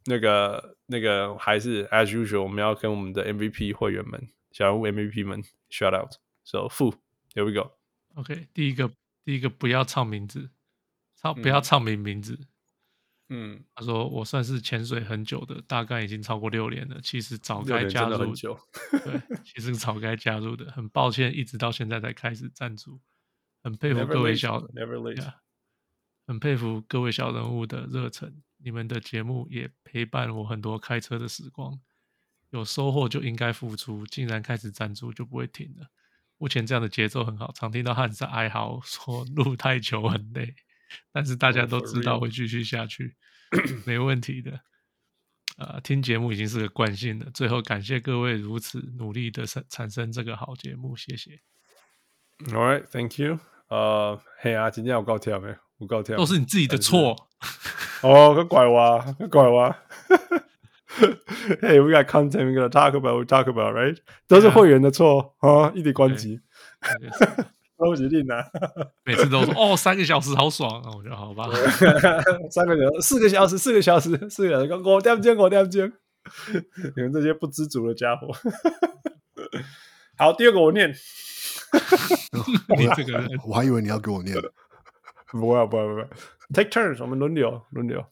[0.06, 6.12] 那个那个还是 as usual，我们要跟我们的 MVP 会员们、小人物 MVP 们 shout out。
[6.44, 7.72] So Fu，here we go。
[8.14, 8.90] OK，第一个
[9.24, 10.50] 第一个不要唱名字。
[11.16, 12.38] 唱不要唱名名字。
[13.28, 17.00] 嗯，他说我算是潜水很久的，大概已经超过六年了。
[17.02, 18.56] 其实早该加入，很久
[18.92, 20.70] 对，其实早该加入的。
[20.70, 23.00] 很抱歉，一直到现在才开始赞助。
[23.64, 25.16] 很佩服各位小，Never late.
[25.16, 25.32] Yeah,
[26.28, 28.42] 很佩服各位小人物的热忱。
[28.66, 31.78] 你们的节目也陪伴我很多开车的时光。
[32.51, 35.86] 有收获就应该付出，竟然开始赞助就不会停了。
[36.36, 40.52] 目前这样的节奏很好，常听到汉斯哀嚎说路太久很累。
[41.12, 43.14] 但是大家都知道会继续下去
[43.52, 44.59] ，oh, 没问题的。
[45.59, 47.30] 呃，听节目已经是个惯性了。
[47.32, 51.40] 最后感谢各位如此努力的产产生这个好节目，谢谢。
[52.48, 53.38] All right, thank you。
[53.68, 55.56] 呃，嘿啊，今天有高跳没？
[55.78, 57.28] 有高跳，都是你自己的错。
[58.02, 59.74] 哦，个拐弯，个拐弯。
[61.60, 63.18] Hey, we got content we gotta talk about.
[63.18, 63.98] We talk about, right？
[64.27, 66.40] 都是会员的错啊，一点关机，
[67.77, 68.51] 超级 定了，
[69.05, 70.90] 每次都说哦，三个小时好爽啊！
[70.97, 71.47] 我觉得好吧，
[72.51, 75.93] 三个小时，四个小时，四个小时，四个小时，我掉肩，我掉肩，
[76.97, 78.28] 你们这些不知足的家伙。
[80.16, 80.89] 好，第二个我念，
[82.78, 84.35] 你这个人，我还以为你要给我念，
[85.38, 86.08] 不要，不要，不要
[86.52, 88.04] ，Take turns，我们轮流，轮流。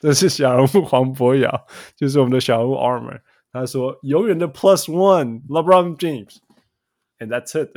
[0.00, 3.20] 这是小人物黄博瑶，就是我们的小人物 Armor，
[3.52, 7.70] 他说永远的 Plus One，LeBron James，and that's it。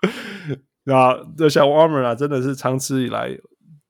[0.84, 3.36] 那这小 Warmer 啊，真的是长期以来，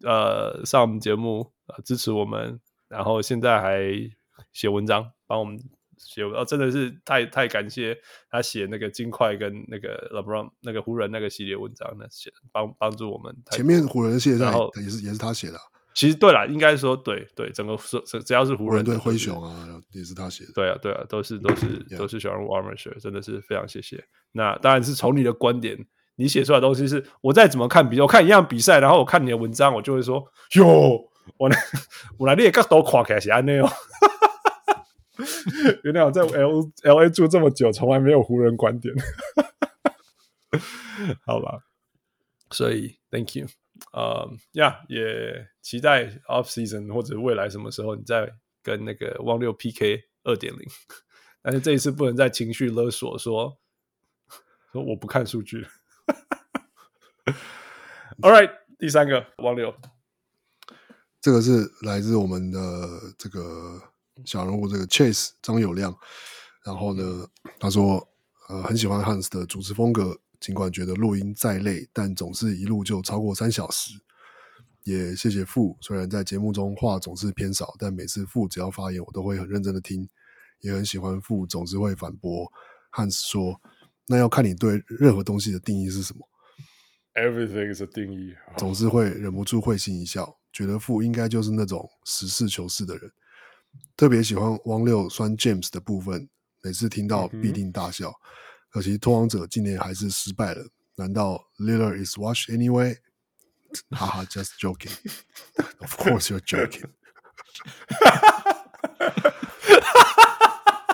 [0.05, 2.59] 呃，上我们节目，呃，支持我们，
[2.89, 3.81] 然后现在还
[4.53, 5.57] 写文章帮我们
[5.99, 7.97] 写，哦，真的是太太感谢
[8.31, 13.35] 他写那个金块跟那个 LeBron 那个湖人那个系列文章，那写帮帮助我们。
[13.51, 15.63] 前面湖人系列然后也是也是他写的，啊。
[15.95, 20.53] 其实对了，应该说对对，整个只只要是湖人对灰熊啊，也是他写的。
[20.55, 21.67] 对啊对啊，都是都是
[21.97, 24.05] 都是小人物 Warmer 写，真的是非常谢谢。
[24.33, 25.87] 那当然是从你的观点。
[26.21, 30.21] 你写出来的东西是我再怎么看比如，我看一样比赛，然后我看你的文章，我就会说
[30.57, 31.01] 哟，
[31.37, 31.57] 我来
[32.19, 33.71] 我来你也都垮开是安内哦。
[35.83, 38.95] 原来我在 L L A 住这么久，从来没有湖人观点。
[41.27, 41.65] 好吧，
[42.51, 43.47] 所以 Thank you，
[43.93, 48.33] 呃呀，也期待 Off Season 或者未来什么时候你再
[48.63, 50.61] 跟那个汪六 P K 二点零，
[51.43, 53.59] 但是这一次不能再情绪勒索说
[54.73, 55.67] 说我不看数据。
[58.21, 59.75] All right，第三个汪六，
[61.21, 62.61] 这个是来自我们的
[63.19, 63.81] 这个
[64.25, 65.97] 小人物，这个 Chase 张友亮。
[66.65, 67.27] 然后呢，
[67.59, 68.07] 他说，
[68.49, 73.93] 呃，很喜欢 Hans 的主持风格，尽管觉得录音再累，但总是一录就超过三小时。
[74.85, 80.09] 也谢谢傅，虽然在节目中话总是偏少，但每次傅只要发言，我都会很认真的听。
[80.61, 82.51] 也很喜欢傅总是会反驳
[82.93, 83.61] Hans 说，
[84.07, 86.29] 那要看你对任何东西的定义是什么。
[87.15, 93.11] Everything is a 定义，总是会忍不住会心一笑，觉得傅应该就是那种实事求是的人。
[93.97, 96.29] 特别喜欢汪六酸 James 的部分，
[96.63, 98.11] 每次听到必定大笑。
[98.11, 98.15] 嗯、
[98.71, 102.97] 可惜拓荒者今年还是失败了，难道 Lillard is washed anyway？
[103.91, 104.93] 哈哈，just joking。
[105.81, 106.91] Of course you're joking。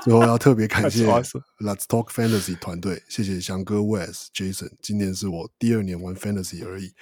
[0.02, 4.72] 最后要特别感谢 Let's Talk Fantasy 团队，谢谢翔哥、Wes、Jason。
[4.82, 6.92] 今年是我第二年玩 Fantasy 而已，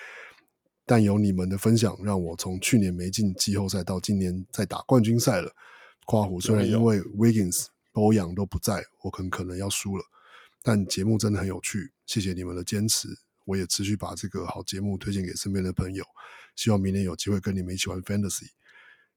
[0.92, 5.50] 但有你们的分享，让我从去年没进季后赛到今年在打冠军赛了。
[6.04, 10.04] 夸虎虽然因为 Wiggins、欧阳都不在，我很可能要输了，
[10.62, 13.08] 但节目真的很有趣，谢谢你们的坚持。
[13.46, 16.04] 我也持续把这个好节目推荐给身边的朋友，
[16.56, 18.50] 希望明年有机会跟你们一起玩 Fantasy。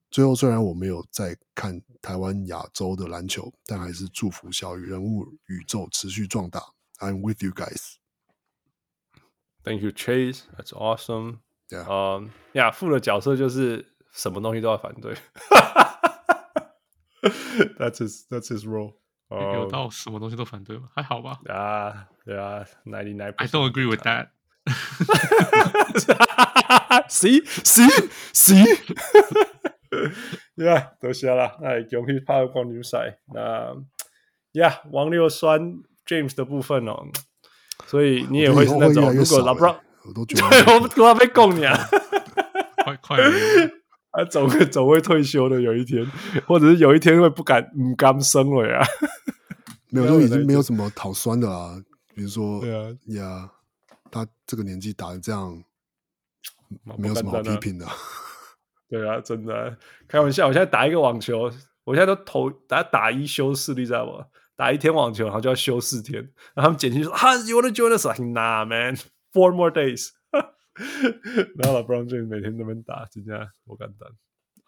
[0.09, 6.63] 最后，虽然我没有在看台湾亚洲的篮球，但还是祝福小宇人物宇宙持续壮大。
[6.99, 7.95] I'm with you guys.
[9.65, 10.43] Thank you, Chase.
[10.55, 11.39] That's awesome.
[11.69, 11.85] Yeah.
[11.89, 15.15] 嗯，呀，副的角色就是什么东西都要反对。
[17.79, 18.27] That's his.
[18.29, 18.93] That's his role.
[19.29, 20.89] 有到什么东西都反对吗？
[20.95, 21.39] 还好吧。
[21.49, 23.33] 啊，对啊，ninety nine.
[23.37, 24.27] I don't agree with that.
[27.09, 28.65] See, see, see.
[30.55, 31.57] Yeah，多谢啦。
[31.61, 33.17] 那恭喜帕尔光牛赛。
[33.33, 33.75] 那
[34.53, 37.07] 呀，王六酸 James 的部分哦，
[37.87, 41.77] 所以你也会是那种，如果 LeBron，我都觉得，我我要被供你 啊，
[42.83, 43.17] 快快，
[44.11, 46.05] 啊总会总会退休的，有一天，
[46.45, 48.85] 或者是有一天会不敢唔敢生了呀。
[49.89, 51.81] 没有，就已经没有什么讨酸的啦。
[52.13, 53.49] 比如说，对啊，呀，
[54.11, 55.63] 他这个年纪打得这样，
[56.97, 57.85] 没有什么好批评的。
[58.89, 59.77] 对啊，真的
[60.07, 60.47] 开玩笑。
[60.47, 61.51] 我现在打一个网球，
[61.83, 64.25] 我现在都投打打一休四，你知道吗？
[64.57, 66.21] 打一天网球，然后就要休四天。
[66.53, 68.97] 然后他们简讯说：“哈，you wanna join us？” Nah, man,
[69.35, 70.11] four more days。
[71.57, 74.07] 然后 LeBron James 每天都在那边打，真的我敢打。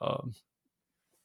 [0.06, 0.32] 嗯，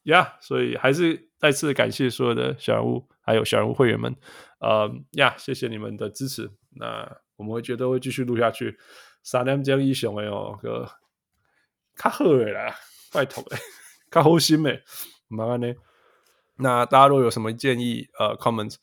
[0.03, 4.15] 呀，所以还是再次感谢所有的小人物，还有小人物会员们。
[4.59, 6.49] 嗯，呀，谢谢你们的支持。
[6.71, 8.77] 那我们会觉得会继续录下去。
[9.21, 10.89] 三点钟以上的哦，哥。
[11.95, 12.75] 较好的啦，
[13.13, 13.57] 拜托诶，
[14.09, 14.83] 较好心诶，
[15.27, 15.73] 麻烦呢。
[16.57, 18.75] 那大家如果有什么建议，呃，comments，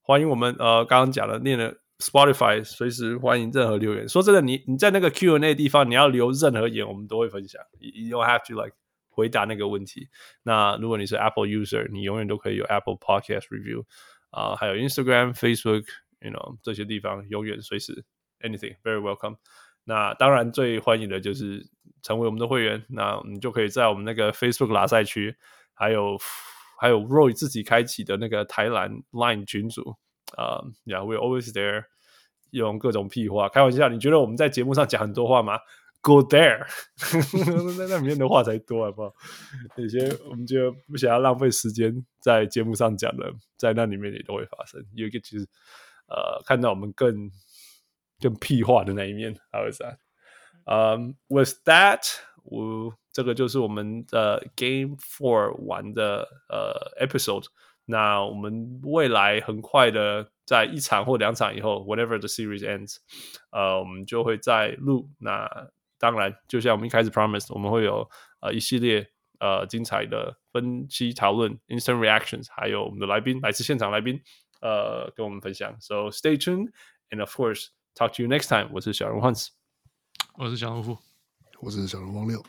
[0.00, 4.07] 欢迎我们呃刚刚讲的念的 Spotify，随时欢迎任何留言。
[4.07, 7.61] 说真的，你你在那个 Q&A 地方，你要留任何言，我们都会分享。
[7.79, 8.75] You don't have to like
[9.09, 10.07] 回答那个问题。
[10.43, 13.83] 那如果你是 Apple user，你永远都可以有 Apple Podcast Review
[14.29, 18.05] 啊、呃，还有 Instagram、Facebook，you know 这些地方永远随时
[18.39, 19.35] anything very welcome。
[19.83, 21.67] 那当然最欢迎的就是
[22.01, 25.35] 成为我们的会员，那你就可以在我们那个 Facebook 拉赛区，
[25.73, 26.17] 还有
[26.79, 29.95] 还有 Roy 自己开启的那个台篮 Line 群组
[30.37, 31.85] 啊、uh,，Yeah，we're always there，
[32.54, 33.88] 用各种屁话开玩笑。
[33.88, 35.58] 你觉得我们在节目上讲很多话吗
[36.00, 36.66] ？Go there，
[37.78, 39.12] 那那里面的话才多好不好？
[39.76, 44.84] 有些我们就不想要浪费时间在节目上讲的，在那里面也都会发生。
[44.94, 45.46] 有一个其实
[46.08, 47.30] 呃，看到我们更。
[48.20, 49.96] 更屁话的那一面，How is that？
[50.64, 52.00] 嗯、，With that，
[52.44, 57.46] 我这个就是我们的 Game Four 玩的呃 Episode。
[57.85, 62.97] 那我们未来很快的，在一场或两场以后，Whenever the series ends，
[63.51, 65.09] 呃，我们就会再录。
[65.19, 65.49] 那
[65.97, 68.09] 当然，就像我们一开始 Promise，我们会有
[68.41, 69.09] 呃一系列
[69.39, 74.21] 呃精彩的分析讨论，Instant Reactions，还有我们的来宾，来自现场来宾，
[74.61, 75.75] 呃，跟我们分享。
[75.79, 78.69] So stay tuned，and of course。Talk to you next time。
[78.71, 79.49] 我是小人物 Hans，
[80.37, 80.97] 我是小人物，
[81.59, 82.41] 我是小人物汪六。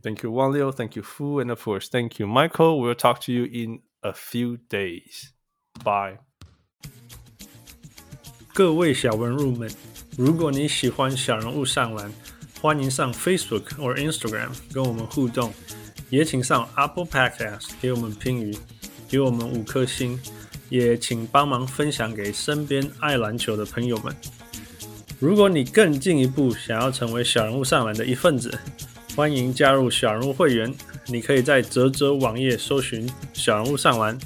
[0.00, 3.82] Thank you 汪六，Thank you Fu and of course Thank you Michael。We'll talk to you in
[4.01, 5.29] a few days.
[5.83, 6.19] Bye。
[8.53, 9.69] 各位小文入们，
[10.17, 12.11] 如果你喜欢小人物上篮，
[12.61, 15.53] 欢迎上 Facebook 或 Instagram 跟我们互动，
[16.09, 18.57] 也请上 Apple Podcast 给我们评语，
[19.07, 20.19] 给我们五颗星。
[20.69, 24.15] 也请帮忙分享给身边爱篮球的朋友们。
[25.17, 28.55] 如果你更进一步想要成为小人物上篮的一份子，
[29.15, 30.71] 欢迎加入小人物会员。
[31.11, 34.17] 你可以在啧啧网页搜寻“小人物上玩”，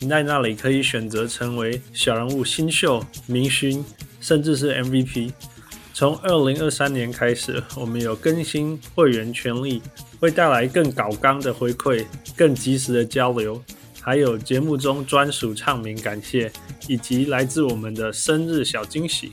[0.00, 3.84] 你在那里可以选择成为小人物新秀、明星，
[4.20, 5.32] 甚至是 MVP。
[5.92, 9.82] 从二零二三年开始，我们有更新会员权利，
[10.18, 13.62] 会带来更高纲的回馈、更及时的交流。
[14.00, 16.50] 还有节目中专属唱名感谢，
[16.88, 19.32] 以及来自我们的生日小惊喜。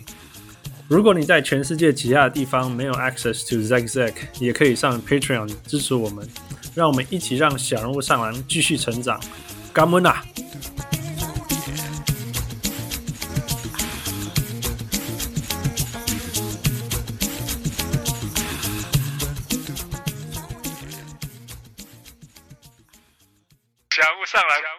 [0.90, 6.28] 如果你在全世界其他的地方没有 access to Zack Zack，也可以上 Patreon 支持我们，
[6.74, 9.22] 让我们一起让小人物上篮继续成长。
[9.72, 10.26] 感恩啊！
[23.92, 24.79] 小人物上篮，小人物上篮。